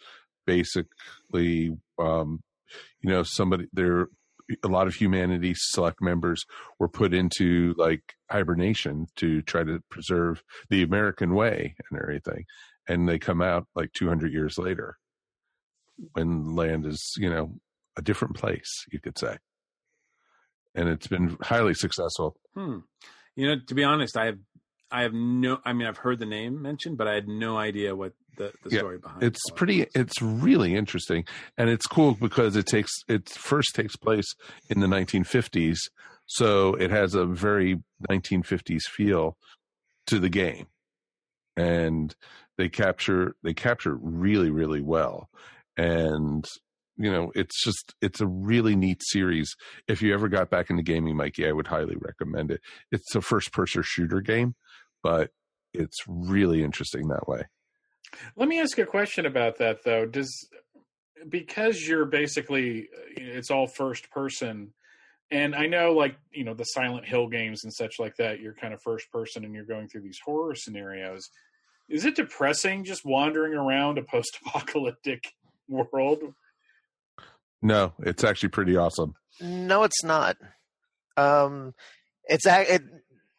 [0.46, 2.42] basically um
[3.02, 4.08] you know somebody there
[4.64, 6.44] a lot of humanity select members
[6.78, 12.44] were put into like hibernation to try to preserve the american way and everything
[12.88, 14.98] and they come out like 200 years later
[16.12, 17.54] when land is you know
[17.98, 19.38] a different place you could say
[20.76, 22.36] and it's been highly successful.
[22.56, 22.80] Hmm.
[23.36, 24.38] You know to be honest i have
[24.92, 27.96] i have no i mean i've heard the name mentioned but i had no idea
[27.96, 31.26] what the, the Yeah, story behind it's pretty it's really interesting
[31.58, 34.34] and it's cool because it takes it first takes place
[34.70, 35.78] in the 1950s
[36.26, 39.38] so it has a very 1950s feel
[40.08, 40.68] to the game
[41.56, 42.16] and
[42.58, 45.30] they capture they capture really really well
[45.78, 46.46] and
[46.98, 49.56] you know it's just it's a really neat series
[49.88, 52.62] if you ever got back into gaming mikey i would highly recommend it
[52.92, 54.56] it's a first person shooter game
[55.02, 55.32] but
[55.74, 57.44] it's really interesting that way
[58.36, 60.06] Let me ask a question about that though.
[60.06, 60.48] Does
[61.28, 64.74] because you're basically uh, it's all first person
[65.32, 68.54] and I know like, you know, the Silent Hill games and such like that, you're
[68.54, 71.30] kind of first person and you're going through these horror scenarios.
[71.90, 75.34] Is it depressing just wandering around a post-apocalyptic
[75.68, 76.20] world?
[77.64, 80.38] No it's actually pretty awesome No, it's not.
[81.18, 81.74] Um,
[82.26, 82.82] it's it,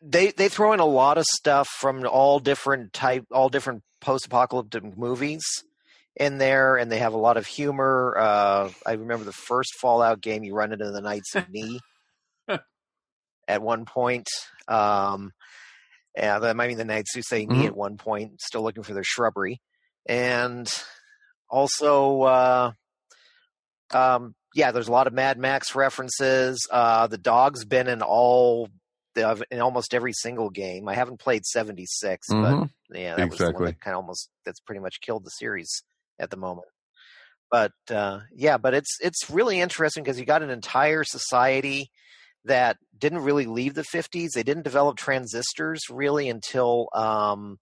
[0.03, 4.97] they they throw in a lot of stuff from all different type, all different post-apocalyptic
[4.99, 5.43] movies
[6.17, 8.15] in there, and they have a lot of humor.
[8.19, 11.81] Uh, I remember the first Fallout game, you run into the Knights of Ni
[13.49, 14.29] at one point.
[14.69, 15.33] Um,
[16.17, 17.67] yeah, that might be the Knights who say Ni Mhm.
[17.67, 19.61] at one point, still looking for their shrubbery,
[20.07, 20.69] and
[21.49, 22.23] also.
[22.23, 22.73] Uh,
[23.95, 26.66] um, yeah, there's a lot of Mad Max references.
[26.71, 28.69] Uh, the dog's been in all
[29.16, 30.89] in almost every single game.
[30.89, 32.69] I haven't played 76, Mhm.
[32.91, 33.66] but yeah, that was the one Exactly.
[33.73, 35.71] that kind of almost that's pretty much killed the series
[36.19, 36.66] at the moment.
[37.51, 41.91] But uh, yeah, but it's it's really interesting because you got an entire society
[42.45, 44.31] that didn't really leave the 50s.
[44.35, 47.59] They didn't develop transistors really until um,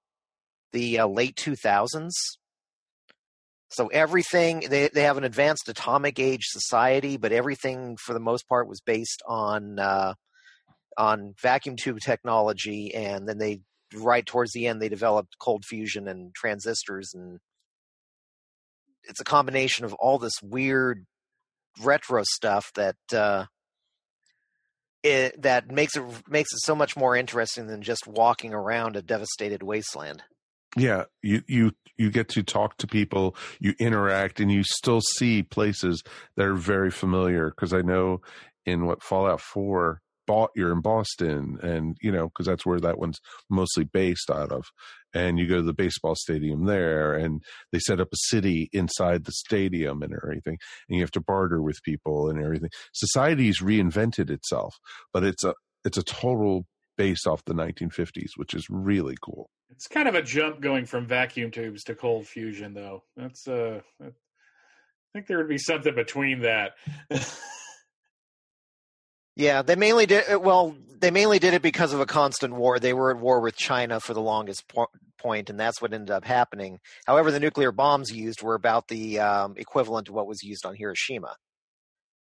[0.72, 2.10] the uh, late 2000s.
[3.72, 8.46] So everything they they have an advanced atomic age society, but everything for the most
[8.48, 10.14] part was based on uh,
[10.98, 13.60] on vacuum tube technology, and then they
[13.94, 17.38] right towards the end they developed cold fusion and transistors, and
[19.04, 21.06] it's a combination of all this weird
[21.80, 23.46] retro stuff that uh,
[25.02, 29.02] it that makes it makes it so much more interesting than just walking around a
[29.02, 30.22] devastated wasteland.
[30.76, 35.42] Yeah you you you get to talk to people you interact and you still see
[35.42, 36.02] places
[36.36, 38.20] that are very familiar because i know
[38.64, 42.98] in what fallout 4 bought you're in boston and you know because that's where that
[42.98, 43.20] one's
[43.50, 44.64] mostly based out of.
[45.14, 49.24] And you go to the baseball stadium there and they set up a city inside
[49.24, 50.56] the stadium and everything
[50.88, 52.70] and you have to barter with people and everything.
[52.94, 54.76] Society's reinvented itself
[55.12, 55.54] but it's a
[55.84, 56.64] it's a total
[56.96, 61.06] based off the 1950s which is really cool It's kind of a jump going from
[61.06, 63.02] vacuum tubes to cold fusion, though.
[63.16, 64.10] That's uh, I
[65.12, 66.72] think there would be something between that.
[69.34, 70.76] Yeah, they mainly did uh, well.
[71.00, 72.78] They mainly did it because of a constant war.
[72.78, 74.88] They were at war with China for the longest po-
[75.18, 76.78] point, and that's what ended up happening.
[77.06, 80.76] However, the nuclear bombs used were about the um, equivalent to what was used on
[80.76, 81.36] Hiroshima.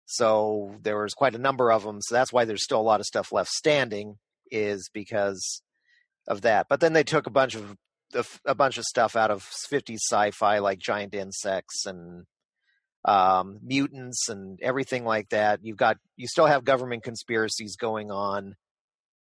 [0.05, 2.01] So there was quite a number of them.
[2.01, 4.17] So that's why there's still a lot of stuff left standing,
[4.51, 5.61] is because
[6.29, 6.67] of that.
[6.69, 7.75] But then they took a bunch of
[8.45, 12.25] a bunch of stuff out of 50s sci-fi, like giant insects and
[13.05, 15.59] um, mutants and everything like that.
[15.63, 18.55] You've got you still have government conspiracies going on,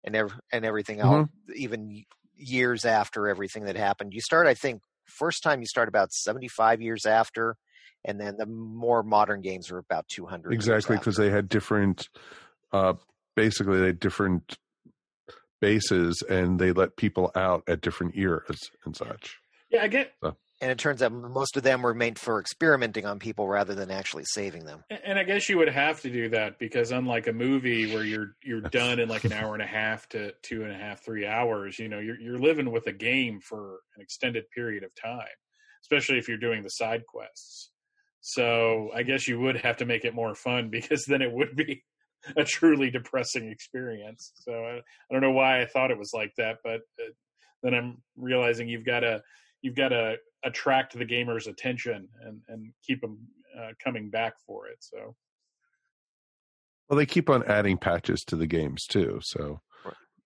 [0.04, 1.28] and ev- and everything else.
[1.54, 2.04] Even
[2.36, 4.46] years after everything that happened, you start.
[4.46, 7.56] I think first time you start about seventy five years after,
[8.04, 10.52] and then the more modern games are about two hundred.
[10.52, 12.08] exactly because they had different
[12.72, 12.94] uh
[13.36, 14.58] basically they had different
[15.62, 19.38] bases and they let people out at different eras and such
[19.72, 23.06] yeah, I get so, And it turns out most of them were made for experimenting
[23.06, 24.84] on people rather than actually saving them.
[25.04, 28.36] And I guess you would have to do that because unlike a movie where you're
[28.44, 31.26] you're done in like an hour and a half to two and a half, three
[31.26, 35.26] hours, you know, you're you're living with a game for an extended period of time,
[35.82, 37.70] especially if you're doing the side quests.
[38.20, 41.56] So I guess you would have to make it more fun because then it would
[41.56, 41.82] be
[42.36, 44.32] a truly depressing experience.
[44.36, 47.12] So I, I don't know why I thought it was like that, but uh,
[47.62, 49.22] then I'm realizing you've got to
[49.62, 53.18] you've got to attract the gamer's attention and and keep them
[53.58, 54.78] uh, coming back for it.
[54.80, 55.14] So
[56.92, 59.60] well they keep on adding patches to the games too so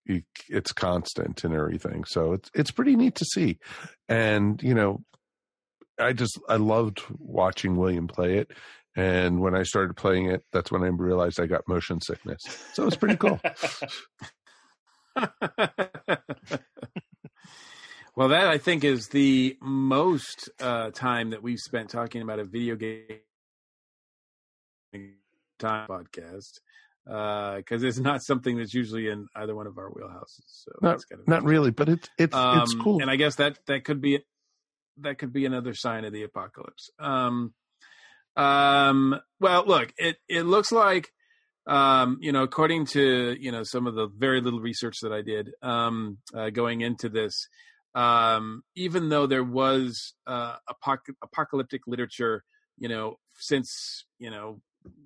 [0.05, 3.59] you, it's constant and everything so it's it's pretty neat to see
[4.09, 5.01] and you know
[5.98, 8.51] i just i loved watching william play it
[8.97, 12.43] and when i started playing it that's when i realized i got motion sickness
[12.73, 13.40] so it was pretty cool
[18.16, 22.44] well, that I think is the most uh, time that we've spent talking about a
[22.44, 23.20] video game
[25.59, 26.60] time podcast
[27.06, 30.43] because it's not something that's usually in either one of our wheelhouses.
[30.47, 33.16] So not, that's kind of not really but it's it's it's Um, cool and I
[33.16, 34.20] guess that that could be
[34.98, 36.90] that could be another sign of the apocalypse.
[36.98, 37.55] Um,
[38.36, 41.12] um, well, look, it it looks like
[41.66, 45.22] um, you know, according to you know some of the very little research that I
[45.22, 47.48] did um, uh, going into this,
[47.94, 52.44] um, even though there was uh, apoc- apocalyptic literature
[52.78, 54.60] you know, since you know,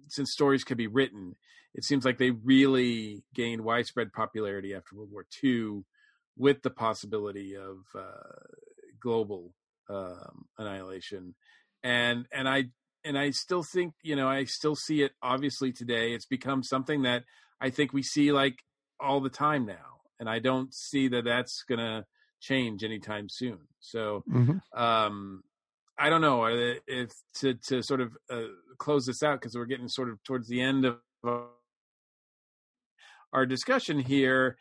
[0.09, 1.36] since stories could be written,
[1.74, 5.85] it seems like they really gained widespread popularity after World War II,
[6.36, 8.47] with the possibility of uh,
[9.01, 9.52] global
[9.89, 11.35] um, annihilation,
[11.82, 12.65] and and I
[13.05, 16.13] and I still think you know I still see it obviously today.
[16.13, 17.25] It's become something that
[17.61, 18.59] I think we see like
[18.99, 22.07] all the time now, and I don't see that that's gonna
[22.41, 23.59] change anytime soon.
[23.81, 24.81] So, Mm-hmm.
[24.81, 25.43] um,
[25.99, 26.47] I don't know
[26.87, 27.11] if
[27.41, 28.43] to to sort of uh,
[28.79, 30.99] close this out because we're getting sort of towards the end of
[33.33, 34.57] our discussion here.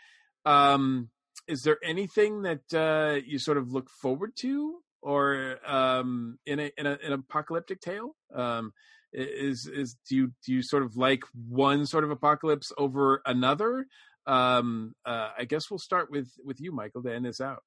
[0.45, 1.09] Um,
[1.47, 6.71] is there anything that uh, you sort of look forward to, or um, in a
[6.77, 8.15] in a, an apocalyptic tale?
[8.33, 8.73] Um,
[9.11, 13.85] is is do you do you sort of like one sort of apocalypse over another?
[14.27, 17.63] Um, uh, I guess we'll start with with you, Michael, to end this out.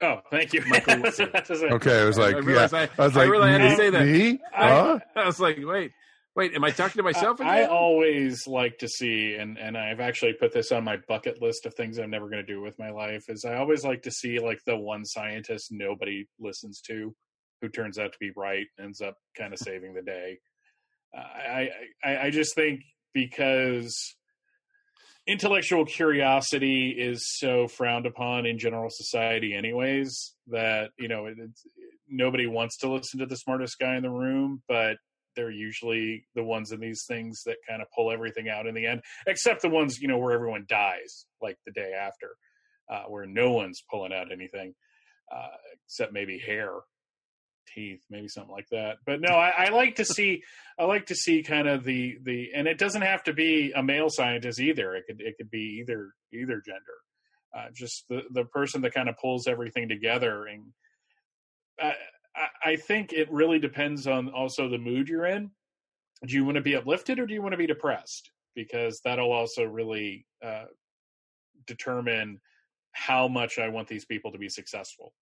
[0.00, 0.62] Oh, thank you.
[0.66, 0.94] Michael,
[1.74, 2.88] Okay, I was like, I realized, yeah.
[2.98, 3.76] I, I was I like, realized I had to me?
[3.76, 4.06] say that.
[4.06, 4.40] Me?
[4.52, 4.98] I, Huh?
[5.14, 5.92] I was like, wait,
[6.34, 10.00] wait, am I talking to myself I, I always like to see, and and I've
[10.00, 12.76] actually put this on my bucket list of things I'm never going to do with
[12.80, 13.22] my life.
[13.28, 17.14] Is I always like to see like the one scientist nobody listens to,
[17.62, 20.38] who turns out to be right, ends up kind of saving the day.
[21.16, 21.68] Uh, I,
[22.04, 22.80] I I just think
[23.14, 24.14] because
[25.26, 31.36] intellectual curiosity is so frowned upon in general society anyways that you know it,
[32.08, 34.96] nobody wants to listen to the smartest guy in the room but
[35.36, 38.84] they're usually the ones in these things that kind of pull everything out in the
[38.84, 42.30] end except the ones you know where everyone dies like the day after
[42.90, 44.74] uh, where no one's pulling out anything
[45.32, 45.46] uh,
[45.86, 46.72] except maybe hair
[47.74, 48.98] teeth maybe something like that.
[49.06, 50.42] But no I, I like to see
[50.78, 53.82] i like to see kind of the the and it doesn't have to be a
[53.82, 54.94] male scientist either.
[54.94, 56.80] It could it could be either either gender.
[57.56, 60.64] Uh, just the the person that kind of pulls everything together and
[61.80, 61.94] I,
[62.34, 65.50] I i think it really depends on also the mood you're in.
[66.26, 68.30] Do you want to be uplifted or do you want to be depressed?
[68.54, 70.66] Because that'll also really uh,
[71.66, 72.40] determine
[72.92, 75.12] how much i want these people to be successful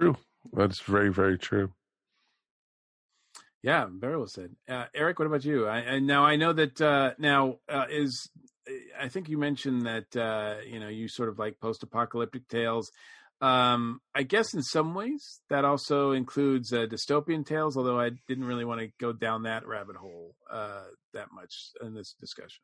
[0.00, 0.16] True.
[0.52, 1.72] That's very, very true.
[3.62, 4.50] Yeah, very well said.
[4.68, 5.66] Uh, Eric, what about you?
[5.66, 8.30] I, and now I know that uh, now uh, is
[8.98, 12.90] I think you mentioned that uh, you know you sort of like post-apocalyptic tales.
[13.40, 18.44] Um, I guess in some ways that also includes uh, dystopian tales, although I didn't
[18.44, 20.84] really want to go down that rabbit hole uh,
[21.14, 22.60] that much in this discussion.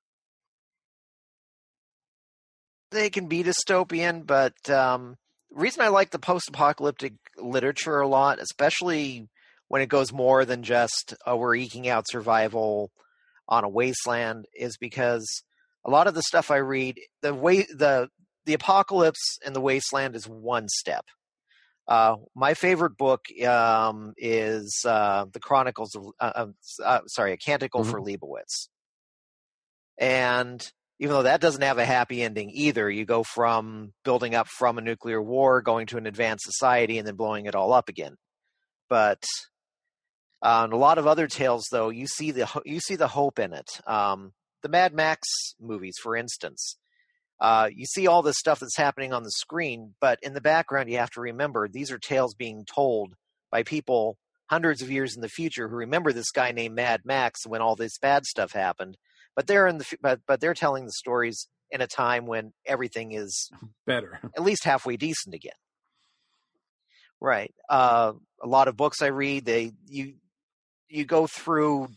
[2.90, 5.24] They can be dystopian, but um, the
[5.55, 9.29] reason I like the post-apocalyptic literature a lot, especially
[9.69, 12.91] when it goes more than just oh, we're eking out survival
[13.49, 15.27] on a wasteland, is because
[15.85, 18.09] a lot of the stuff I read, the way the
[18.47, 21.07] the apocalypse and the wasteland is one step.
[21.87, 26.47] Uh, my favorite book um, is uh, the Chronicles of, uh,
[26.83, 27.91] uh, sorry, a Canticle Mhm.
[27.91, 28.69] for Leibowitz,
[29.99, 30.73] and
[31.05, 34.79] even though that doesn't have a happy ending either, you go from building up from
[34.79, 38.15] a nuclear war, going to an advanced society, and then blowing it all up again.
[38.89, 39.23] But
[40.41, 43.53] uh, a lot of other tales, though, you see the you see the hope in
[43.53, 43.69] it.
[43.87, 44.33] Um,
[44.63, 45.29] the Mad Max
[45.61, 46.79] movies, for instance,
[47.39, 50.89] uh, you see all this stuff that's happening on the screen, but in the background,
[50.89, 53.13] you have to remember these are tales being told
[53.51, 54.17] by people
[54.47, 57.77] hundreds of years in the future who remember this guy named Mad Max when all
[57.77, 58.97] this bad stuff happened.
[59.36, 63.12] But they're in the but but they're telling the stories in a time when everything
[63.12, 63.51] is
[63.86, 64.20] Better.
[64.36, 65.52] at least halfway decent again.
[67.20, 67.55] Right.
[67.69, 68.12] Uh,
[68.43, 70.15] a lot of books I read, they you
[70.89, 71.89] you go through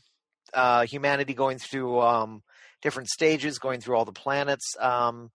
[0.53, 2.41] uh, humanity going through um,
[2.81, 5.29] different stages, going through all the planets, um,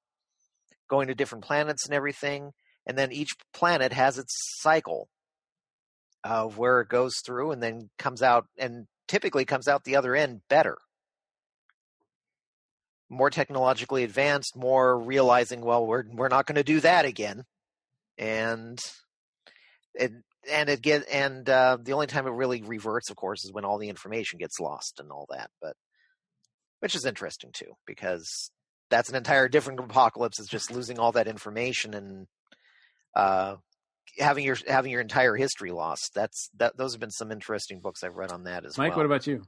[0.88, 2.52] going to different planets and everything,
[2.86, 5.08] and then each planet has its cycle
[6.24, 10.16] of where it goes through, and then comes out, and typically comes out the other
[10.16, 10.78] end better
[13.12, 17.44] more technologically advanced, more realizing, well, we're we're not going to do that again,
[18.18, 18.80] and
[19.94, 20.12] it
[20.51, 23.64] and it get and uh, the only time it really reverts, of course, is when
[23.64, 25.51] all the information gets lost and all that.
[25.60, 25.76] But
[26.80, 28.51] which is interesting too, because
[28.90, 30.40] that's an entire different apocalypse.
[30.40, 32.26] Is just losing all that information and
[33.14, 33.56] uh,
[34.18, 36.12] having your having your entire history lost.
[36.14, 36.78] That's that.
[36.78, 38.89] Those have been some interesting books I've read on that as Mike, well.
[38.89, 39.43] Mike, what about you?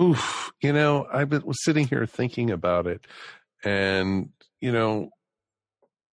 [0.00, 3.06] Oof, you know, I was sitting here thinking about it,
[3.64, 4.30] and
[4.60, 5.10] you know,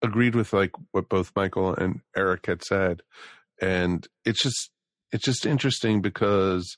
[0.01, 3.01] agreed with like what both Michael and Eric had said,
[3.61, 4.71] and it's just
[5.11, 6.77] it's just interesting because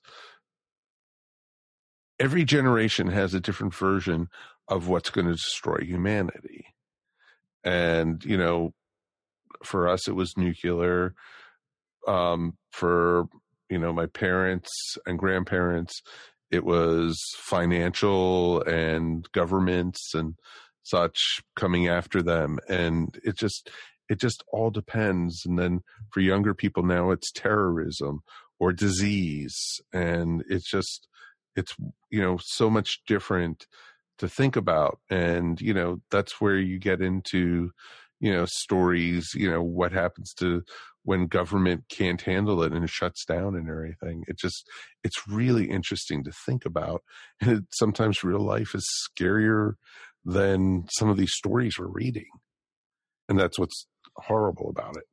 [2.20, 4.30] every generation has a different version
[4.68, 6.68] of what's going to destroy humanity,
[7.64, 8.74] and you know,
[9.64, 11.16] for us it was nuclear.
[12.08, 13.26] um, for
[13.70, 14.72] you know my parents
[15.06, 16.02] and grandparents,
[16.54, 20.36] it was financial and governments and
[20.84, 23.72] such coming after them, and it just
[24.08, 25.46] it just all depends.
[25.46, 25.82] And then
[26.12, 28.22] for younger people now, it's terrorism
[28.60, 29.58] or disease,
[29.92, 31.08] and it's just
[31.56, 31.76] it's
[32.12, 33.66] you know so much different
[34.20, 35.00] to think about.
[35.10, 37.72] And you know that's where you get into
[38.24, 40.64] you know stories you know what happens to
[41.04, 44.24] when government can't handle it and it shuts down and everything.
[44.28, 44.66] It just
[45.04, 47.04] it's really interesting to think about.
[47.42, 49.74] And it, sometimes real life is scarier
[50.24, 52.30] than some of these stories we're reading.
[53.28, 53.86] And that's what's
[54.16, 55.04] horrible about it.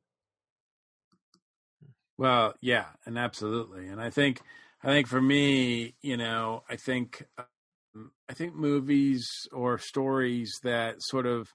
[2.17, 3.87] Well yeah and absolutely.
[3.87, 4.39] And i think
[4.83, 10.95] i think for me you know i think um, i think movies or stories that
[10.99, 11.49] sort of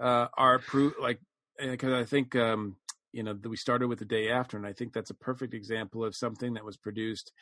[0.00, 1.20] uh, are pro- like
[1.58, 2.76] because I think um,
[3.12, 6.04] you know we started with the day after, and I think that's a perfect example
[6.04, 7.32] of something that was produced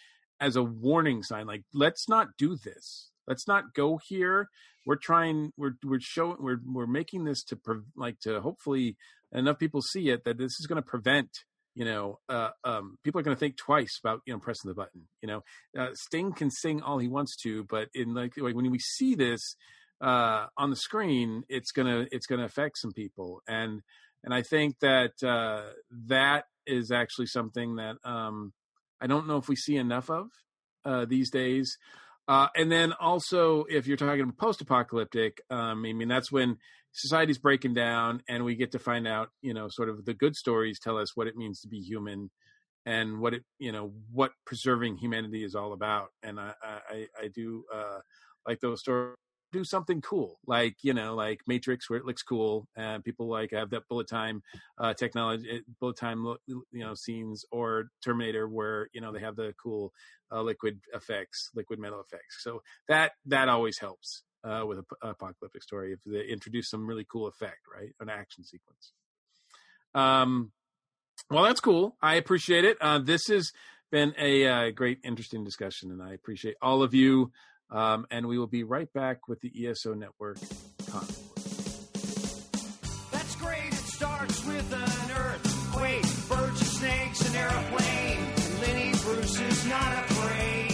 [0.41, 1.47] as a warning sign.
[1.47, 3.11] Like, let's not do this.
[3.27, 4.49] Let's not go here.
[4.87, 5.53] We're trying.
[5.57, 6.37] We're we're showing.
[6.41, 8.97] We're we're making this to pre- like to hopefully
[9.33, 11.31] enough people see it that this is going to prevent
[11.75, 14.75] you know, uh, um, people are going to think twice about you know pressing the
[14.75, 15.03] button.
[15.21, 15.45] You know,
[15.79, 19.15] uh, Sting can sing all he wants to, but in like, like when we see
[19.15, 19.57] this,
[20.05, 23.81] uh, on the screen, it's gonna it's gonna affect some people, and
[24.23, 25.71] and I think that uh,
[26.09, 28.53] that is actually something that um,
[29.01, 30.27] I don't know if we see enough of
[30.85, 31.79] uh, these days.
[32.29, 36.59] Uh, and then also, if you're talking post-apocalyptic, um, I mean that's when
[36.93, 40.37] society's breaking down, and we get to find out, you know, sort of the good
[40.37, 42.31] stories tell us what it means to be human,
[42.85, 46.09] and what it, you know, what preserving humanity is all about.
[46.23, 48.01] And I, I, I do uh,
[48.47, 49.17] like those stories
[49.55, 53.53] do something cool, like you know, like Matrix, where it looks cool, and people like
[53.53, 54.43] have that bullet time
[54.79, 59.37] uh, technology, eh, bullet time, you know, scenes, or Terminator, where you know they have
[59.37, 59.93] the cool
[60.33, 62.43] uh, liquid effects, liquid metal effects.
[62.43, 67.07] So that that always helps uh, with an apocalyptic story if they introduce some really
[67.11, 68.93] cool effect, right, an action sequence.
[69.95, 70.51] Um,
[71.31, 71.97] well, that's cool.
[72.03, 72.77] I appreciate it.
[72.81, 73.53] Uh, this has
[73.93, 77.31] been a uh, great, interesting discussion, and I appreciate all of you
[77.75, 80.39] um, and we will be right back with the ESO Network
[80.89, 81.13] Convoy.
[83.11, 83.67] That's great.
[83.67, 88.19] It starts with an earthquake, birds and snakes, an airplane.
[88.37, 90.71] And Lenny Bruce is not afraid.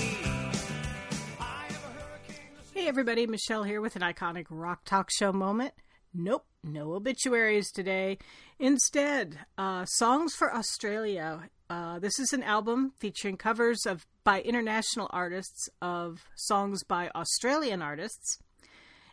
[2.75, 3.27] Hey, everybody.
[3.27, 5.75] Michelle here with an iconic rock talk show moment.
[6.13, 8.19] Nope, no obituaries today.
[8.59, 11.49] Instead, uh, Songs for Australia.
[11.69, 17.83] Uh, this is an album featuring covers of by international artists of songs by Australian
[17.83, 18.39] artists.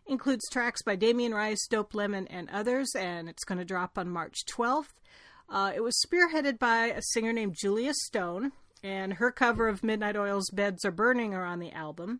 [0.05, 4.11] Includes tracks by Damien Rice, Dope Lemon, and others, and it's going to drop on
[4.11, 4.93] March 12th.
[5.49, 8.51] Uh, it was spearheaded by a singer named Julia Stone,
[8.83, 12.19] and her cover of Midnight Oil's Beds Are Burning are on the album.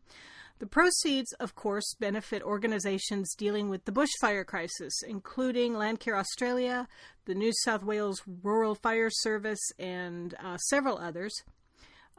[0.58, 6.88] The proceeds, of course, benefit organizations dealing with the bushfire crisis, including Landcare Australia,
[7.26, 11.44] the New South Wales Rural Fire Service, and uh, several others.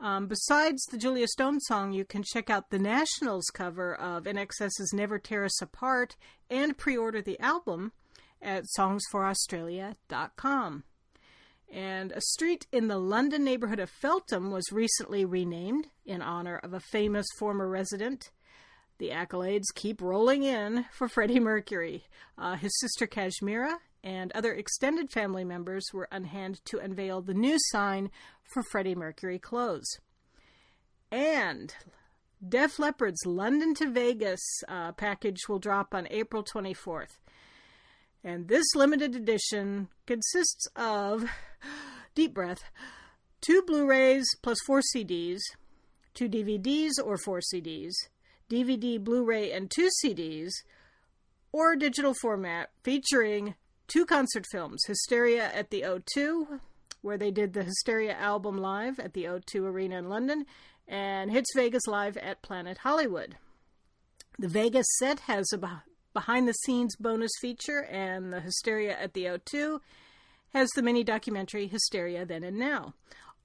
[0.01, 4.93] Um, besides the Julia Stone song, you can check out the National's cover of INXS's
[4.93, 6.15] Never Tear Us Apart
[6.49, 7.91] and pre order the album
[8.41, 10.85] at songsforaustralia.com.
[11.70, 16.73] And a street in the London neighborhood of Feltham was recently renamed in honor of
[16.73, 18.31] a famous former resident.
[18.99, 22.05] The accolades keep rolling in for Freddie Mercury.
[22.39, 27.35] Uh, his sister Kashmira and other extended family members were on hand to unveil the
[27.35, 28.11] new sign
[28.53, 29.99] for Freddie Mercury Close.
[31.11, 31.75] And
[32.47, 37.19] Def Leppard's London to Vegas uh, package will drop on April 24th.
[38.23, 41.25] And this limited edition consists of,
[42.15, 42.62] deep breath,
[43.41, 45.39] two Blu rays plus four CDs,
[46.15, 47.93] two DVDs or four CDs,
[48.51, 50.51] DVD, Blu ray, and two CDs,
[51.53, 53.55] or digital format featuring
[53.89, 56.60] two concert films Hysteria at the O2,
[57.02, 60.47] where they did the Hysteria album live at the O2 Arena in London,
[60.86, 63.36] and Hits Vegas live at Planet Hollywood.
[64.39, 65.82] The Vegas set has a
[66.12, 69.81] behind the scenes bonus feature, and the Hysteria at the O2
[70.55, 72.94] has the mini documentary Hysteria Then and Now.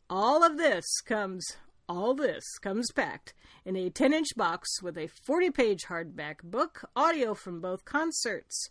[0.10, 1.45] All of this comes
[1.90, 3.34] all this comes packed
[3.65, 8.70] in a 10 inch box with a 40 page hardback book, audio from both concerts,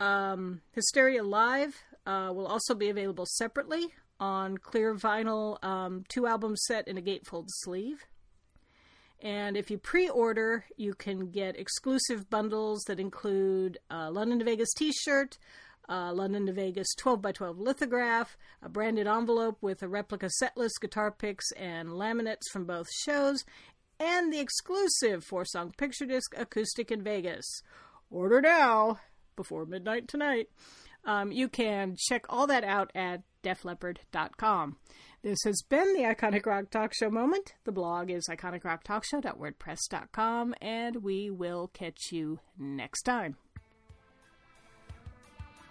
[0.00, 6.56] um, Hysteria Live uh, will also be available separately on clear vinyl, um, two album
[6.56, 8.06] set in a gatefold sleeve.
[9.22, 14.44] And if you pre order, you can get exclusive bundles that include a London to
[14.44, 15.38] Vegas t shirt,
[15.88, 20.80] a London to Vegas 12 by 12 lithograph, a branded envelope with a replica setlist,
[20.80, 23.44] guitar picks, and laminates from both shows,
[23.98, 27.62] and the exclusive four song picture disc Acoustic in Vegas.
[28.10, 29.00] Order now
[29.36, 30.48] before midnight tonight.
[31.04, 34.76] Um, you can check all that out at defleppard.com.
[35.22, 37.54] This has been the Iconic Rock Talk Show moment.
[37.64, 43.36] The blog is iconicrocktalkshow.wordpress.com, and we will catch you next time.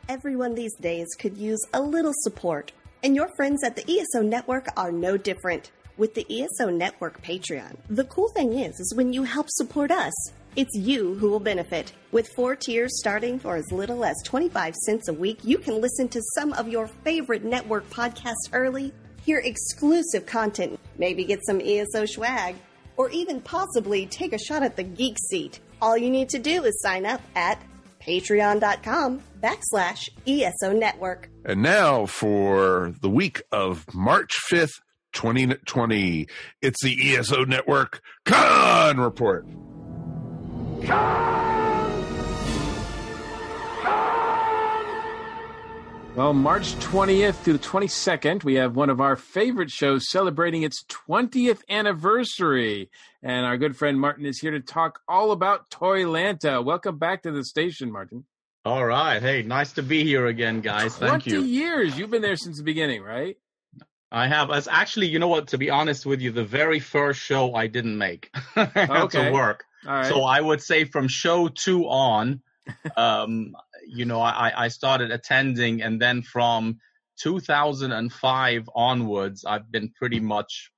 [0.08, 2.72] Everyone these days could use a little support,
[3.04, 5.72] and your friends at the ESO Network are no different.
[5.98, 10.14] With the ESO Network Patreon, the cool thing is, is when you help support us,
[10.56, 11.94] it's you who will benefit.
[12.12, 16.08] With four tiers starting for as little as 25 cents a week, you can listen
[16.10, 18.94] to some of your favorite network podcasts early,
[19.26, 22.56] hear exclusive content, maybe get some ESO swag,
[22.98, 25.60] or even possibly take a shot at the geek seat.
[25.82, 27.62] All you need to do is sign up at
[28.02, 31.30] patreon.com backslash ESO network.
[31.44, 34.80] And now for the week of March 5th,
[35.14, 36.28] 2020,
[36.62, 39.46] it's the ESO Network Con Report.
[46.16, 50.86] Well, March 20th through the 22nd, we have one of our favorite shows celebrating its
[50.86, 52.90] 20th anniversary.
[53.22, 56.64] And our good friend Marten is here to talk all about Toylanta.
[56.64, 58.24] Welcome back to the station, Marten.
[58.64, 59.22] All right.
[59.22, 60.96] Hey, nice to be here again, guys.
[60.96, 61.34] Thank you.
[61.40, 61.98] 20 years.
[62.00, 63.36] You've been there since the beginning, right?
[64.10, 64.52] I have.
[64.52, 65.48] As actually, you know what?
[65.50, 69.26] To be honest with you, the very first show I didn't make Okay.
[69.26, 69.66] to work.
[69.86, 70.08] All right.
[70.08, 72.42] So I would say from show two on,
[72.98, 73.56] um,
[73.88, 76.80] you know, I, I started attending, and then from
[77.20, 80.72] 2005 onwards, I've been pretty much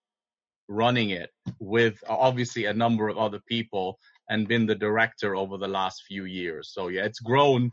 [0.68, 1.30] running it
[1.60, 6.26] with obviously a number of other people and been the director over the last few
[6.26, 6.72] years.
[6.74, 7.72] So yeah, it's grown,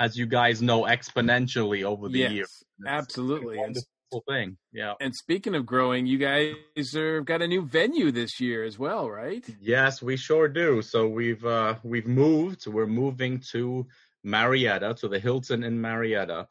[0.00, 2.62] as you guys know, exponentially over the yes, years.
[2.86, 3.58] absolutely.
[3.58, 3.76] And,
[4.14, 4.56] Wonderful thing.
[4.72, 4.94] Yeah.
[5.00, 6.54] and speaking of growing, you guys
[6.94, 9.44] have got a new venue this year as well, right?
[9.60, 10.82] Yes, we sure do.
[10.82, 12.66] So we've uh, we've moved.
[12.66, 13.86] We're moving to
[14.22, 16.46] Marietta, to the Hilton in Marietta.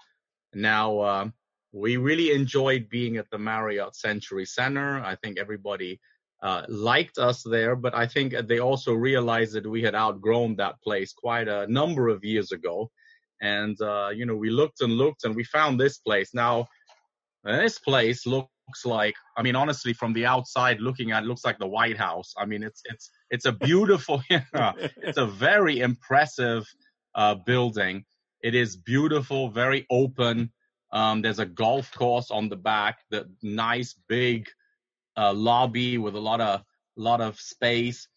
[0.54, 1.30] Now uh,
[1.72, 5.00] we really enjoyed being at the Marriott Century Center.
[5.04, 6.00] I think everybody
[6.42, 10.82] uh, liked us there, but I think they also realized that we had outgrown that
[10.82, 12.92] place quite a number of years ago.
[13.42, 16.34] And uh, you know, we looked and looked, and we found this place.
[16.34, 16.68] Now
[17.44, 18.50] this place looks
[18.86, 22.34] like i mean honestly from the outside looking at it looks like the white house.
[22.38, 26.66] I mean it's it's it's a beautiful it's a very impressive
[27.16, 28.06] uh building.
[28.42, 30.52] It is beautiful very open.
[30.92, 34.50] Um there's a golf course on the back the nice big
[35.18, 36.64] uh lobby with a lot of
[36.96, 38.08] lot of space.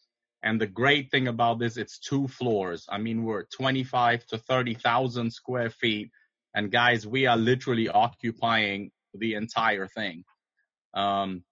[0.43, 2.87] And the great thing about this it's two floors.
[2.89, 6.11] I mean we're 25 to 30,000 square feet.
[6.55, 10.25] And guys we are literally occupying the entire thing.
[10.95, 11.45] Um,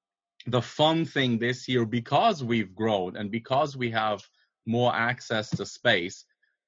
[0.46, 4.22] the fun thing this year, because we've grown and because we have
[4.66, 6.24] more access to space,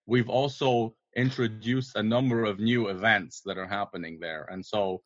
[0.07, 4.47] we've also introduced a number of new events that are happening there.
[4.51, 5.03] And so,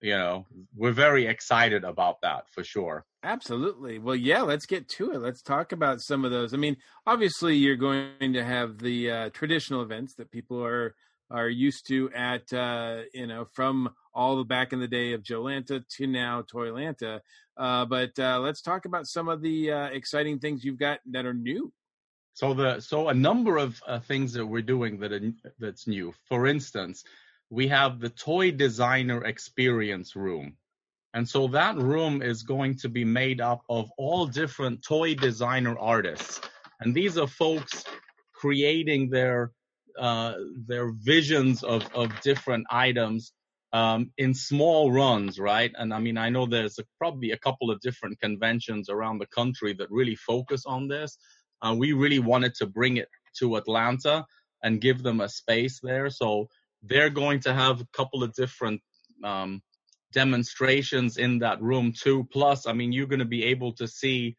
[0.00, 0.46] you know,
[0.76, 3.04] we're very excited about that for sure.
[3.22, 3.98] Absolutely.
[3.98, 5.18] Well, yeah, let's get to it.
[5.18, 6.52] Let's talk about some of those.
[6.52, 10.94] I mean, obviously, you're going to have the uh, traditional events that people are
[11.30, 15.22] are used to at uh, you know from all the back in the day of
[15.22, 17.20] JoeLanta to now Toylanta.
[17.56, 21.26] Uh, but uh, let's talk about some of the uh, exciting things you've got that
[21.26, 21.72] are new.
[22.34, 26.12] So the so a number of uh, things that we're doing that are, that's new.
[26.28, 27.04] For instance,
[27.50, 30.56] we have the toy designer experience room.
[31.14, 35.78] And so that room is going to be made up of all different toy designer
[35.78, 36.40] artists.
[36.80, 37.84] And these are folks
[38.34, 39.52] creating their
[39.96, 40.34] uh,
[40.66, 43.32] their visions of, of different items
[43.74, 45.72] um, in small runs, right?
[45.76, 49.26] And I mean, I know there's a, probably a couple of different conventions around the
[49.26, 51.18] country that really focus on this.
[51.60, 53.08] Uh, we really wanted to bring it
[53.40, 54.24] to Atlanta
[54.62, 56.08] and give them a space there.
[56.08, 56.48] So
[56.84, 58.80] they're going to have a couple of different
[59.24, 59.60] um,
[60.12, 62.28] demonstrations in that room too.
[62.32, 64.36] Plus, I mean, you're going to be able to see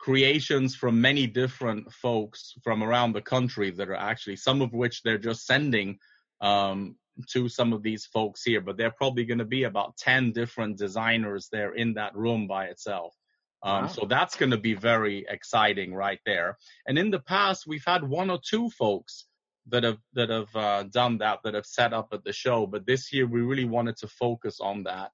[0.00, 5.02] creations from many different folks from around the country that are actually some of which
[5.02, 5.98] they're just sending
[6.40, 6.96] um,
[7.30, 10.78] to some of these folks here, but they're probably going to be about 10 different
[10.78, 13.14] designers there in that room by itself.
[13.62, 13.88] Um, Wow.
[13.88, 16.58] So that's going to be very exciting right there.
[16.86, 19.26] And in the past, we've had one or two folks
[19.68, 22.86] that have that have uh, done that that have set up at the show, but
[22.86, 25.12] this year we really wanted to focus on that.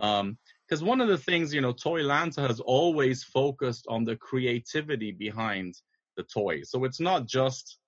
[0.00, 0.38] Um,
[0.68, 5.74] because one of the things you know toylanta has always focused on the creativity behind
[6.16, 7.78] the toys so it's not just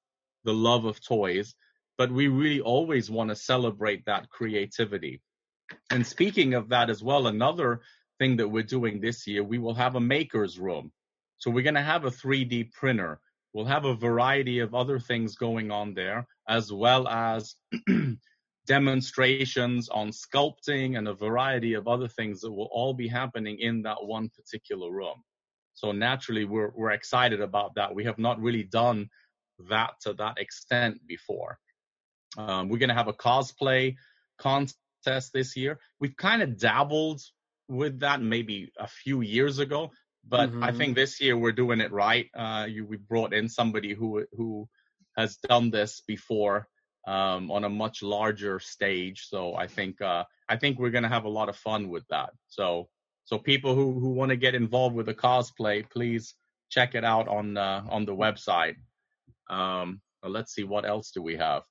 [0.44, 1.54] the love of toys
[2.00, 5.20] but we really always want to celebrate that creativity.
[5.90, 7.82] And speaking of that as well, another
[8.18, 10.92] thing that we're doing this year, we will have a maker's room.
[11.36, 13.20] So we're going to have a 3D printer.
[13.52, 17.54] We'll have a variety of other things going on there, as well as
[18.66, 23.82] demonstrations on sculpting and a variety of other things that will all be happening in
[23.82, 25.22] that one particular room.
[25.74, 27.94] So naturally, we're we're excited about that.
[27.94, 29.10] We have not really done
[29.68, 31.58] that to that extent before.
[32.36, 33.96] Um, we're going to have a cosplay
[34.38, 35.78] contest this year.
[36.00, 37.20] We've kind of dabbled
[37.68, 39.90] with that maybe a few years ago,
[40.26, 40.62] but mm-hmm.
[40.62, 42.28] I think this year we're doing it right.
[42.36, 44.68] Uh, you, we brought in somebody who who
[45.16, 46.68] has done this before
[47.06, 49.26] um, on a much larger stage.
[49.28, 52.30] So I think uh, I think we're gonna have a lot of fun with that.
[52.48, 52.88] So
[53.24, 56.34] so people who who want to get involved with the cosplay, please
[56.70, 58.76] check it out on uh, on the website.
[59.48, 61.62] Um, let's see what else do we have.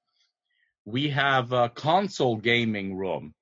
[0.86, 3.34] We have a console gaming room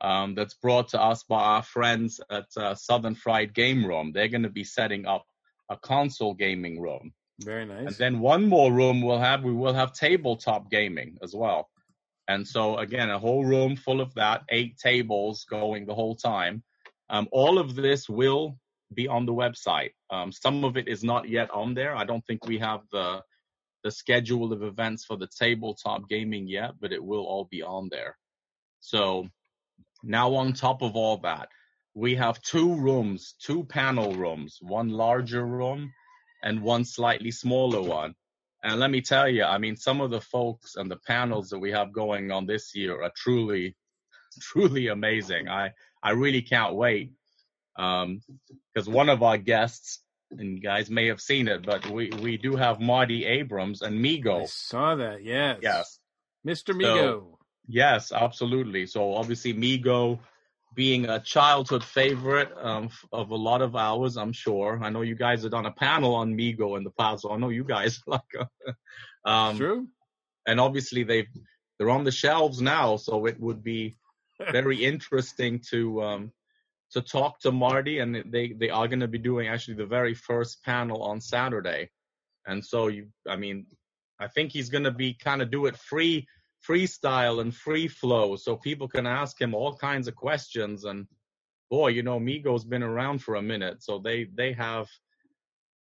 [0.00, 4.12] um, that's brought to us by our friends at uh, Southern Fried Game Room.
[4.12, 5.24] They're going to be setting up
[5.70, 7.12] a console gaming room.
[7.40, 7.86] Very nice.
[7.86, 11.68] And then one more room we'll have, we will have tabletop gaming as well.
[12.28, 16.62] And so again, a whole room full of that, eight tables going the whole time.
[17.08, 18.58] Um, all of this will
[18.94, 19.90] be on the website.
[20.10, 21.94] Um, some of it is not yet on there.
[21.94, 23.22] I don't think we have the
[23.86, 27.88] the schedule of events for the tabletop gaming yet, but it will all be on
[27.88, 28.18] there.
[28.80, 29.28] So
[30.02, 31.48] now on top of all that,
[31.94, 35.92] we have two rooms, two panel rooms, one larger room
[36.42, 38.16] and one slightly smaller one.
[38.64, 41.60] And let me tell you, I mean, some of the folks and the panels that
[41.60, 43.76] we have going on this year are truly,
[44.40, 45.48] truly amazing.
[45.48, 45.70] I,
[46.02, 47.12] I really can't wait.
[47.78, 48.20] Um,
[48.74, 50.00] cause one of our guests,
[50.30, 54.04] and you guys may have seen it, but we, we do have Marty Abrams and
[54.04, 54.42] Mego.
[54.42, 55.24] I saw that.
[55.24, 55.58] Yes.
[55.62, 55.98] Yes.
[56.46, 56.74] Mr.
[56.74, 56.96] Mego.
[56.96, 58.86] So, yes, absolutely.
[58.86, 60.18] So obviously Mego
[60.74, 64.78] being a childhood favorite um, of a lot of ours, I'm sure.
[64.82, 67.36] I know you guys have done a panel on Mego in the past, so I
[67.38, 68.20] know you guys like.
[69.24, 69.88] um, True.
[70.46, 71.28] And obviously they've
[71.78, 73.96] they're on the shelves now, so it would be
[74.52, 76.32] very interesting to um,
[76.92, 80.14] to talk to Marty, and they they are going to be doing actually the very
[80.14, 81.90] first panel on Saturday,
[82.46, 83.66] and so you, I mean,
[84.18, 86.26] I think he's going to be kind of do it free
[86.66, 90.84] freestyle and free flow so people can ask him all kinds of questions.
[90.84, 91.06] And
[91.70, 94.88] boy you know mego's been around for a minute so they they have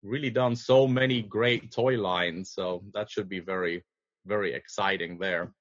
[0.01, 3.84] really done so many great toy lines so that should be very
[4.25, 5.51] very exciting there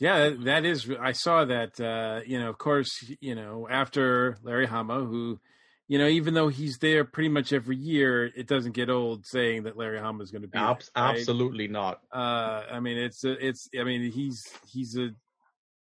[0.00, 4.66] yeah that is i saw that uh you know of course you know after larry
[4.66, 5.38] hama who
[5.86, 9.64] you know, even though he's there pretty much every year, it doesn't get old saying
[9.64, 10.58] that Larry Hama is going to be.
[10.58, 11.18] Ab- there, right?
[11.18, 12.00] Absolutely not.
[12.12, 13.68] Uh, I mean, it's a, it's.
[13.78, 15.10] I mean, he's he's a.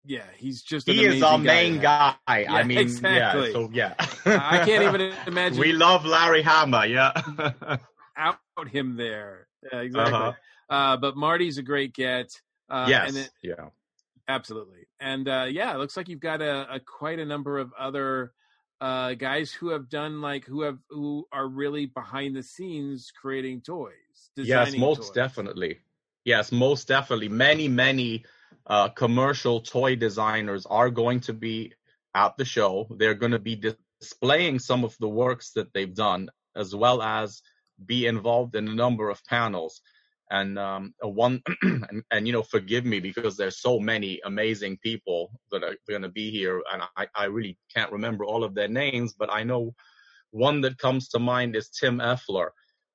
[0.05, 0.89] Yeah, he's just.
[0.89, 2.15] he is our main guy.
[2.29, 3.49] Yeah, I mean, exactly.
[3.49, 3.95] Yeah, so yeah.
[4.27, 5.61] I can't even imagine.
[5.61, 6.87] We love Larry Hama.
[6.87, 7.13] Yeah.
[8.17, 9.47] out him there.
[9.73, 10.15] Yeah, exactly.
[10.15, 10.33] Uh-huh.
[10.69, 12.31] Uh, but Marty's a great get.
[12.69, 13.31] Uh, yes.
[13.43, 13.69] Yeah.
[14.29, 14.87] Absolutely.
[15.01, 18.33] And uh, yeah, it looks like you've got a, a quite a number of other
[18.81, 23.61] uh, guys who have done like who have who are really behind the scenes creating
[23.61, 24.31] toys.
[24.37, 25.11] Yes, most toys.
[25.11, 25.79] definitely.
[26.25, 27.29] Yes, most definitely.
[27.29, 28.25] Many, many
[28.67, 31.73] uh, commercial toy designers are going to be
[32.15, 32.87] at the show.
[32.97, 33.57] They're going to be
[34.01, 37.43] displaying some of the works that they've done, as well as
[37.85, 39.83] be involved in a number of panels
[40.31, 45.31] and um, one and, and, you know forgive me because there's so many amazing people
[45.51, 48.69] that are going to be here and I, I really can't remember all of their
[48.69, 49.75] names but i know
[50.35, 52.49] one that comes to mind is tim effler.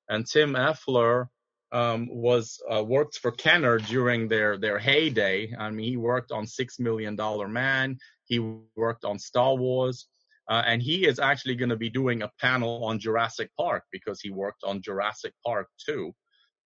[0.09, 1.27] And tim effler
[1.71, 5.55] um, was uh, worked for kenner during their their heyday.
[5.57, 7.97] I mean he worked on six million dollar man.
[8.25, 8.39] He
[8.75, 10.07] worked on star wars.
[10.49, 14.19] Uh, and he is actually going to be doing a panel on jurassic park because
[14.19, 16.11] he worked on jurassic park too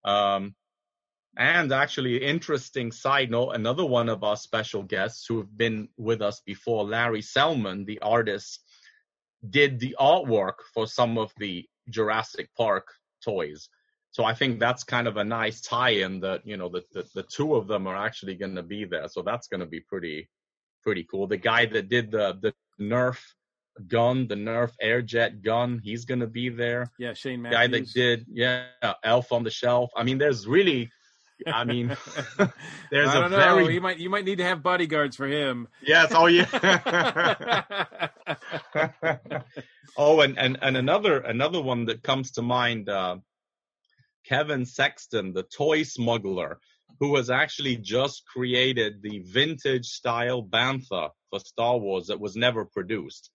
[0.05, 0.55] um,
[1.35, 6.21] and actually, interesting side note, another one of our special guests who have been with
[6.21, 8.63] us before, Larry Selman, the artist,
[9.49, 12.88] did the artwork for some of the Jurassic Park
[13.25, 13.69] toys.
[14.11, 17.23] So I think that's kind of a nice tie-in that you know the the, the
[17.23, 19.07] two of them are actually going to be there.
[19.07, 20.30] So that's going to be pretty
[20.84, 21.25] pretty cool.
[21.25, 23.19] The guy that did the the Nerf
[23.87, 25.79] gun, the Nerf airjet gun.
[25.83, 26.91] He's gonna be there.
[26.99, 27.57] Yeah, Shane Matthews.
[27.59, 28.65] Guy that did yeah,
[29.03, 29.89] Elf on the Shelf.
[29.95, 30.89] I mean, there's really,
[31.47, 31.87] I mean,
[32.91, 33.37] there's I don't a know.
[33.37, 35.67] very You might you might need to have bodyguards for him.
[35.85, 36.11] yes.
[36.15, 36.45] Oh yeah.
[39.97, 42.89] oh, and and and another another one that comes to mind.
[42.89, 43.17] Uh,
[44.25, 46.59] Kevin Sexton, the toy smuggler.
[46.99, 52.63] who has actually just created the vintage style bantha for Star Wars that was never
[52.65, 53.29] produced.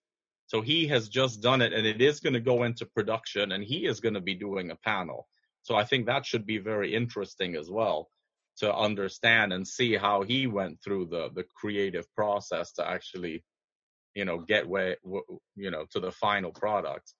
[0.49, 3.63] So he has just done it and it is going to go into production and
[3.63, 5.27] he is going to be doing a panel.
[5.61, 8.09] So I think that should be very interesting as well
[8.57, 13.43] to understand and see how he went through the, the creative process to actually,
[14.15, 14.97] you know, get where,
[15.55, 17.13] you know, to the final product.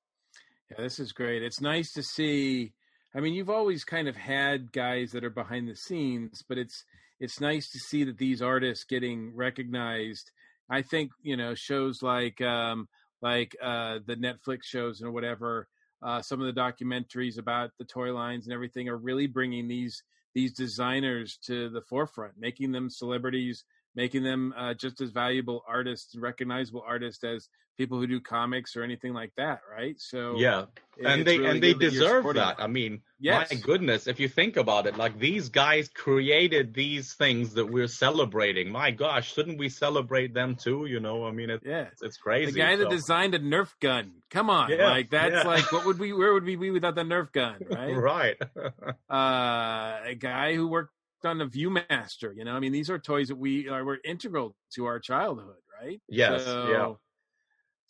[0.71, 1.43] Yeah, this is great.
[1.43, 2.73] It's nice to see.
[3.13, 6.83] I mean, you've always kind of had guys that are behind the scenes, but it's
[7.19, 10.31] it's nice to see that these artists getting recognized.
[10.67, 12.87] I think you know shows like um,
[13.21, 15.67] like uh, the Netflix shows or whatever.
[16.01, 20.03] Uh, some of the documentaries about the toy lines and everything are really bringing these
[20.35, 26.15] these designers to the forefront, making them celebrities, making them uh, just as valuable artists,
[26.15, 27.49] recognizable artists as
[27.79, 29.95] people who do comics or anything like that, right?
[29.99, 30.65] So yeah,
[31.03, 32.57] and they really and they deserve that.
[32.57, 32.59] that.
[32.59, 33.51] I mean, yes.
[33.51, 37.87] my goodness, if you think about it, like these guys created these things that we're
[37.87, 38.69] celebrating.
[38.69, 40.87] My gosh, shouldn't we celebrate them too?
[40.87, 42.51] You know, I mean, it, yeah, it's, it's crazy.
[42.51, 42.83] The guy so.
[42.83, 44.11] that designed a Nerf gun.
[44.29, 45.43] Come on, yeah, like that's yeah.
[45.43, 46.11] like what would we?
[46.11, 47.55] Where would we be without the Nerf gun?
[47.71, 47.95] Right.
[47.95, 48.37] right.
[49.09, 50.93] uh, a guy who worked
[51.25, 52.35] on the ViewMaster.
[52.35, 55.55] You know, I mean, these are toys that we are were integral to our childhood,
[55.81, 56.01] right?
[56.07, 56.45] Yes.
[56.45, 56.93] So, yeah.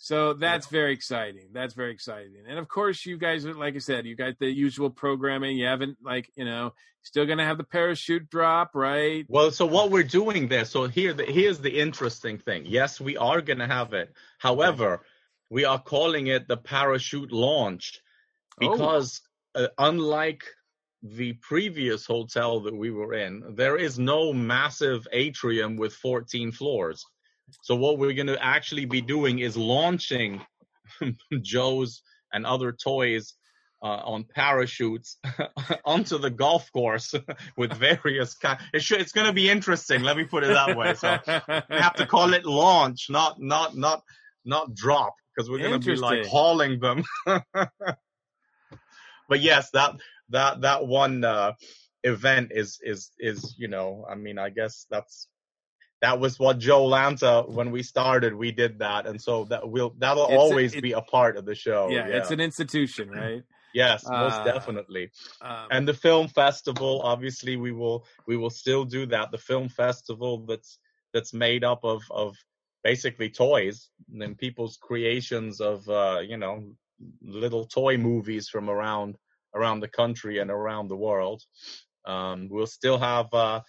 [0.01, 0.79] So that's yeah.
[0.79, 1.49] very exciting.
[1.53, 2.43] That's very exciting.
[2.47, 5.57] And of course, you guys like I said, you got the usual programming.
[5.57, 6.73] You haven't like you know,
[7.03, 9.25] still gonna have the parachute drop, right?
[9.27, 10.65] Well, so what we're doing there.
[10.65, 12.65] So here, the, here's the interesting thing.
[12.65, 14.13] Yes, we are gonna have it.
[14.37, 15.01] However,
[15.49, 17.99] we are calling it the parachute launch
[18.61, 18.71] oh.
[18.71, 19.21] because
[19.55, 19.65] oh.
[19.65, 20.45] uh, unlike
[21.01, 27.05] the previous hotel that we were in, there is no massive atrium with 14 floors.
[27.63, 30.41] So what we're going to actually be doing is launching
[31.41, 32.01] Joe's
[32.31, 33.33] and other toys
[33.81, 35.17] uh, on parachutes
[35.85, 37.13] onto the golf course
[37.57, 38.59] with various kind.
[38.73, 40.03] It should, it's going to be interesting.
[40.03, 40.93] Let me put it that way.
[40.95, 41.17] So
[41.69, 44.03] we have to call it launch, not not not
[44.45, 47.03] not drop, because we're going to be like hauling them.
[49.29, 49.95] But yes, that
[50.29, 51.53] that that one uh,
[52.03, 55.27] event is is is you know, I mean, I guess that's
[56.01, 58.33] that was what Joe Lanta when we started.
[58.33, 61.37] We did that, and so that will that'll it's always a, it, be a part
[61.37, 61.89] of the show.
[61.89, 62.17] Yeah, yeah.
[62.17, 63.43] it's an institution, right?
[63.73, 65.11] yes, most uh, definitely.
[65.41, 69.31] Um, and the film festival, obviously, we will we will still do that.
[69.31, 70.79] The film festival that's
[71.13, 72.35] that's made up of of
[72.83, 73.89] basically toys
[74.19, 76.63] and people's creations of uh, you know
[77.21, 79.17] little toy movies from around
[79.53, 81.43] around the country and around the world.
[82.05, 83.61] Um, we'll still have uh,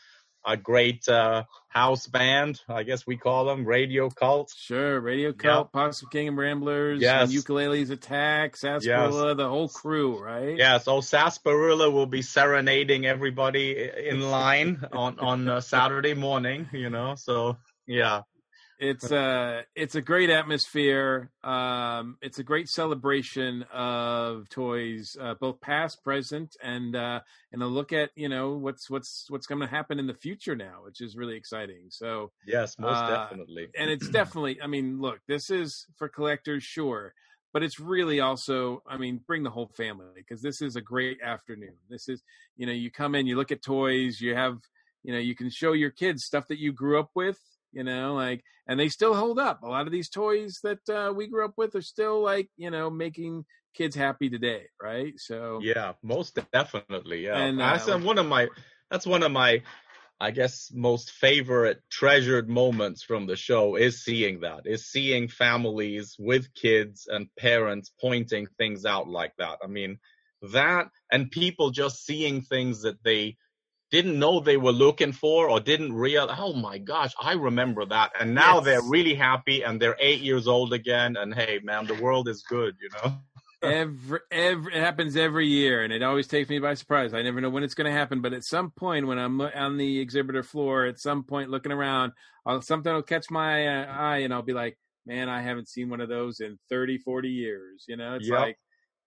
[0.44, 4.52] a great uh, house band, I guess we call them Radio Cult.
[4.56, 5.72] Sure, Radio Cult, yep.
[5.72, 7.30] Possum King and Ramblers, yes.
[7.30, 9.36] and Ukuleles Attack, Sarsaparilla, yes.
[9.36, 10.56] the whole crew, right?
[10.56, 16.90] Yeah, so Sarsaparilla will be serenading everybody in line on on uh, Saturday morning, you
[16.90, 17.14] know.
[17.16, 18.22] So yeah,
[18.80, 25.60] it's uh it's a great atmosphere um it's a great celebration of toys uh, both
[25.60, 27.20] past present and uh
[27.52, 30.56] and a look at you know what's what's what's going to happen in the future
[30.56, 31.86] now which is really exciting.
[31.90, 33.68] So yes most uh, definitely.
[33.78, 37.12] and it's definitely i mean look this is for collectors sure
[37.52, 41.18] but it's really also i mean bring the whole family because this is a great
[41.22, 41.74] afternoon.
[41.90, 42.22] This is
[42.56, 44.58] you know you come in you look at toys you have
[45.02, 47.38] you know you can show your kids stuff that you grew up with
[47.72, 49.62] you know like and they still hold up.
[49.62, 52.70] A lot of these toys that uh, we grew up with are still like you
[52.70, 53.44] know making
[53.74, 55.14] kids happy today right?
[55.16, 57.38] So yeah most definitely yeah.
[57.38, 58.48] And uh, that's one of my
[58.90, 59.62] that's one of my
[60.20, 66.14] i guess most favorite treasured moments from the show is seeing that is seeing families
[66.18, 69.58] with kids and parents pointing things out like that.
[69.62, 69.98] I mean
[70.52, 73.36] that and people just seeing things that they
[73.90, 78.12] didn't know they were looking for or didn't realize, oh my gosh, I remember that.
[78.18, 78.64] And now yes.
[78.64, 81.16] they're really happy and they're eight years old again.
[81.16, 83.16] And hey, man, the world is good, you know?
[83.62, 87.12] every, every, it happens every year and it always takes me by surprise.
[87.12, 89.76] I never know when it's going to happen, but at some point when I'm on
[89.76, 92.12] the exhibitor floor, at some point looking around,
[92.46, 95.90] I'll, something will catch my uh, eye and I'll be like, man, I haven't seen
[95.90, 97.86] one of those in 30, 40 years.
[97.88, 98.38] You know, it's yep.
[98.38, 98.58] like,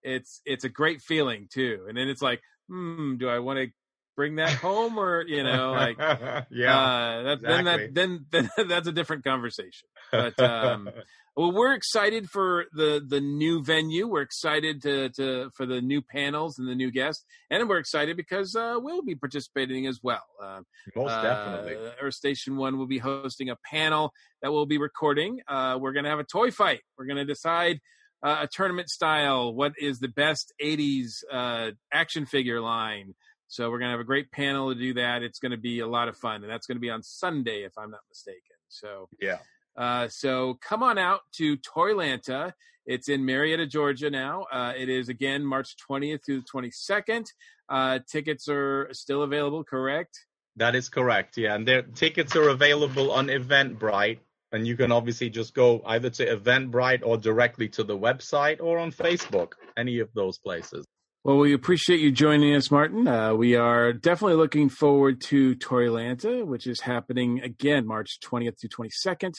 [0.01, 1.85] it's, it's a great feeling too.
[1.87, 3.67] And then it's like, hmm, do I want to
[4.15, 5.97] bring that home or you know like
[6.51, 7.47] yeah uh, that, exactly.
[7.47, 9.87] then that then, then that's a different conversation.
[10.11, 10.89] But um
[11.35, 14.07] well we're excited for the the new venue.
[14.07, 17.25] We're excited to to for the new panels and the new guests.
[17.49, 20.23] And we're excited because uh we'll be participating as well.
[20.41, 20.61] Uh,
[20.95, 21.75] most definitely.
[21.75, 25.39] Uh, earth station one will be hosting a panel that we'll be recording.
[25.47, 26.81] Uh we're gonna have a toy fight.
[26.97, 27.79] We're gonna decide
[28.21, 29.53] uh, a tournament style.
[29.53, 33.15] What is the best 80s uh action figure line
[33.53, 35.21] So we're going to have a great panel to do that.
[35.21, 37.61] It's going to be a lot of fun, and that's going to be on Sunday,
[37.61, 38.57] if I'm not mistaken.
[38.67, 39.37] So yeah.
[39.77, 42.53] Uh, so come on out to Toylanta.
[42.87, 44.47] It's in Marietta, Georgia now.
[44.51, 47.27] Uh, it is again March 20th through the 22nd.
[47.69, 50.17] Uh, tickets are still available, correct?
[50.55, 51.37] That is correct.
[51.37, 54.17] Yeah, and their tickets are available on Eventbrite,
[54.51, 58.79] and you can obviously just go either to Eventbrite or directly to the website or
[58.79, 60.87] on Facebook, any of those places.
[61.25, 63.07] Well, we appreciate you joining us, Marten.
[63.07, 68.67] Uh, we are definitely looking forward to Toylanta, which is happening again March 20th to
[68.67, 69.31] 22nd.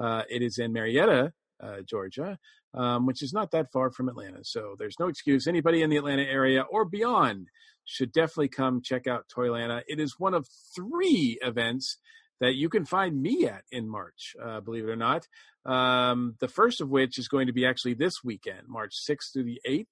[0.00, 2.38] Uh, it is in Marietta, uh, Georgia,
[2.74, 4.44] um, which is not that far from Atlanta.
[4.44, 5.48] So there's no excuse.
[5.48, 7.48] Anybody in the Atlanta area or beyond
[7.84, 9.82] should definitely come check out Toylanta.
[9.88, 10.46] It is one of
[10.76, 11.98] three events
[12.40, 15.26] that you can find me at in March, uh, believe it or not.
[15.66, 19.44] Um, the first of which is going to be actually this weekend, March 6th through
[19.44, 19.86] the 8th.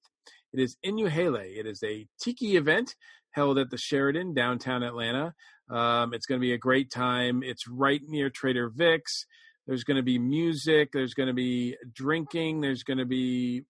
[0.53, 1.57] It is Inuhele.
[1.57, 2.95] It is a tiki event
[3.31, 5.33] held at the Sheraton, downtown Atlanta.
[5.69, 7.43] Um, it's going to be a great time.
[7.43, 9.25] It's right near Trader Vic's.
[9.67, 10.89] There's going to be music.
[10.91, 12.61] There's going to be drinking.
[12.61, 13.63] There's going to be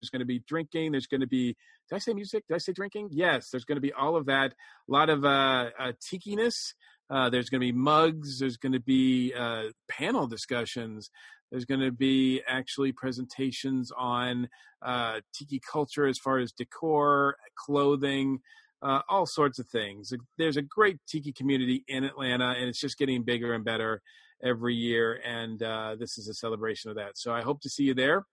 [0.00, 0.92] there's going to be drinking.
[0.92, 1.56] There's going to be
[1.88, 2.44] did I say music?
[2.48, 3.10] Did I say drinking?
[3.12, 3.50] Yes.
[3.50, 4.52] There's going to be all of that.
[4.88, 6.74] A lot of uh, uh tiki-ness.
[7.08, 8.40] Uh, there's going to be mugs.
[8.40, 11.10] There's going to be uh, panel discussions.
[11.50, 14.48] There's going to be actually presentations on
[14.82, 18.40] uh, tiki culture as far as decor, clothing,
[18.82, 20.12] uh, all sorts of things.
[20.38, 24.02] There's a great tiki community in Atlanta, and it's just getting bigger and better
[24.42, 25.20] every year.
[25.24, 27.16] And uh, this is a celebration of that.
[27.16, 28.26] So I hope to see you there.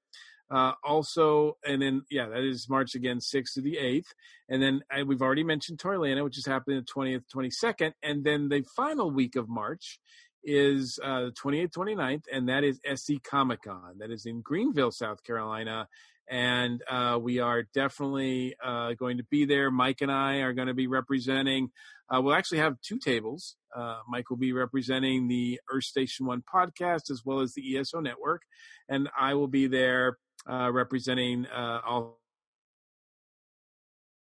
[0.51, 4.13] Uh, also, and then yeah, that is March again, sixth to the eighth,
[4.49, 8.23] and then I, we've already mentioned Toylanta, which is happening the twentieth, twenty second, and
[8.23, 9.99] then the final week of March
[10.43, 13.97] is uh, the 28th, 29th, and that is SC Comic Con.
[13.97, 15.87] That is in Greenville, South Carolina.
[16.29, 19.69] And uh, we are definitely uh, going to be there.
[19.69, 21.69] Mike and I are going to be representing.
[22.13, 23.55] Uh, we'll actually have two tables.
[23.75, 27.99] Uh, Mike will be representing the Earth Station One podcast as well as the ESO
[27.99, 28.43] network,
[28.87, 30.17] and I will be there
[30.49, 32.19] uh, representing all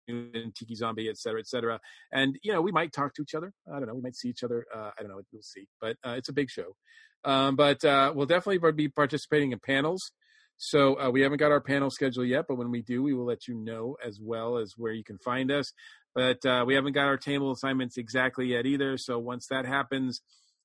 [0.07, 1.79] and Tiki Zombie, et cetera, et cetera.
[2.11, 3.53] And, you know, we might talk to each other.
[3.71, 3.95] I don't know.
[3.95, 4.65] We might see each other.
[4.73, 5.21] Uh, I don't know.
[5.31, 5.67] We'll see.
[5.81, 6.75] But uh, it's a big show.
[7.25, 10.11] Um, but uh, we'll definitely be participating in panels.
[10.57, 13.25] So uh, we haven't got our panel schedule yet, but when we do, we will
[13.25, 15.71] let you know as well as where you can find us.
[16.15, 18.97] But uh, we haven't got our table assignments exactly yet either.
[18.97, 20.21] So once that happens,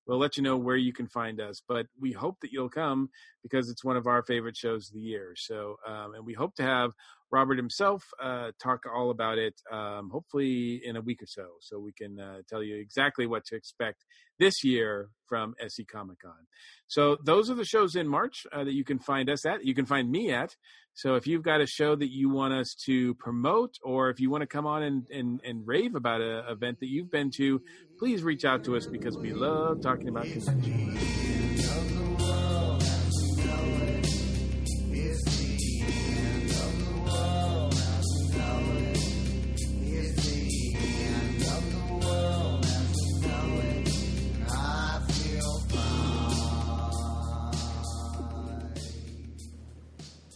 [0.06, 1.62] we'll let you know where you can find us.
[1.69, 3.10] But we hope that you'll come
[3.43, 5.35] because it's one of our favorite shows of the year.
[5.36, 6.93] So, um, and we hope to have
[7.32, 11.78] Robert himself uh, talk all about it, um, hopefully in a week or so, so
[11.78, 14.04] we can uh, tell you exactly what to expect
[14.38, 16.32] this year from SC Comic Con.
[16.88, 19.64] So those are the shows in March uh, that you can find us at.
[19.64, 20.54] You can find me at.
[20.94, 24.30] So if you've got a show that you want us to promote, or if you
[24.30, 27.62] want to come on and, and, and rave about an event that you've been to,
[27.98, 31.81] please reach out to us because we love talking about conventions.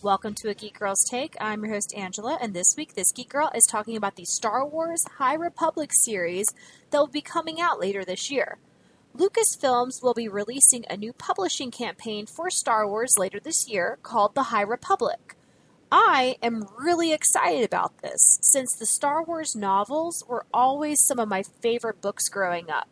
[0.07, 1.35] Welcome to a Geek Girl's Take.
[1.41, 4.65] I'm your host, Angela, and this week, this Geek Girl is talking about the Star
[4.65, 6.47] Wars High Republic series
[6.93, 8.59] that will be coming out later this year.
[9.17, 14.37] Lucasfilms will be releasing a new publishing campaign for Star Wars later this year called
[14.37, 15.35] The High Republic.
[15.91, 21.29] I am really excited about this since the Star Wars novels were always some of
[21.29, 22.89] my favorite books growing up.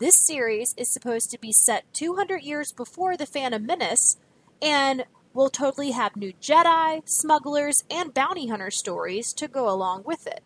[0.00, 4.16] This series is supposed to be set 200 years before The Phantom Menace,
[4.60, 10.26] and will totally have new Jedi, smugglers, and bounty hunter stories to go along with
[10.26, 10.42] it.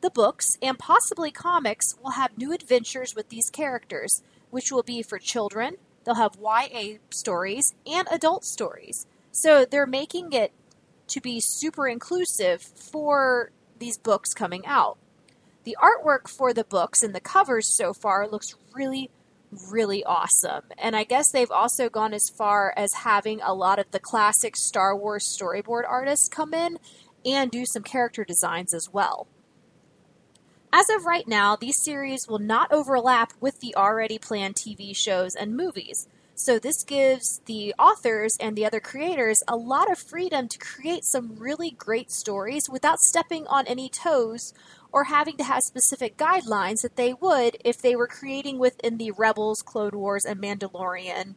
[0.00, 5.02] The books, and possibly comics, will have new adventures with these characters, which will be
[5.02, 9.06] for children, they'll have YA stories, and adult stories.
[9.32, 10.52] So they're making it
[11.08, 14.98] to be super inclusive for these books coming out.
[15.64, 19.10] The artwork for the books and the covers so far looks really,
[19.70, 20.64] really awesome.
[20.78, 24.56] And I guess they've also gone as far as having a lot of the classic
[24.56, 26.78] Star Wars storyboard artists come in
[27.24, 29.26] and do some character designs as well.
[30.72, 35.34] As of right now, these series will not overlap with the already planned TV shows
[35.34, 36.06] and movies.
[36.34, 41.02] So, this gives the authors and the other creators a lot of freedom to create
[41.04, 44.52] some really great stories without stepping on any toes
[44.96, 49.10] or having to have specific guidelines that they would if they were creating within the
[49.10, 51.34] Rebels, Clone Wars, and Mandalorian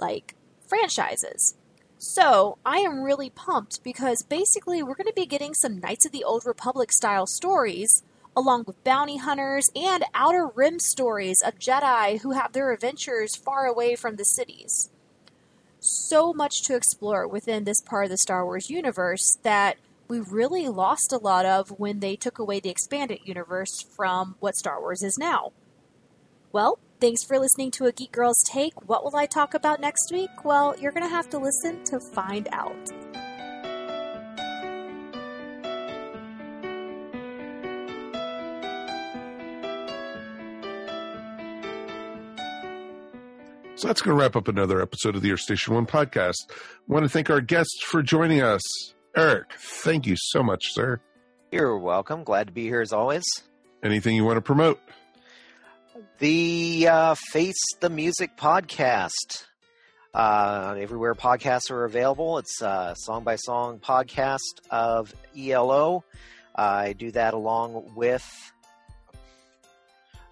[0.00, 0.34] like
[0.66, 1.54] franchises.
[1.96, 6.10] So, I am really pumped because basically we're going to be getting some Knights of
[6.10, 8.02] the Old Republic style stories
[8.36, 13.64] along with bounty hunters and outer rim stories of Jedi who have their adventures far
[13.64, 14.90] away from the cities.
[15.78, 19.76] So much to explore within this part of the Star Wars universe that
[20.12, 24.54] we really lost a lot of when they took away the expanded universe from what
[24.54, 25.52] Star Wars is now.
[26.52, 28.74] Well, thanks for listening to a Geek Girl's Take.
[28.86, 30.44] What will I talk about next week?
[30.44, 32.88] Well, you're going to have to listen to find out.
[43.76, 46.50] So that's going to wrap up another episode of the Earth Station One podcast.
[46.50, 46.54] I
[46.86, 48.60] want to thank our guests for joining us.
[49.14, 51.00] Eric, thank you so much, sir.
[51.50, 52.24] You're welcome.
[52.24, 53.24] Glad to be here as always.
[53.82, 54.80] Anything you want to promote?
[56.18, 59.44] The uh, Face the Music podcast.
[60.14, 62.38] Uh, everywhere podcasts are available.
[62.38, 64.38] It's a song by song podcast
[64.70, 66.04] of ELO.
[66.54, 68.26] I do that along with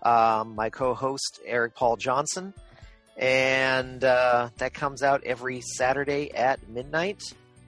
[0.03, 2.55] um, my co host, Eric Paul Johnson.
[3.19, 7.23] And uh, that comes out every Saturday at midnight.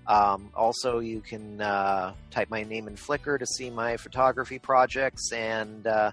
[0.06, 5.32] Um, also, you can uh, type my name in Flickr to see my photography projects.
[5.32, 6.12] And uh,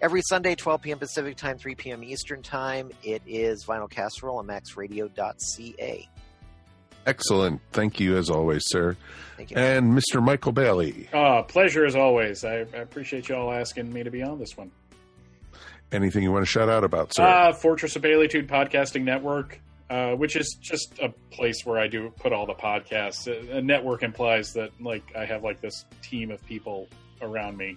[0.00, 0.98] every Sunday, 12 p.m.
[0.98, 2.02] Pacific Time, 3 p.m.
[2.02, 6.08] Eastern Time, it is Vinyl Casserole on maxradio.ca.
[7.06, 7.60] Excellent.
[7.72, 8.96] Thank you, as always, sir.
[9.36, 9.56] Thank you.
[9.56, 10.22] And Mr.
[10.22, 11.08] Michael Bailey.
[11.12, 12.44] Uh, pleasure as always.
[12.44, 14.70] I, I appreciate you all asking me to be on this one.
[15.92, 17.24] Anything you want to shout out about, sir?
[17.24, 22.10] Uh, Fortress of Baileytude Podcasting Network, uh, which is just a place where I do
[22.10, 23.26] put all the podcasts.
[23.26, 26.88] A, network implies that like I have like this team of people
[27.20, 27.76] around me.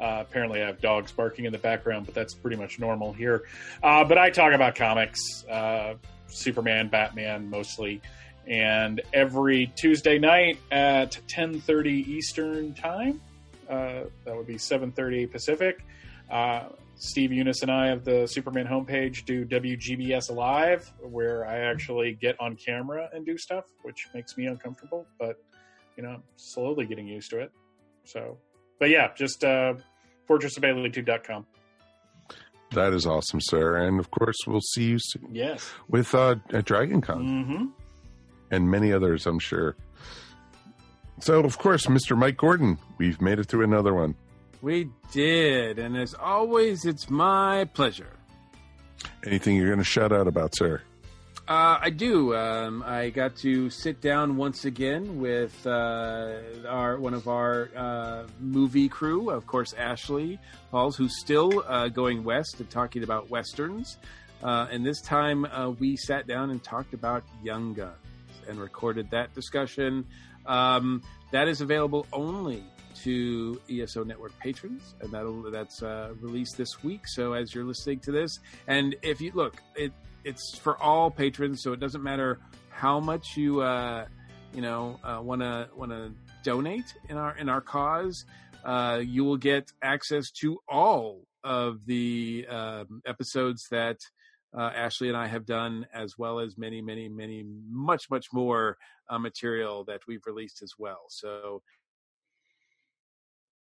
[0.00, 3.44] Uh, apparently, I have dogs barking in the background, but that's pretty much normal here.
[3.82, 5.94] Uh, but I talk about comics, uh,
[6.26, 8.00] Superman, Batman, mostly.
[8.46, 13.20] And every Tuesday night at 10:30 Eastern time,
[13.68, 15.84] uh, that would be 7:30 Pacific.
[16.96, 22.36] Steve Younis and I of the Superman homepage do WGBS Live, where I actually get
[22.40, 25.36] on camera and do stuff, which makes me uncomfortable, but
[25.96, 27.50] you know, I'm slowly getting used to it.
[28.04, 28.38] So,
[28.78, 29.74] but yeah, just uh,
[30.28, 31.46] fortressofbaileytude.com.
[32.72, 33.76] That is awesome, sir.
[33.76, 35.70] And of course, we'll see you soon Yes.
[35.88, 37.64] with uh, at Dragon Con Mm-hmm.
[38.50, 39.76] and many others, I'm sure.
[41.20, 42.16] So, of course, Mr.
[42.16, 44.14] Mike Gordon, we've made it through another one.
[44.62, 48.16] We did, and as always, it's my pleasure.
[49.26, 50.80] Anything you're going to shout out about, sir?
[51.48, 52.36] Uh, I do.
[52.36, 58.26] Um, I got to sit down once again with uh, our one of our uh,
[58.38, 60.38] movie crew, of course, Ashley
[60.70, 63.98] Pauls, who's still uh, going west and talking about westerns.
[64.44, 67.96] Uh, and this time, uh, we sat down and talked about Young Guns
[68.48, 70.06] and recorded that discussion.
[70.46, 71.02] Um,
[71.32, 72.62] that is available only
[73.04, 77.06] to ESO Network patrons, and that'll that's uh, released this week.
[77.06, 79.92] So as you're listening to this, and if you look, it
[80.24, 82.38] it's for all patrons, so it doesn't matter
[82.70, 84.06] how much you uh,
[84.54, 86.12] you know want to want to
[86.42, 88.24] donate in our in our cause.
[88.64, 93.98] Uh, you will get access to all of the um, episodes that
[94.56, 98.76] uh, Ashley and I have done, as well as many, many, many, much, much more
[99.08, 101.06] uh, material that we've released as well.
[101.08, 101.62] So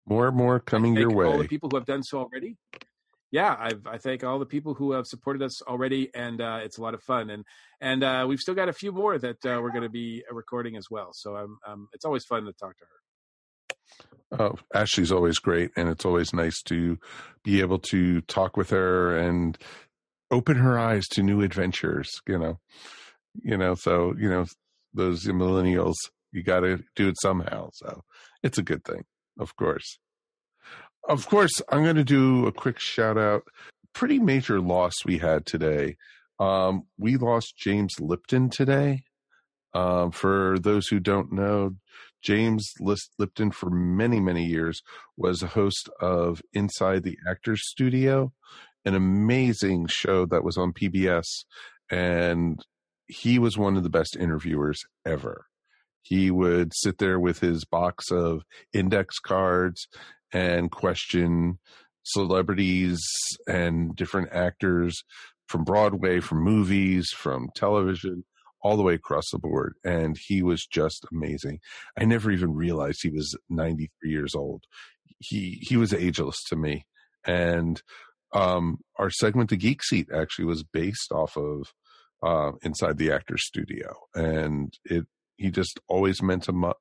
[0.07, 1.27] More and more coming your way.
[1.27, 2.57] all the people who have done so already.
[3.31, 6.79] Yeah, I've, I thank all the people who have supported us already, and uh, it's
[6.79, 7.31] a lot of fun.
[7.31, 7.45] And
[7.81, 10.77] and uh, we've still got a few more that uh, we're going to be recording
[10.77, 11.11] as well.
[11.13, 13.05] So um, um, it's always fun to talk to her.
[14.39, 16.99] Oh, Ashley's always great, and it's always nice to
[17.43, 19.59] be able to talk with her and
[20.31, 22.11] open her eyes to new adventures.
[22.29, 22.61] You know,
[23.43, 23.75] you know.
[23.75, 24.47] So you know,
[24.93, 25.97] those millennials,
[26.33, 27.71] you got to do it somehow.
[27.73, 28.03] So
[28.43, 29.05] it's a good thing,
[29.39, 29.99] of course.
[31.09, 33.45] Of course, I'm going to do a quick shout out.
[33.93, 35.97] Pretty major loss we had today.
[36.39, 39.05] Um, we lost James Lipton today.
[39.75, 41.77] Um, for those who don't know,
[42.23, 44.81] James Lipton, for many, many years,
[45.17, 48.33] was a host of Inside the Actors Studio,
[48.85, 51.27] an amazing show that was on PBS.
[51.91, 52.65] And
[53.07, 55.47] he was one of the best interviewers ever.
[56.05, 59.89] He would sit there with his box of index cards
[60.33, 61.59] and question
[62.05, 63.01] celebrities
[63.47, 65.03] and different actors
[65.49, 68.25] from Broadway, from movies, from television,
[68.63, 69.75] all the way across the board.
[69.85, 71.61] And he was just amazing.
[71.99, 74.65] I never even realized he was 93 years old.
[75.19, 76.87] He he was ageless to me.
[77.27, 77.81] And
[78.35, 81.73] um, our segment, The Geek Seat, actually was based off of
[82.23, 83.95] uh, Inside the Actors Studio.
[84.15, 86.73] And it he just always meant a, mu-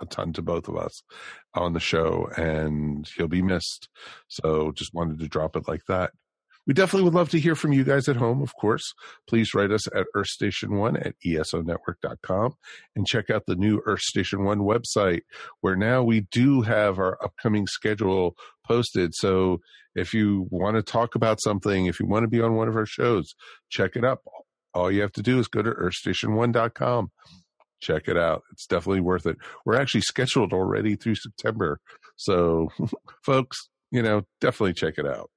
[0.00, 1.02] a ton to both of us
[1.54, 3.88] on the show, and he'll be missed.
[4.28, 6.12] So just wanted to drop it like that.
[6.66, 8.92] We definitely would love to hear from you guys at home, of course.
[9.26, 12.54] Please write us at earthstation1 at esonetwork.com
[12.94, 15.22] and check out the new Earth Station 1 website,
[15.62, 19.14] where now we do have our upcoming schedule posted.
[19.14, 19.60] So
[19.94, 22.76] if you want to talk about something, if you want to be on one of
[22.76, 23.34] our shows,
[23.68, 24.22] check it up.
[24.74, 27.10] All you have to do is go to earthstation1.com.
[27.80, 28.42] Check it out.
[28.52, 29.36] It's definitely worth it.
[29.64, 31.80] We're actually scheduled already through September.
[32.16, 32.68] So,
[33.24, 33.58] folks,
[33.90, 35.30] you know, definitely check it out.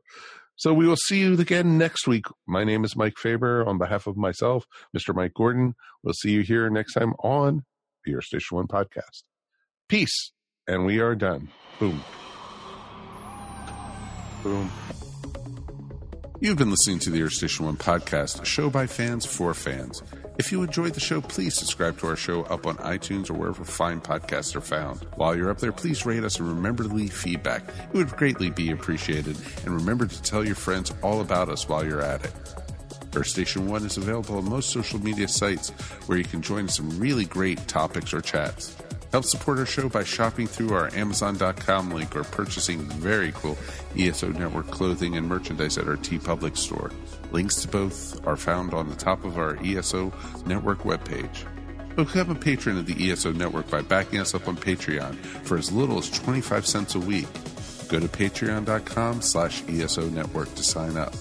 [0.55, 2.25] So we will see you again next week.
[2.47, 3.67] My name is Mike Faber.
[3.67, 4.65] On behalf of myself,
[4.95, 5.15] Mr.
[5.15, 7.65] Mike Gordon, we'll see you here next time on
[8.05, 9.23] the Earth Station One podcast.
[9.89, 10.31] Peace.
[10.67, 11.49] And we are done.
[11.79, 12.01] Boom.
[14.43, 14.71] Boom.
[16.39, 20.03] You've been listening to the Earth Station One podcast, a show by fans for fans.
[20.35, 23.63] If you enjoyed the show, please subscribe to our show up on iTunes or wherever
[23.63, 25.05] fine podcasts are found.
[25.15, 27.63] While you're up there, please rate us and remember to leave feedback.
[27.93, 29.37] It would greatly be appreciated.
[29.63, 32.33] And remember to tell your friends all about us while you're at it.
[33.15, 35.69] Earth Station One is available on most social media sites
[36.07, 38.75] where you can join some really great topics or chats.
[39.11, 43.55] Help support our show by shopping through our Amazon.com link or purchasing very cool
[43.95, 46.89] ESO Network clothing and merchandise at our TeePublic store.
[47.33, 50.13] Links to both are found on the top of our ESO
[50.45, 51.45] Network webpage.
[51.95, 55.71] Become a patron of the ESO Network by backing us up on Patreon for as
[55.71, 57.27] little as 25 cents a week.
[57.89, 61.13] Go to patreon.com slash ESO Network to sign up.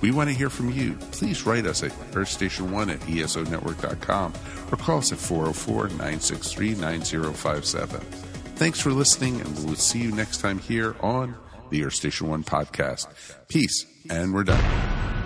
[0.00, 0.94] We want to hear from you.
[1.12, 4.32] Please write us at earthstation1 at esonetwork.com
[4.70, 8.00] or call us at 404 963 9057.
[8.56, 11.36] Thanks for listening, and we'll see you next time here on
[11.70, 13.06] the Earth Station 1 podcast.
[13.48, 15.25] Peace, and we're done.